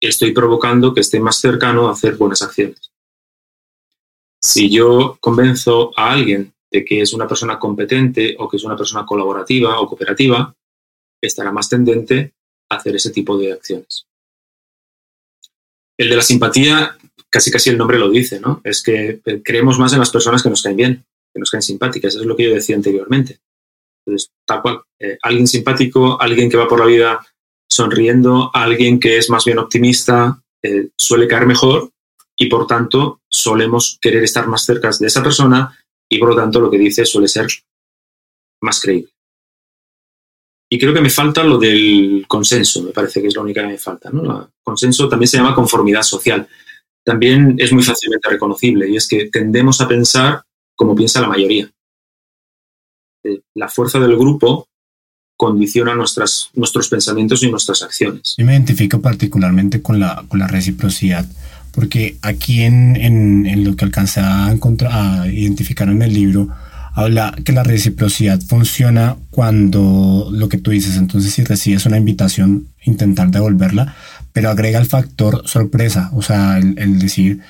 estoy 0.00 0.32
provocando 0.32 0.94
que 0.94 1.00
esté 1.00 1.20
más 1.20 1.40
cercano 1.40 1.88
a 1.88 1.92
hacer 1.92 2.16
buenas 2.16 2.42
acciones. 2.42 2.92
Si 4.40 4.70
yo 4.70 5.18
convenzo 5.20 5.92
a 5.96 6.12
alguien 6.12 6.52
de 6.70 6.84
que 6.84 7.00
es 7.00 7.12
una 7.12 7.26
persona 7.26 7.58
competente 7.58 8.36
o 8.38 8.48
que 8.48 8.56
es 8.56 8.64
una 8.64 8.76
persona 8.76 9.04
colaborativa 9.04 9.80
o 9.80 9.86
cooperativa, 9.86 10.54
estará 11.20 11.50
más 11.50 11.68
tendente 11.68 12.34
a 12.68 12.76
hacer 12.76 12.94
ese 12.94 13.10
tipo 13.10 13.36
de 13.36 13.52
acciones. 13.52 14.06
El 15.96 16.10
de 16.10 16.16
la 16.16 16.22
simpatía, 16.22 16.96
casi 17.28 17.50
casi 17.50 17.70
el 17.70 17.78
nombre 17.78 17.98
lo 17.98 18.08
dice, 18.08 18.38
¿no? 18.38 18.60
Es 18.62 18.82
que 18.82 19.20
creemos 19.42 19.78
más 19.78 19.92
en 19.92 19.98
las 19.98 20.10
personas 20.10 20.42
que 20.42 20.50
nos 20.50 20.62
caen 20.62 20.76
bien, 20.76 21.04
que 21.32 21.40
nos 21.40 21.50
caen 21.50 21.62
simpáticas. 21.62 22.14
Eso 22.14 22.20
es 22.20 22.26
lo 22.26 22.36
que 22.36 22.44
yo 22.44 22.54
decía 22.54 22.76
anteriormente. 22.76 23.40
Entonces, 24.06 24.30
tal 24.46 24.62
cual, 24.62 24.80
eh, 25.00 25.18
alguien 25.22 25.48
simpático, 25.48 26.20
alguien 26.20 26.48
que 26.48 26.56
va 26.56 26.68
por 26.68 26.78
la 26.78 26.86
vida 26.86 27.26
sonriendo, 27.68 28.50
alguien 28.52 28.98
que 28.98 29.18
es 29.18 29.30
más 29.30 29.44
bien 29.44 29.58
optimista, 29.58 30.42
eh, 30.62 30.88
suele 30.96 31.28
caer 31.28 31.46
mejor 31.46 31.90
y 32.36 32.46
por 32.46 32.66
tanto 32.66 33.20
solemos 33.28 33.98
querer 34.00 34.24
estar 34.24 34.46
más 34.48 34.64
cerca 34.64 34.90
de 34.98 35.06
esa 35.06 35.22
persona 35.22 35.76
y 36.08 36.18
por 36.18 36.30
lo 36.30 36.36
tanto 36.36 36.60
lo 36.60 36.70
que 36.70 36.78
dice 36.78 37.04
suele 37.04 37.28
ser 37.28 37.46
más 38.62 38.80
creíble. 38.80 39.10
Y 40.70 40.78
creo 40.78 40.92
que 40.92 41.00
me 41.00 41.10
falta 41.10 41.42
lo 41.42 41.58
del 41.58 42.26
consenso, 42.28 42.82
me 42.82 42.92
parece 42.92 43.22
que 43.22 43.28
es 43.28 43.36
la 43.36 43.42
única 43.42 43.62
que 43.62 43.68
me 43.68 43.78
falta. 43.78 44.10
¿no? 44.10 44.42
El 44.42 44.48
consenso 44.62 45.08
también 45.08 45.28
se 45.28 45.38
llama 45.38 45.54
conformidad 45.54 46.02
social. 46.02 46.46
También 47.04 47.56
es 47.58 47.72
muy 47.72 47.82
fácilmente 47.82 48.28
reconocible 48.28 48.88
y 48.88 48.96
es 48.96 49.08
que 49.08 49.30
tendemos 49.30 49.80
a 49.80 49.88
pensar 49.88 50.42
como 50.76 50.94
piensa 50.94 51.22
la 51.22 51.28
mayoría. 51.28 51.70
Eh, 53.24 53.40
la 53.54 53.68
fuerza 53.68 53.98
del 53.98 54.16
grupo 54.16 54.68
condiciona 55.38 55.94
nuestras, 55.94 56.50
nuestros 56.54 56.88
pensamientos 56.88 57.44
y 57.44 57.50
nuestras 57.50 57.82
acciones. 57.82 58.34
Yo 58.36 58.44
me 58.44 58.52
identifico 58.52 59.00
particularmente 59.00 59.80
con 59.80 60.00
la, 60.00 60.24
con 60.28 60.40
la 60.40 60.48
reciprocidad, 60.48 61.24
porque 61.70 62.16
aquí 62.22 62.62
en, 62.62 62.96
en, 62.96 63.64
lo 63.64 63.76
que 63.76 63.84
alcancé 63.84 64.20
a, 64.20 64.48
a 64.48 65.26
identificar 65.28 65.88
en 65.88 66.02
el 66.02 66.12
libro, 66.12 66.48
habla 66.92 67.36
que 67.44 67.52
la 67.52 67.62
reciprocidad 67.62 68.40
funciona 68.40 69.16
cuando 69.30 70.28
lo 70.32 70.48
que 70.48 70.58
tú 70.58 70.72
dices, 70.72 70.96
entonces 70.96 71.32
si 71.32 71.44
recibes 71.44 71.86
una 71.86 71.98
invitación, 71.98 72.66
intentar 72.84 73.30
devolverla, 73.30 73.94
pero 74.32 74.50
agrega 74.50 74.80
el 74.80 74.86
factor 74.86 75.42
sorpresa, 75.46 76.10
o 76.14 76.22
sea, 76.22 76.58
el 76.58 76.98
decir, 76.98 77.42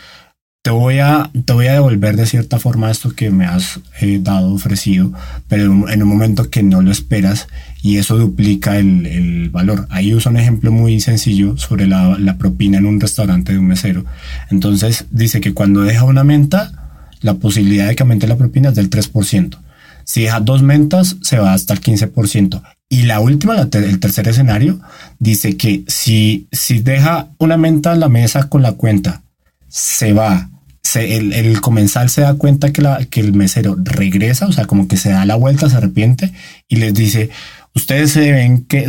te 0.69 0.73
voy 0.73 0.99
a, 0.99 1.31
te 1.47 1.55
voy 1.55 1.67
a 1.69 1.73
devolver 1.73 2.15
de 2.15 2.27
cierta 2.27 2.59
forma 2.59 2.91
esto 2.91 3.15
que 3.17 3.31
me 3.31 3.47
has 3.47 3.81
eh, 4.03 4.21
dado, 4.23 4.53
ofrecido, 4.53 5.11
pero 5.49 5.89
en 5.89 6.03
un 6.03 6.09
momento 6.11 6.51
que 6.51 6.63
no 6.63 6.83
lo 6.83 6.91
esperas 6.91 7.49
y 7.81 7.97
eso 7.97 8.19
duplica 8.19 8.77
el, 8.77 9.07
el 9.07 9.49
valor. 9.49 9.87
Ahí 9.89 10.13
usa 10.13 10.31
un 10.31 10.37
ejemplo 10.37 10.71
muy 10.71 11.01
sencillo 11.01 11.57
sobre 11.57 11.87
la, 11.87 12.19
la, 12.19 12.37
propina 12.37 12.77
en 12.77 12.85
un 12.85 13.01
restaurante 13.01 13.53
de 13.53 13.59
un 13.61 13.67
mesero. 13.67 14.05
Entonces 14.51 15.07
dice 15.11 15.41
que 15.41 15.55
cuando 15.55 15.81
deja 15.81 16.05
una 16.05 16.23
menta, 16.23 17.07
la 17.23 17.33
posibilidad 17.33 17.89
de 17.89 17.97
que 17.97 18.03
aumente 18.03 18.29
la 18.29 18.37
propina 18.37 18.69
es 18.69 18.75
del 18.75 18.91
3%. 18.91 19.57
Si 20.05 20.21
deja 20.21 20.41
dos 20.41 20.63
mentas, 20.63 21.17
se 21.23 21.39
va 21.39 21.55
hasta 21.55 21.73
el 21.73 21.81
15%. 21.81 22.63
Y 22.91 23.05
la 23.05 23.21
última, 23.21 23.57
el 23.57 24.01
tercer 24.01 24.29
escenario, 24.29 24.81
dice 25.19 25.57
que 25.57 25.85
si, 25.87 26.47
si 26.53 26.81
deja 26.81 27.31
una 27.39 27.57
menta 27.57 27.95
en 27.95 28.01
la 28.01 28.11
mesa 28.11 28.51
con 28.51 28.61
la 28.61 28.73
cuenta, 28.73 29.23
se 29.67 30.13
va 30.13 30.51
el, 30.97 31.61
comensal 31.61 32.11
se 32.11 32.23
da 32.23 32.35
cuenta 32.35 32.73
que, 32.73 33.21
el 33.21 33.33
mesero 33.33 33.77
regresa, 33.79 34.47
o 34.47 34.53
sea, 34.53 34.67
como 34.67 34.89
que 34.89 34.97
se 34.97 35.11
da 35.11 35.25
la 35.25 35.35
vuelta, 35.35 35.69
se 35.69 35.77
arrepiente 35.77 36.33
y 36.69 36.77
les 36.77 36.95
dice, 36.95 37.31
ustedes 37.75 38.13
se 38.13 38.33
ven 38.33 38.65
que 38.65 38.87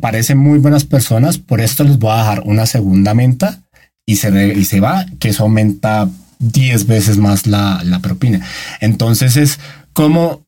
parecen 0.00 0.38
muy 0.38 0.58
buenas 0.58 0.84
personas, 0.84 1.38
por 1.38 1.60
esto 1.60 1.84
les 1.84 1.98
voy 1.98 2.12
a 2.12 2.18
dejar 2.18 2.42
una 2.44 2.66
segunda 2.66 3.14
menta 3.14 3.62
y 4.06 4.16
se, 4.16 4.54
y 4.54 4.64
se 4.64 4.80
va, 4.80 5.06
que 5.18 5.28
eso 5.28 5.44
aumenta 5.44 6.08
10 6.42 6.86
veces 6.86 7.18
más 7.18 7.46
la, 7.46 8.00
propina. 8.02 8.44
Entonces 8.80 9.36
es 9.36 9.60
como 9.92 10.44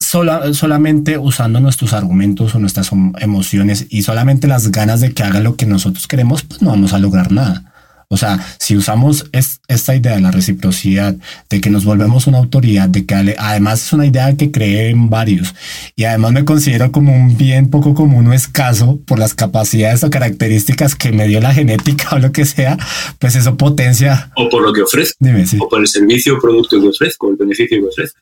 sola, 0.00 0.52
solamente 0.54 1.18
usando 1.18 1.60
nuestros 1.60 1.92
argumentos 1.92 2.54
o 2.54 2.58
nuestras 2.58 2.90
emociones 3.20 3.86
y 3.88 4.02
solamente 4.02 4.46
las 4.46 4.70
ganas 4.70 5.00
de 5.00 5.12
que 5.12 5.22
haga 5.22 5.40
lo 5.40 5.56
que 5.56 5.66
nosotros 5.66 6.06
queremos, 6.06 6.42
pues 6.42 6.62
no 6.62 6.70
vamos 6.70 6.92
a 6.92 6.98
lograr 6.98 7.32
nada. 7.32 7.72
O 8.10 8.16
sea, 8.16 8.38
si 8.58 8.74
usamos 8.74 9.26
esta 9.32 9.94
idea 9.94 10.14
de 10.14 10.22
la 10.22 10.30
reciprocidad, 10.30 11.14
de 11.50 11.60
que 11.60 11.68
nos 11.68 11.84
volvemos 11.84 12.26
una 12.26 12.38
autoridad, 12.38 12.88
de 12.88 13.04
que 13.04 13.14
además 13.14 13.84
es 13.84 13.92
una 13.92 14.06
idea 14.06 14.34
que 14.34 14.50
creen 14.50 15.10
varios 15.10 15.54
y 15.94 16.04
además 16.04 16.32
me 16.32 16.46
considero 16.46 16.90
como 16.90 17.14
un 17.14 17.36
bien 17.36 17.68
poco 17.68 17.92
común 17.92 18.26
o 18.28 18.32
escaso 18.32 18.98
por 19.04 19.18
las 19.18 19.34
capacidades 19.34 20.04
o 20.04 20.10
características 20.10 20.94
que 20.94 21.12
me 21.12 21.28
dio 21.28 21.40
la 21.40 21.52
genética 21.52 22.08
o 22.12 22.18
lo 22.18 22.32
que 22.32 22.46
sea, 22.46 22.78
pues 23.18 23.36
eso 23.36 23.58
potencia. 23.58 24.32
O 24.36 24.48
por 24.48 24.62
lo 24.62 24.72
que 24.72 24.82
ofrezco. 24.82 25.18
Dime, 25.20 25.44
O 25.60 25.68
por 25.68 25.80
el 25.80 25.88
servicio 25.88 26.36
o 26.36 26.40
producto 26.40 26.80
que 26.80 26.88
ofrezco, 26.88 27.28
el 27.28 27.36
beneficio 27.36 27.78
que 27.78 27.88
ofrezco. 27.88 28.20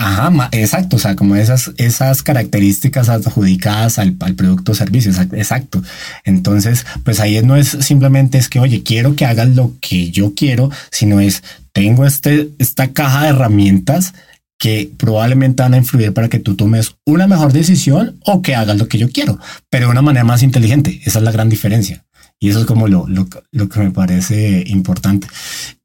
Ajá, 0.00 0.48
exacto, 0.52 0.94
o 0.94 0.98
sea, 1.00 1.16
como 1.16 1.34
esas, 1.34 1.72
esas 1.76 2.22
características 2.22 3.08
adjudicadas 3.08 3.98
al, 3.98 4.14
producto 4.14 4.70
o 4.70 4.74
servicio, 4.76 5.10
exacto. 5.32 5.82
Entonces, 6.24 6.86
pues 7.02 7.18
ahí 7.18 7.42
no 7.42 7.56
es 7.56 7.76
simplemente 7.80 8.38
es 8.38 8.48
que, 8.48 8.60
oye, 8.60 8.84
quiero 8.84 9.16
que 9.16 9.26
hagas 9.26 9.48
lo 9.48 9.74
que 9.80 10.12
yo 10.12 10.34
quiero, 10.36 10.70
sino 10.92 11.18
es, 11.18 11.42
tengo 11.72 12.06
este, 12.06 12.50
esta 12.60 12.92
caja 12.92 13.24
de 13.24 13.30
herramientas 13.30 14.14
que 14.56 14.88
probablemente 14.96 15.64
van 15.64 15.74
a 15.74 15.78
influir 15.78 16.12
para 16.12 16.28
que 16.28 16.38
tú 16.38 16.54
tomes 16.54 16.94
una 17.04 17.26
mejor 17.26 17.52
decisión 17.52 18.18
o 18.24 18.40
que 18.40 18.54
hagas 18.54 18.78
lo 18.78 18.86
que 18.86 18.98
yo 18.98 19.10
quiero, 19.10 19.40
pero 19.68 19.86
de 19.86 19.92
una 19.92 20.02
manera 20.02 20.24
más 20.24 20.44
inteligente. 20.44 21.00
Esa 21.04 21.18
es 21.18 21.24
la 21.24 21.32
gran 21.32 21.48
diferencia. 21.48 22.04
Y 22.40 22.50
eso 22.50 22.60
es 22.60 22.66
como 22.66 22.86
lo, 22.86 23.06
lo, 23.08 23.26
lo, 23.50 23.68
que 23.68 23.80
me 23.80 23.90
parece 23.90 24.62
importante. 24.68 25.26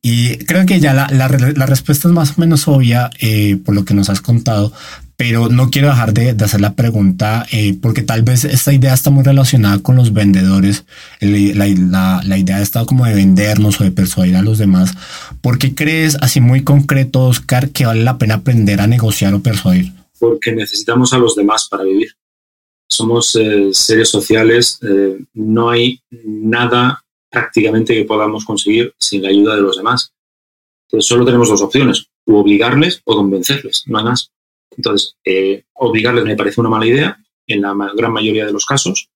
Y 0.04 0.38
creo 0.38 0.68
que 0.68 0.80
ya 0.80 0.94
la, 0.94 1.08
la, 1.10 1.28
la 1.28 1.66
respuesta 1.66 2.08
es 2.08 2.14
más 2.14 2.38
o 2.38 2.42
menos 2.42 2.68
obvia 2.68 3.10
eh, 3.20 3.58
por 3.58 3.74
lo 3.74 3.86
que 3.86 3.96
nos 3.96 4.10
has 4.12 4.22
contado, 4.22 4.72
pero 5.18 5.50
no 5.50 5.72
quiero 5.72 5.88
dejar 5.88 6.14
de, 6.14 6.34
de 6.36 6.46
hacer 6.46 6.62
la 6.62 6.74
pregunta 6.74 7.46
eh, 7.52 7.76
porque 7.82 8.04
tal 8.04 8.22
vez 8.22 8.46
esta 8.46 8.72
idea 8.72 8.94
está 8.94 9.10
muy 9.10 9.24
relacionada 9.24 9.80
con 9.80 9.96
los 9.96 10.14
vendedores. 10.14 10.86
La, 11.22 11.66
la, 11.68 12.22
la 12.24 12.38
idea 12.38 12.62
está 12.62 12.86
como 12.86 13.06
de 13.06 13.16
vendernos 13.16 13.82
o 13.82 13.84
de 13.84 13.92
persuadir 13.92 14.36
a 14.36 14.44
los 14.44 14.60
demás. 14.60 14.94
¿Por 15.42 15.58
qué 15.58 15.74
crees, 15.74 16.18
así 16.22 16.40
muy 16.40 16.64
concreto, 16.64 17.26
Oscar, 17.26 17.70
que 17.70 17.88
vale 17.88 18.04
la 18.04 18.20
pena 18.20 18.36
aprender 18.36 18.80
a 18.80 18.86
negociar 18.86 19.34
o 19.34 19.42
persuadir? 19.42 19.92
Porque 20.20 20.52
necesitamos 20.52 21.14
a 21.14 21.18
los 21.18 21.36
demás 21.36 21.68
para 21.68 21.84
vivir 21.84 22.10
somos 22.96 23.36
eh, 23.36 23.70
seres 23.74 24.10
sociales, 24.10 24.80
eh, 24.82 25.24
no 25.34 25.70
hay 25.70 26.02
nada 26.12 27.04
prácticamente 27.30 27.94
que 27.94 28.06
podamos 28.06 28.46
conseguir 28.46 28.94
sin 28.98 29.24
la 29.24 29.30
ayuda 29.30 29.56
de 29.56 29.62
los 29.62 29.78
demás. 29.78 30.14
Entonces 30.88 31.08
solo 31.08 31.26
tenemos 31.26 31.50
dos 31.50 31.62
opciones, 31.62 32.08
o 32.26 32.40
obligarles 32.40 33.02
o 33.06 33.16
convencerles, 33.16 33.84
no 33.88 33.98
hay 33.98 34.06
más. 34.06 34.32
Entonces, 34.76 35.16
eh, 35.24 35.64
obligarles 35.74 36.26
me 36.26 36.36
parece 36.36 36.62
una 36.62 36.70
mala 36.70 36.86
idea 36.86 37.18
en 37.48 37.62
la 37.62 37.76
gran 37.96 38.14
mayoría 38.14 38.46
de 38.46 38.54
los 38.54 38.66
casos, 38.66 39.10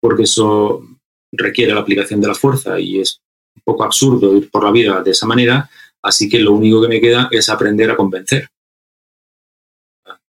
porque 0.00 0.24
eso 0.24 0.82
requiere 1.32 1.74
la 1.74 1.80
aplicación 1.80 2.20
de 2.20 2.28
la 2.28 2.34
fuerza 2.34 2.78
y 2.78 3.00
es 3.00 3.20
un 3.56 3.62
poco 3.64 3.84
absurdo 3.84 4.36
ir 4.36 4.50
por 4.50 4.64
la 4.64 4.70
vida 4.70 5.02
de 5.02 5.10
esa 5.10 5.26
manera, 5.26 5.68
así 6.02 6.28
que 6.28 6.38
lo 6.38 6.52
único 6.52 6.82
que 6.82 6.88
me 6.88 7.00
queda 7.00 7.28
es 7.30 7.48
aprender 7.48 7.90
a 7.90 7.96
convencer. 7.96 8.48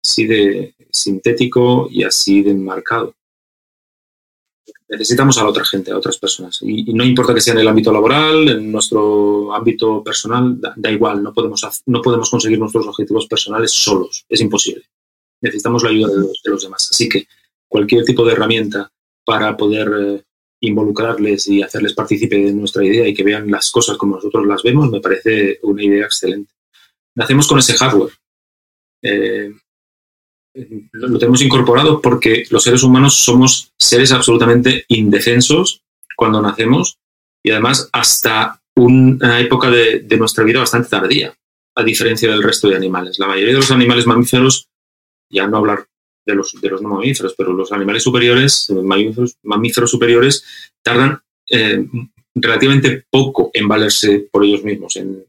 Así 0.04 0.26
de, 0.26 0.76
sintético 0.92 1.88
y 1.90 2.04
así 2.04 2.42
de 2.42 2.52
enmarcado. 2.52 3.16
Necesitamos 4.88 5.38
a 5.38 5.44
la 5.44 5.50
otra 5.50 5.66
gente, 5.66 5.92
a 5.92 5.98
otras 5.98 6.18
personas. 6.18 6.60
Y, 6.62 6.94
no 6.94 7.04
importa 7.04 7.34
que 7.34 7.42
sea 7.42 7.54
en 7.54 7.60
el 7.60 7.68
ámbito 7.68 7.92
laboral, 7.92 8.48
en 8.50 8.72
nuestro 8.72 9.54
ámbito 9.54 10.04
personal, 10.04 10.60
da, 10.60 10.92
igual, 10.92 11.22
no 11.22 11.32
podemos, 11.32 11.64
no 11.86 12.02
podemos 12.02 12.30
conseguir 12.30 12.58
nuestros 12.58 12.88
objetivos 12.88 13.28
personales 13.28 13.72
solos, 13.72 14.26
es 14.28 14.42
imposible. 14.42 14.84
Necesitamos 15.42 15.84
la 15.84 15.90
ayuda 15.90 16.10
de 16.10 16.28
los, 16.46 16.64
demás. 16.64 16.90
Así 16.92 17.08
que 17.08 17.28
cualquier 17.68 18.04
tipo 18.04 18.26
de 18.26 18.34
herramienta 18.34 18.92
para 19.24 19.56
poder 19.56 19.92
eh, 20.00 20.24
involucrarles 20.62 21.48
y 21.48 21.62
hacerles 21.62 21.94
partícipe 21.94 22.36
de 22.36 22.52
nuestra 22.52 22.84
idea 22.84 23.08
y 23.08 23.14
que 23.14 23.24
vean 23.24 23.50
las 23.50 23.72
cosas 23.72 23.96
como 23.96 24.16
nosotros 24.16 24.46
las 24.48 24.64
vemos, 24.64 24.90
me 24.90 25.02
parece 25.02 25.60
una 25.64 25.84
idea 25.84 26.06
excelente. 26.06 26.52
Nacemos 27.16 27.48
con 27.48 27.60
ese 27.60 27.74
hardware. 27.74 28.14
Eh, 29.04 29.52
lo 30.54 31.20
tenemos 31.20 31.42
incorporado 31.42 32.02
porque 32.02 32.46
los 32.50 32.64
seres 32.64 32.84
humanos 32.84 33.16
somos 33.16 33.72
seres 33.78 34.12
absolutamente 34.12 34.86
indefensos 34.88 35.82
cuando 36.16 36.42
nacemos 36.42 36.98
y 37.44 37.52
además 37.52 37.90
hasta 37.94 38.62
una 38.76 39.40
época 39.40 39.70
de, 39.70 40.06
nuestra 40.18 40.44
vida 40.44 40.60
bastante 40.60 40.90
tardía, 40.90 41.34
a 41.76 41.84
diferencia 41.84 42.30
del 42.30 42.44
resto 42.44 42.70
de 42.70 42.76
animales. 42.76 43.20
La 43.20 43.28
mayoría 43.28 43.54
de 43.54 43.60
los 43.60 43.72
animales 43.72 44.06
mamíferos, 44.06 44.68
ya 45.30 45.48
no 45.48 45.58
hablar 45.58 45.86
de 46.26 46.36
los, 46.36 46.54
de 46.60 46.70
los 46.70 46.82
no 46.82 46.90
mamíferos, 46.90 47.36
pero 47.38 47.54
los 47.54 47.72
animales 47.72 48.04
superiores, 48.04 48.70
mamíferos, 48.70 49.36
mamíferos 49.44 49.92
superiores, 49.92 50.44
tardan 50.82 51.22
eh, 51.50 51.86
relativamente 52.36 53.06
poco 53.10 53.52
en 53.54 53.68
valerse 53.68 54.28
por 54.32 54.44
ellos 54.44 54.64
mismos, 54.64 54.96
en 54.96 55.24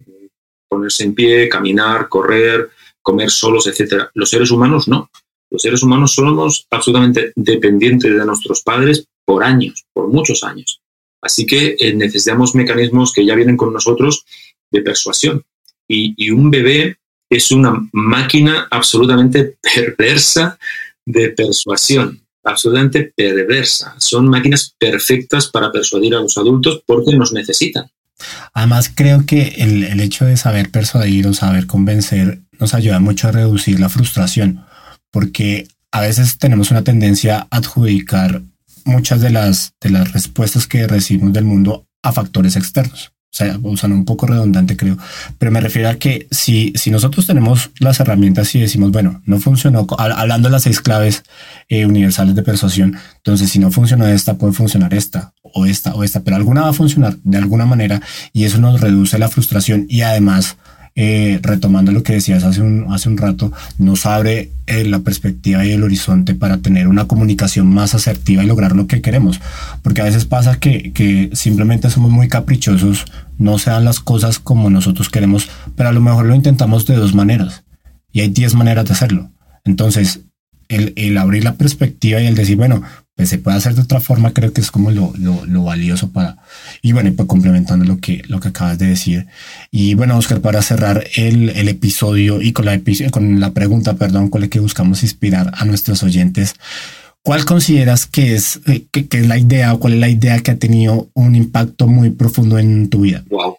ponerse 0.69 1.05
en 1.05 1.15
pie, 1.15 1.49
caminar, 1.49 2.09
correr, 2.09 2.71
comer 3.03 3.31
solos, 3.31 3.67
etc. 3.67 4.05
Los 4.15 4.31
seres 4.31 4.51
humanos 4.51 4.89
no. 4.89 5.11
Los 5.51 5.63
seres 5.63 5.83
humanos 5.83 6.15
somos 6.15 6.67
absolutamente 6.71 7.33
dependientes 7.35 8.13
de 8.13 8.25
nuestros 8.25 8.63
padres 8.63 9.07
por 9.25 9.43
años, 9.43 9.85
por 9.93 10.09
muchos 10.09 10.45
años. 10.45 10.81
Así 11.23 11.45
que 11.45 11.77
eh, 11.79 11.95
necesitamos 11.95 12.55
mecanismos 12.55 13.13
que 13.13 13.27
ya 13.27 13.35
vienen 13.35 13.57
con 13.57 13.73
nosotros 13.73 14.25
de 14.71 14.83
persuasión. 14.83 15.45
Y, 15.89 16.31
un 16.31 16.53
bebé 16.53 16.99
es 17.29 17.51
una 17.51 17.77
máquina 17.93 18.69
absolutamente 18.71 19.57
perversa 19.75 20.57
de 21.05 21.31
persuasión, 21.31 22.21
absolutamente 22.45 23.13
perversa. 23.15 23.97
Son 23.99 24.29
máquinas 24.29 24.75
perfectas 24.79 25.49
para 25.49 25.73
persuadir 25.73 26.15
a 26.15 26.21
los 26.21 26.39
adultos 26.39 26.83
porque 26.87 27.17
nos 27.17 27.33
necesitan. 27.33 27.91
Además, 28.53 28.93
creo 28.95 29.25
que 29.27 29.55
el, 29.59 29.83
el, 29.83 30.01
hecho 30.01 30.27
de 30.27 30.37
saber 30.37 30.71
persuadir 30.71 31.27
o 31.27 31.33
saber 31.33 31.67
convencer 31.67 32.41
nos 32.61 32.75
ayuda 32.75 33.01
mucho 33.01 33.29
a 33.29 33.33
reducir 33.33 33.81
la 33.81 33.89
frustración, 33.89 34.65
porque 35.11 35.67
a 35.91 36.01
veces 36.01 36.39
tenemos 36.39 36.71
una 36.71 36.85
tendencia 36.85 37.49
a 37.51 37.57
adjudicar 37.57 38.43
muchas 38.85 39.21
de 39.21 39.31
las, 39.31 39.75
de 39.81 39.91
las 39.91 40.13
respuestas 40.13 40.67
que 40.67 40.87
recibimos 40.87 41.33
del 41.33 41.45
mundo 41.45 41.87
a 42.03 42.13
factores 42.13 42.57
externos. 42.57 43.13
O 43.33 43.37
sea, 43.37 43.57
usando 43.63 43.97
un 43.97 44.05
poco 44.05 44.27
redundante 44.27 44.77
creo, 44.77 44.99
pero 45.39 45.53
me 45.53 45.61
refiero 45.61 45.89
a 45.89 45.95
que 45.95 46.27
si, 46.33 46.73
si 46.75 46.91
nosotros 46.91 47.29
tenemos 47.29 47.71
las 47.79 48.01
herramientas 48.01 48.53
y 48.57 48.61
decimos, 48.61 48.91
bueno, 48.91 49.23
no 49.25 49.39
funcionó, 49.39 49.87
hablando 49.99 50.49
de 50.49 50.53
las 50.53 50.65
seis 50.65 50.81
claves 50.81 51.23
eh, 51.69 51.87
universales 51.87 52.35
de 52.35 52.43
persuasión, 52.43 52.99
entonces 53.19 53.49
si 53.49 53.61
no 53.61 53.71
funcionó 53.71 54.09
esta, 54.09 54.37
puede 54.37 54.53
funcionar 54.53 54.95
esta 54.95 55.33
o 55.43 55.65
esta 55.65 55.95
o 55.95 56.03
esta, 56.03 56.25
pero 56.25 56.35
alguna 56.35 56.63
va 56.63 56.71
a 56.71 56.73
funcionar 56.73 57.19
de 57.23 57.39
alguna 57.39 57.67
manera 57.67 58.03
y 58.33 58.47
eso 58.47 58.59
nos 58.59 58.81
reduce 58.81 59.17
la 59.17 59.29
frustración 59.29 59.87
y 59.89 60.01
además 60.01 60.57
eh, 60.97 61.39
retomando 61.43 61.93
lo 61.93 62.03
que 62.03 62.15
decías 62.15 62.45
hace 62.45 62.61
un, 62.61 62.87
hace 62.93 63.09
un 63.09 63.17
rato, 63.17 63.53
nos 63.79 64.07
abre 64.07 64.51
eh, 64.67 64.85
la 64.85 65.01
perspectiva 65.01 65.65
y 65.65 65.71
el 65.71 65.83
horizonte 65.83 66.35
para 66.35 66.59
tener 66.59 66.89
una 66.89 67.07
comunicación 67.07 67.73
más 67.73 67.95
asertiva 67.95 68.43
y 68.43 68.47
lograr 68.47 68.75
lo 68.75 68.87
que 68.87 69.01
queremos. 69.01 69.41
Porque 69.83 70.01
a 70.01 70.05
veces 70.05 70.25
pasa 70.25 70.59
que, 70.59 70.93
que 70.93 71.31
simplemente 71.33 71.91
somos 71.91 72.11
muy 72.11 72.29
caprichosos, 72.29 73.05
no 73.39 73.59
se 73.59 73.71
dan 73.71 73.85
las 73.85 74.01
cosas 74.01 74.39
como 74.39 74.71
nosotros 74.71 75.09
queremos, 75.09 75.49
pero 75.77 75.89
a 75.89 75.93
lo 75.93 76.01
mejor 76.01 76.27
lo 76.27 76.35
intentamos 76.35 76.87
de 76.87 76.97
dos 76.97 77.15
maneras 77.15 77.65
y 78.13 78.21
hay 78.21 78.29
diez 78.29 78.55
maneras 78.55 78.85
de 78.85 78.93
hacerlo. 78.93 79.31
Entonces, 79.65 80.21
el, 80.69 80.93
el, 80.97 81.19
abrir 81.19 81.45
la 81.45 81.55
perspectiva 81.55 82.21
y 82.21 82.27
el 82.27 82.35
decir, 82.35 82.57
bueno, 82.57 82.83
pues 83.17 83.29
se 83.29 83.39
puede 83.39 83.57
hacer 83.57 83.75
de 83.75 83.83
otra 83.83 84.01
forma, 84.01 84.33
creo 84.33 84.53
que 84.53 84.61
es 84.61 84.71
como 84.71 84.91
lo, 84.91 85.13
lo, 85.19 85.45
lo 85.47 85.65
valioso 85.65 86.11
para... 86.11 86.39
Y 86.83 86.93
bueno, 86.93 87.13
pues 87.15 87.29
complementando 87.29 87.85
lo 87.85 87.99
que, 87.99 88.23
lo 88.29 88.41
que 88.41 88.49
acabas 88.49 88.79
de 88.79 88.87
decir. 88.87 89.27
Y 89.71 89.95
bueno, 89.95 90.17
Oscar, 90.17 90.41
para 90.41 90.63
cerrar 90.63 91.07
el, 91.17 91.51
el 91.51 91.69
episodio 91.69 92.41
y 92.41 92.53
con 92.53 92.65
la, 92.65 92.81
con 93.11 93.41
la 93.41 93.53
pregunta, 93.53 93.95
perdón, 93.95 94.31
con 94.31 94.41
la 94.41 94.49
que 94.49 94.61
buscamos 94.61 95.03
inspirar 95.03 95.53
a 95.55 95.65
nuestros 95.65 96.03
oyentes, 96.03 96.55
¿cuál 97.23 97.45
consideras 97.45 98.07
que 98.07 98.35
es, 98.35 98.61
eh, 98.67 98.87
que, 98.91 99.07
que 99.07 99.19
es 99.19 99.29
la 99.29 99.39
idea 99.39 99.75
o 99.75 99.81
cuál 99.81 99.95
es 99.95 100.01
la 100.01 100.09
idea 100.09 100.39
que 100.41 100.53
ha 100.53 100.59
tenido 100.59 101.11
un 101.15 101.35
impacto 101.35 101.87
muy 101.87 102.11
profundo 102.11 102.59
en 102.59 102.89
tu 102.89 103.03
vida? 103.03 103.25
Wow. 103.29 103.57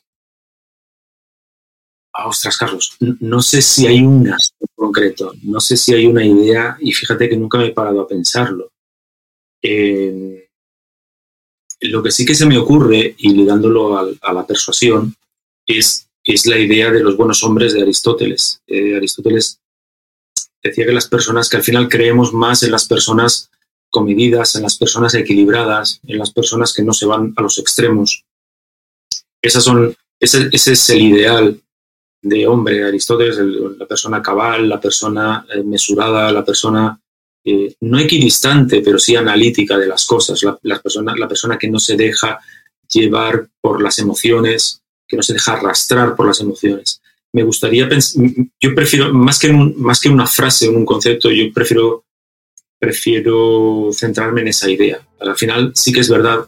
Ah, 2.14 2.28
ostras, 2.28 2.58
Carlos, 2.58 2.97
no 3.20 3.41
sé 3.41 3.62
si 3.62 3.88
hay 3.88 4.02
una 4.02 4.38
concreto, 4.76 5.34
no 5.43 5.60
sé 5.62 5.78
si 5.78 5.93
hay 5.93 6.08
una 6.08 6.26
idea 6.26 6.76
y 6.82 6.91
fíjate 6.91 7.30
que 7.30 7.38
nunca 7.38 7.58
me 7.58 7.68
he 7.68 7.72
parado 7.72 8.02
a 8.02 8.08
pensarlo. 8.08 8.72
Eh, 9.62 10.49
lo 11.82 12.03
que 12.03 12.12
sí 12.12 12.26
que 12.26 12.36
se 12.36 12.45
me 12.45 12.57
ocurre, 12.57 13.16
y 13.18 13.30
ligándolo 13.32 13.97
a, 13.97 14.34
la 14.34 14.45
persuasión, 14.45 15.16
es, 15.66 16.07
es, 16.24 16.45
la 16.45 16.57
idea 16.57 16.91
de 16.91 17.01
los 17.01 17.18
buenos 17.18 17.43
hombres 17.43 17.74
de 17.74 17.82
Aristóteles. 17.82 18.62
Eh, 18.68 18.95
Aristóteles 18.95 19.59
decía 20.62 20.86
que 20.86 20.91
las 20.91 21.07
personas, 21.07 21.49
que 21.49 21.57
al 21.57 21.64
final 21.64 21.89
creemos 21.89 22.34
más 22.34 22.62
en 22.64 22.72
las 22.72 22.88
personas 22.88 23.49
comedidas, 23.89 24.55
en 24.55 24.64
las 24.64 24.78
personas 24.78 25.14
equilibradas, 25.16 25.99
en 26.05 26.18
las 26.20 26.32
personas 26.32 26.74
que 26.74 26.84
no 26.84 26.93
se 26.93 27.07
van 27.07 27.34
a 27.36 27.41
los 27.41 27.57
extremos. 27.57 28.24
Esas 29.41 29.64
son, 29.64 29.95
ese, 30.20 30.49
ese 30.51 30.74
es 30.74 30.89
el 30.91 31.01
ideal 31.01 31.59
de 32.22 32.47
hombre, 32.47 32.84
Aristóteles, 32.84 33.38
la 33.38 33.88
persona 33.88 34.22
cabal, 34.22 34.70
la 34.70 34.80
persona 34.80 35.45
eh, 35.53 35.64
mesurada, 35.64 36.32
la 36.32 36.45
persona 36.45 37.01
eh, 37.44 37.74
no 37.82 38.00
equidistante, 38.00 38.82
pero 38.82 39.00
sí 39.00 39.16
analítica 39.16 39.78
de 39.78 39.88
las 39.88 40.06
cosas, 40.06 40.42
la, 40.62 40.80
persona, 40.80 41.16
la 41.18 41.28
persona 41.28 41.58
que 41.58 41.70
no 41.70 41.80
se 41.80 41.96
deja 41.96 42.39
llevar 42.88 43.48
por 43.60 43.82
las 43.82 44.00
emociones, 44.00 44.84
que 45.08 45.18
no 45.18 45.24
se 45.24 45.34
deja 45.34 45.54
arrastrar 45.54 46.16
por 46.16 46.28
las 46.28 46.39
emociones. 46.39 47.02
Me 47.34 47.44
gustaría 47.44 47.88
pensar, 47.88 48.24
yo 48.60 48.76
prefiero, 48.76 49.14
más 49.14 49.39
que, 49.39 49.52
más 49.52 50.00
que 50.00 50.10
una 50.10 50.28
frase 50.28 50.68
o 50.68 50.72
un 50.72 50.86
concepto, 50.86 51.32
yo 51.32 51.52
prefiero, 51.54 52.06
prefiero 52.78 53.89
centrarme 53.94 54.42
en 54.42 54.50
esa 54.50 54.70
idea. 54.70 55.00
Al 55.20 55.36
final 55.36 55.72
sí 55.76 55.92
que 55.94 56.02
es 56.02 56.10
verdad 56.10 56.46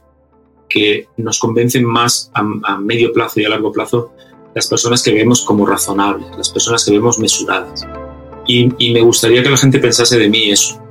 que 0.69 1.07
nos 1.17 1.39
convencen 1.39 1.85
más 1.85 2.31
a, 2.33 2.41
a 2.63 2.77
medio 2.77 3.13
plazo 3.13 3.39
y 3.39 3.45
a 3.45 3.49
largo 3.49 3.71
plazo 3.71 4.13
las 4.53 4.67
personas 4.67 5.01
que 5.01 5.13
vemos 5.13 5.43
como 5.43 5.65
razonables, 5.65 6.27
las 6.37 6.49
personas 6.49 6.85
que 6.85 6.91
vemos 6.91 7.19
mesuradas. 7.19 7.85
Y, 8.45 8.91
me 8.91 9.01
gustaría 9.01 9.41
que 9.41 9.49
la 9.49 9.57
gente 9.57 9.79
pensase 9.79 10.17
de 10.17 10.29
mí 10.29 10.51
eso. 10.51 10.81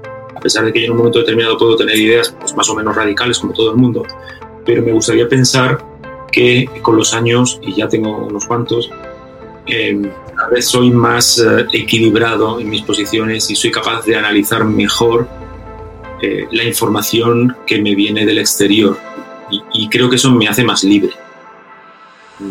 Pesar 0.42 0.64
de 0.64 0.72
que 0.72 0.80
yo 0.80 0.86
en 0.86 0.92
un 0.92 0.98
momento 0.98 1.20
determinado 1.20 1.56
puedo 1.56 1.76
tener 1.76 1.96
ideas 1.96 2.34
pues, 2.40 2.54
más 2.56 2.68
o 2.68 2.74
menos 2.74 2.96
radicales 2.96 3.38
como 3.38 3.52
todo 3.52 3.70
el 3.70 3.76
mundo, 3.76 4.04
pero 4.64 4.82
me 4.82 4.92
gustaría 4.92 5.28
pensar 5.28 5.84
que 6.30 6.68
con 6.80 6.96
los 6.96 7.14
años, 7.14 7.60
y 7.62 7.74
ya 7.74 7.88
tengo 7.88 8.26
unos 8.26 8.46
cuantos, 8.46 8.90
eh, 9.66 10.10
a 10.42 10.48
vez 10.48 10.66
soy 10.66 10.90
más 10.90 11.38
eh, 11.38 11.66
equilibrado 11.72 12.58
en 12.58 12.68
mis 12.68 12.82
posiciones 12.82 13.48
y 13.50 13.54
soy 13.54 13.70
capaz 13.70 14.04
de 14.04 14.16
analizar 14.16 14.64
mejor 14.64 15.28
eh, 16.20 16.46
la 16.50 16.64
información 16.64 17.56
que 17.66 17.80
me 17.80 17.94
viene 17.94 18.26
del 18.26 18.38
exterior. 18.38 18.98
Y, 19.50 19.62
y, 19.74 19.88
creo 19.88 20.08
que 20.08 20.16
eso 20.16 20.32
me 20.32 20.48
hace 20.48 20.64
más 20.64 20.82
libre 20.82 21.10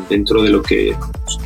dentro 0.07 0.43
de 0.43 0.49
lo 0.51 0.61
que 0.61 0.95
pues, 1.25 1.39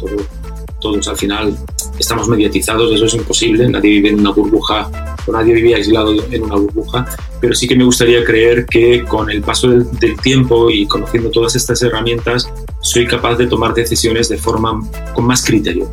todos 0.81 1.07
al 1.07 1.17
final 1.17 1.57
estamos 1.97 2.27
mediatizados, 2.27 2.93
eso 2.93 3.05
es 3.05 3.13
imposible, 3.13 3.67
nadie 3.69 3.91
vive 3.91 4.09
en 4.09 4.19
una 4.19 4.31
burbuja 4.31 5.14
nadie 5.33 5.53
vive 5.53 5.75
aislado 5.75 6.13
en 6.31 6.43
una 6.43 6.55
burbuja, 6.55 7.05
pero 7.39 7.53
sí 7.55 7.67
que 7.67 7.75
me 7.75 7.83
gustaría 7.83 8.23
creer 8.23 8.65
que 8.65 9.03
con 9.03 9.29
el 9.29 9.41
paso 9.41 9.69
del, 9.69 10.15
tiempo 10.21 10.69
y 10.69 10.87
conociendo 10.87 11.29
todas 11.29 11.55
estas 11.55 11.81
herramientas 11.81 12.49
soy 12.81 13.05
capaz 13.05 13.35
de 13.35 13.47
tomar 13.47 13.73
decisiones 13.73 14.29
de 14.29 14.37
forma 14.37 14.79
con 15.13 15.25
más 15.25 15.43
criterio. 15.43 15.89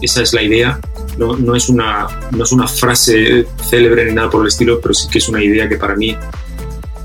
Esa 0.00 0.22
es 0.22 0.32
la 0.32 0.42
idea, 0.42 0.80
no, 1.16 1.36
no, 1.36 1.54
es 1.54 1.68
una, 1.68 2.08
no 2.32 2.44
es 2.44 2.52
una 2.52 2.66
frase 2.66 3.46
célebre 3.68 4.06
ni 4.06 4.12
nada 4.12 4.28
por 4.28 4.42
el 4.42 4.48
estilo, 4.48 4.80
pero 4.80 4.94
sí 4.94 5.08
que 5.08 5.18
es 5.18 5.28
una 5.28 5.42
idea 5.42 5.68
que 5.68 5.76
para 5.76 5.94
mí 5.94 6.16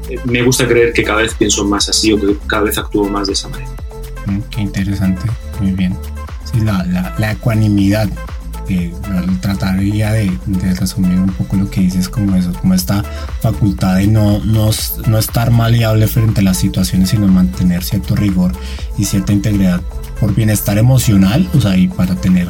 eh, 0.09 0.19
me 0.25 0.41
gusta 0.41 0.67
creer 0.67 0.93
que 0.93 1.03
cada 1.03 1.21
vez 1.21 1.33
pienso 1.35 1.65
más 1.65 1.89
así 1.89 2.11
o 2.13 2.19
que 2.19 2.35
cada 2.47 2.63
vez 2.63 2.77
actúo 2.77 3.07
más 3.07 3.27
de 3.27 3.33
esa 3.33 3.49
manera. 3.49 3.71
Mm, 4.25 4.39
qué 4.49 4.61
interesante, 4.61 5.21
muy 5.59 5.71
bien. 5.71 5.95
Sí, 6.51 6.59
la, 6.61 6.83
la, 6.85 7.15
la 7.17 7.31
ecuanimidad, 7.31 8.09
eh, 8.69 8.93
trataría 9.41 10.11
de, 10.11 10.31
de, 10.45 10.73
resumir 10.73 11.19
un 11.19 11.29
poco 11.29 11.55
lo 11.55 11.69
que 11.69 11.81
dices 11.81 12.09
como 12.09 12.35
eso, 12.35 12.51
como 12.53 12.73
esta 12.73 13.03
facultad 13.41 13.97
de 13.97 14.07
no, 14.07 14.39
no, 14.39 14.69
no 15.07 15.17
estar 15.17 15.51
maleable 15.51 16.07
frente 16.07 16.41
a 16.41 16.43
las 16.43 16.57
situaciones, 16.57 17.09
sino 17.09 17.27
mantener 17.27 17.83
cierto 17.83 18.15
rigor 18.15 18.51
y 18.97 19.05
cierta 19.05 19.33
integridad 19.33 19.81
por 20.19 20.33
bienestar 20.33 20.77
emocional, 20.77 21.47
o 21.53 21.61
sea, 21.61 21.77
y 21.77 21.87
para 21.87 22.15
tener 22.15 22.47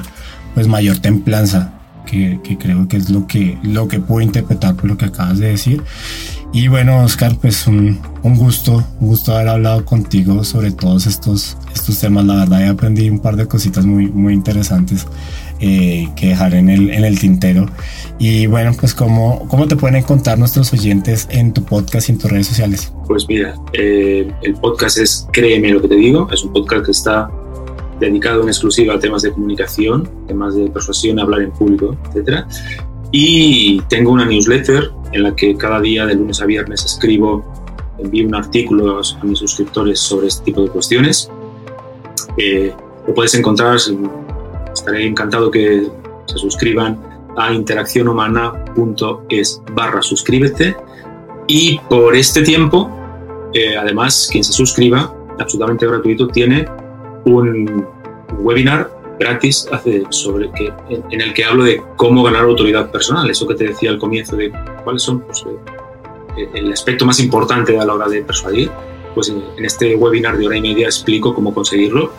pues 0.53 0.67
mayor 0.67 0.99
templanza, 0.99 1.73
que, 2.05 2.39
que 2.43 2.57
creo 2.57 2.87
que 2.87 2.97
es 2.97 3.09
lo 3.09 3.27
que, 3.27 3.57
lo 3.63 3.87
que 3.87 3.99
puedo 3.99 4.21
interpretar 4.21 4.75
por 4.75 4.85
lo 4.85 4.97
que 4.97 5.05
acabas 5.05 5.39
de 5.39 5.47
decir. 5.47 5.83
Y 6.53 6.69
bueno, 6.69 7.03
Oscar, 7.03 7.35
pues 7.35 7.67
un, 7.67 7.99
un, 8.23 8.37
gusto, 8.37 8.75
un 9.01 9.07
gusto 9.07 9.35
haber 9.35 9.49
hablado 9.49 9.83
contigo 9.83 10.43
sobre 10.45 10.71
todos 10.71 11.05
estos, 11.05 11.57
estos 11.73 11.99
temas. 11.99 12.23
La 12.25 12.35
verdad, 12.35 12.61
he 12.61 12.67
aprendido 12.67 13.13
un 13.13 13.19
par 13.19 13.35
de 13.35 13.45
cositas 13.47 13.85
muy, 13.85 14.07
muy 14.07 14.33
interesantes 14.33 15.05
eh, 15.59 16.09
que 16.15 16.29
dejar 16.29 16.53
en 16.53 16.69
el, 16.69 16.89
en 16.89 17.05
el 17.05 17.19
tintero. 17.19 17.65
Y 18.17 18.47
bueno, 18.47 18.71
pues 18.79 18.93
¿cómo, 18.93 19.47
¿cómo 19.49 19.67
te 19.67 19.75
pueden 19.75 19.97
encontrar 19.97 20.37
nuestros 20.39 20.71
oyentes 20.73 21.27
en 21.31 21.53
tu 21.53 21.63
podcast 21.63 22.09
y 22.09 22.13
en 22.13 22.17
tus 22.17 22.31
redes 22.31 22.47
sociales? 22.47 22.93
Pues 23.07 23.27
mira, 23.27 23.55
eh, 23.73 24.31
el 24.41 24.53
podcast 24.55 24.97
es 24.97 25.27
Créeme 25.31 25.69
lo 25.69 25.81
que 25.81 25.89
te 25.89 25.95
digo, 25.95 26.27
es 26.31 26.43
un 26.43 26.53
podcast 26.53 26.85
que 26.85 26.91
está 26.91 27.29
dedicado 27.99 28.43
en 28.43 28.49
exclusiva 28.49 28.95
a 28.95 28.99
temas 28.99 29.21
de 29.21 29.31
comunicación, 29.31 30.09
temas 30.27 30.55
de 30.55 30.69
persuasión, 30.69 31.19
hablar 31.19 31.41
en 31.41 31.51
público, 31.51 31.95
etcétera. 32.09 32.47
Y 33.11 33.81
tengo 33.89 34.11
una 34.11 34.25
newsletter 34.25 34.91
en 35.13 35.23
la 35.23 35.35
que 35.35 35.55
cada 35.55 35.79
día, 35.79 36.05
de 36.05 36.15
lunes 36.15 36.41
a 36.41 36.45
viernes, 36.45 36.83
escribo, 36.83 37.45
envío 37.97 38.27
un 38.27 38.35
artículo 38.35 38.99
a 38.99 39.23
mis 39.23 39.39
suscriptores 39.39 39.99
sobre 39.99 40.27
este 40.27 40.43
tipo 40.45 40.61
de 40.61 40.69
cuestiones. 40.69 41.29
Eh, 42.37 42.73
lo 43.07 43.13
puedes 43.13 43.33
encontrar, 43.35 43.77
estaré 44.75 45.05
encantado 45.05 45.49
que 45.49 45.89
se 46.27 46.37
suscriban 46.37 46.99
a 47.37 47.51
interaccionhumana.es 47.51 49.61
barra 49.73 50.01
suscríbete 50.01 50.75
y 51.47 51.79
por 51.89 52.15
este 52.15 52.41
tiempo, 52.41 52.89
eh, 53.53 53.77
además, 53.77 54.29
quien 54.31 54.43
se 54.43 54.53
suscriba, 54.53 55.13
absolutamente 55.39 55.85
gratuito, 55.85 56.27
tiene 56.27 56.67
un 57.25 57.85
webinar 58.39 58.91
gratis 59.19 59.67
sobre 60.09 60.51
que, 60.51 60.73
en, 60.89 61.21
el 61.21 61.33
que 61.33 61.45
hablo 61.45 61.63
de 61.63 61.81
cómo 61.95 62.23
ganar 62.23 62.43
autoridad 62.43 62.91
personal, 62.91 63.29
eso 63.29 63.47
que 63.47 63.55
te 63.55 63.67
decía 63.67 63.91
al 63.91 63.99
comienzo 63.99 64.35
de 64.35 64.51
cuáles 64.83 65.03
son 65.03 65.21
pues, 65.21 65.45
eh, 66.37 66.49
el 66.53 66.73
aspecto 66.73 67.05
más 67.05 67.19
importante 67.19 67.79
a 67.79 67.85
la 67.85 67.93
hora 67.93 68.07
de 68.07 68.23
persuadir, 68.23 68.71
pues 69.13 69.29
en, 69.29 69.43
este 69.63 69.95
webinar 69.95 70.37
de 70.37 70.47
hora 70.47 70.57
y 70.57 70.61
media 70.61 70.87
explico 70.87 71.33
cómo 71.33 71.53
conseguirlo. 71.53 72.11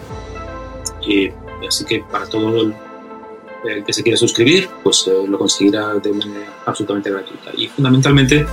Y, 1.07 1.31
así 1.67 1.85
que 1.85 2.01
para 2.01 2.27
todo 2.27 2.63
el, 2.63 2.75
que 3.85 3.93
se 3.93 4.03
quiera 4.03 4.17
suscribir, 4.17 4.69
pues 4.83 5.07
eh, 5.09 5.25
lo 5.29 5.39
conseguirá 5.39 5.95
de 5.95 6.13
manera 6.13 6.47
absolutamente 6.65 7.11
gratuita. 7.11 7.51
Y 7.57 7.67
fundamentalmente 7.69 8.47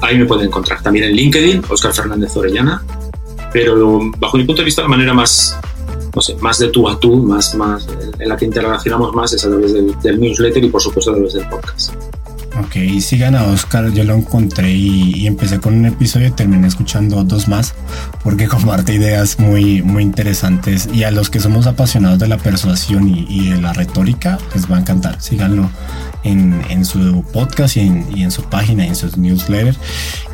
ahí 0.00 0.16
me 0.16 0.26
pueden 0.26 0.46
encontrar 0.46 0.82
también 0.82 1.06
en 1.06 1.12
LinkedIn, 1.12 1.62
Oscar 1.68 1.92
Fernández 1.92 2.36
Orellana, 2.36 2.82
pero 3.52 4.00
bajo 4.18 4.36
mi 4.36 4.44
punto 4.44 4.62
de 4.62 4.66
vista 4.66 4.82
la 4.82 4.88
manera 4.88 5.12
más 5.12 5.58
no 6.14 6.20
sé, 6.22 6.34
más 6.36 6.58
de 6.58 6.68
tú 6.68 6.88
a 6.88 6.98
tú, 6.98 7.16
más, 7.16 7.54
más 7.54 7.86
en 8.18 8.28
la 8.28 8.36
que 8.36 8.44
interrelacionamos 8.44 9.14
más 9.14 9.32
es 9.32 9.44
a 9.44 9.48
través 9.48 9.72
del, 9.72 10.20
newsletter 10.20 10.64
y 10.64 10.68
por 10.68 10.82
supuesto 10.82 11.10
a 11.10 11.14
través 11.14 11.34
del 11.34 11.48
podcast. 11.48 11.92
Ok, 12.58 13.00
sigan 13.00 13.36
a 13.36 13.44
Oscar, 13.44 13.92
yo 13.92 14.02
lo 14.02 14.14
encontré 14.14 14.72
y, 14.72 15.26
empecé 15.26 15.60
con 15.60 15.74
un 15.74 15.86
episodio 15.86 16.32
terminé 16.32 16.66
escuchando 16.66 17.22
dos 17.22 17.46
más 17.46 17.74
porque 18.24 18.48
comparte 18.48 18.94
ideas 18.94 19.38
muy, 19.38 19.82
muy 19.82 20.02
interesantes 20.02 20.88
y 20.92 21.04
a 21.04 21.12
los 21.12 21.30
que 21.30 21.38
somos 21.38 21.66
apasionados 21.66 22.18
de 22.18 22.26
la 22.26 22.38
persuasión 22.38 23.08
y, 23.08 23.26
y 23.28 23.50
de 23.50 23.60
la 23.60 23.72
retórica 23.72 24.38
les 24.54 24.70
va 24.70 24.76
a 24.76 24.80
encantar, 24.80 25.22
síganlo 25.22 25.70
en, 26.24 26.84
su 26.84 27.24
podcast 27.32 27.76
y 27.76 27.80
en, 27.80 28.30
su 28.30 28.42
página 28.44 28.84
y 28.84 28.88
en 28.88 28.96
sus 28.96 29.16
newsletters. 29.16 29.78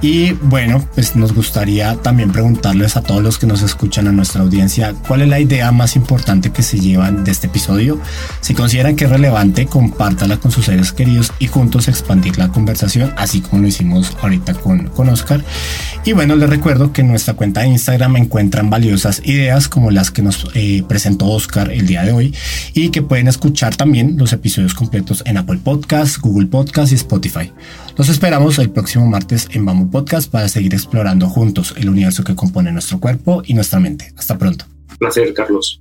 Y 0.01 0.33
bueno, 0.33 0.87
pues 0.95 1.17
nos 1.17 1.33
gustaría 1.33 1.97
también 1.97 2.33
preguntarles 2.33 2.97
a 2.97 3.03
todos 3.03 3.23
los 3.23 3.39
que 3.39 3.47
nos 3.47 3.62
escuchan, 3.62 4.09
a 4.09 4.12
nuestra 4.12 4.43
audiencia, 4.43 4.95
cuál 5.07 5.23
es 5.23 5.29
la 5.29 5.41
idea 5.41 5.71
más 5.73 5.97
importante 5.97 6.51
que 6.51 6.62
se 6.62 6.79
llevan 6.79 7.25
de 7.25 7.33
este 7.33 7.47
episodio. 7.47 7.99
Si 8.41 8.55
consideran 8.55 8.97
que 8.97 9.05
es 9.05 9.11
relevante, 9.11 9.67
compártala 9.67 10.39
con 10.39 10.51
sus 10.51 10.67
seres 10.67 10.93
queridos 10.93 11.33
y 11.39 11.47
juntos 11.47 11.89
expandir 12.07 12.39
la 12.39 12.49
conversación, 12.53 13.13
así 13.17 13.41
como 13.41 13.63
lo 13.63 13.69
hicimos 13.69 14.17
ahorita 14.23 14.55
con, 14.55 14.87
con 14.91 15.09
Oscar. 15.09 15.45
Y 16.05 16.13
bueno, 16.13 16.37
les 16.37 16.49
recuerdo 16.49 16.93
que 16.93 17.01
en 17.01 17.09
nuestra 17.09 17.35
cuenta 17.35 17.63
de 17.63 17.69
Instagram 17.69 18.17
encuentran 18.17 18.71
valiosas 18.71 19.21
ideas 19.25 19.69
como 19.69 19.91
las 19.91 20.13
que 20.13 20.23
nos 20.23 20.47
eh, 20.55 20.85
presentó 20.89 21.27
Oscar 21.27 21.73
el 21.73 21.87
día 21.87 22.05
de 22.05 22.13
hoy 22.13 22.35
y 22.75 22.91
que 22.91 23.03
pueden 23.03 23.27
escuchar 23.27 23.75
también 23.75 24.17
los 24.19 24.33
episodios 24.33 24.73
completos 24.73 25.25
en 25.27 25.37
Apple 25.37 25.59
Podcast 25.65 26.19
Google 26.19 26.47
Podcast 26.47 26.93
y 26.93 26.95
Spotify. 26.95 27.53
Los 27.97 28.09
esperamos 28.09 28.61
el 28.61 28.71
próximo 28.71 29.07
martes 29.07 29.49
en 29.51 29.65
Bamboo 29.65 29.91
Podcast 29.91 30.31
para 30.31 30.49
seguir 30.49 30.75
explorando 30.75 31.29
juntos 31.29 31.75
el 31.77 31.89
universo 31.89 32.23
que 32.23 32.37
compone 32.37 32.71
nuestro 32.71 33.01
cuerpo 33.01 33.43
y 33.45 33.55
nuestra 33.55 33.81
mente. 33.81 34.13
Hasta 34.17 34.39
pronto. 34.39 34.65
placer, 34.99 35.35
Carlos. 35.35 35.81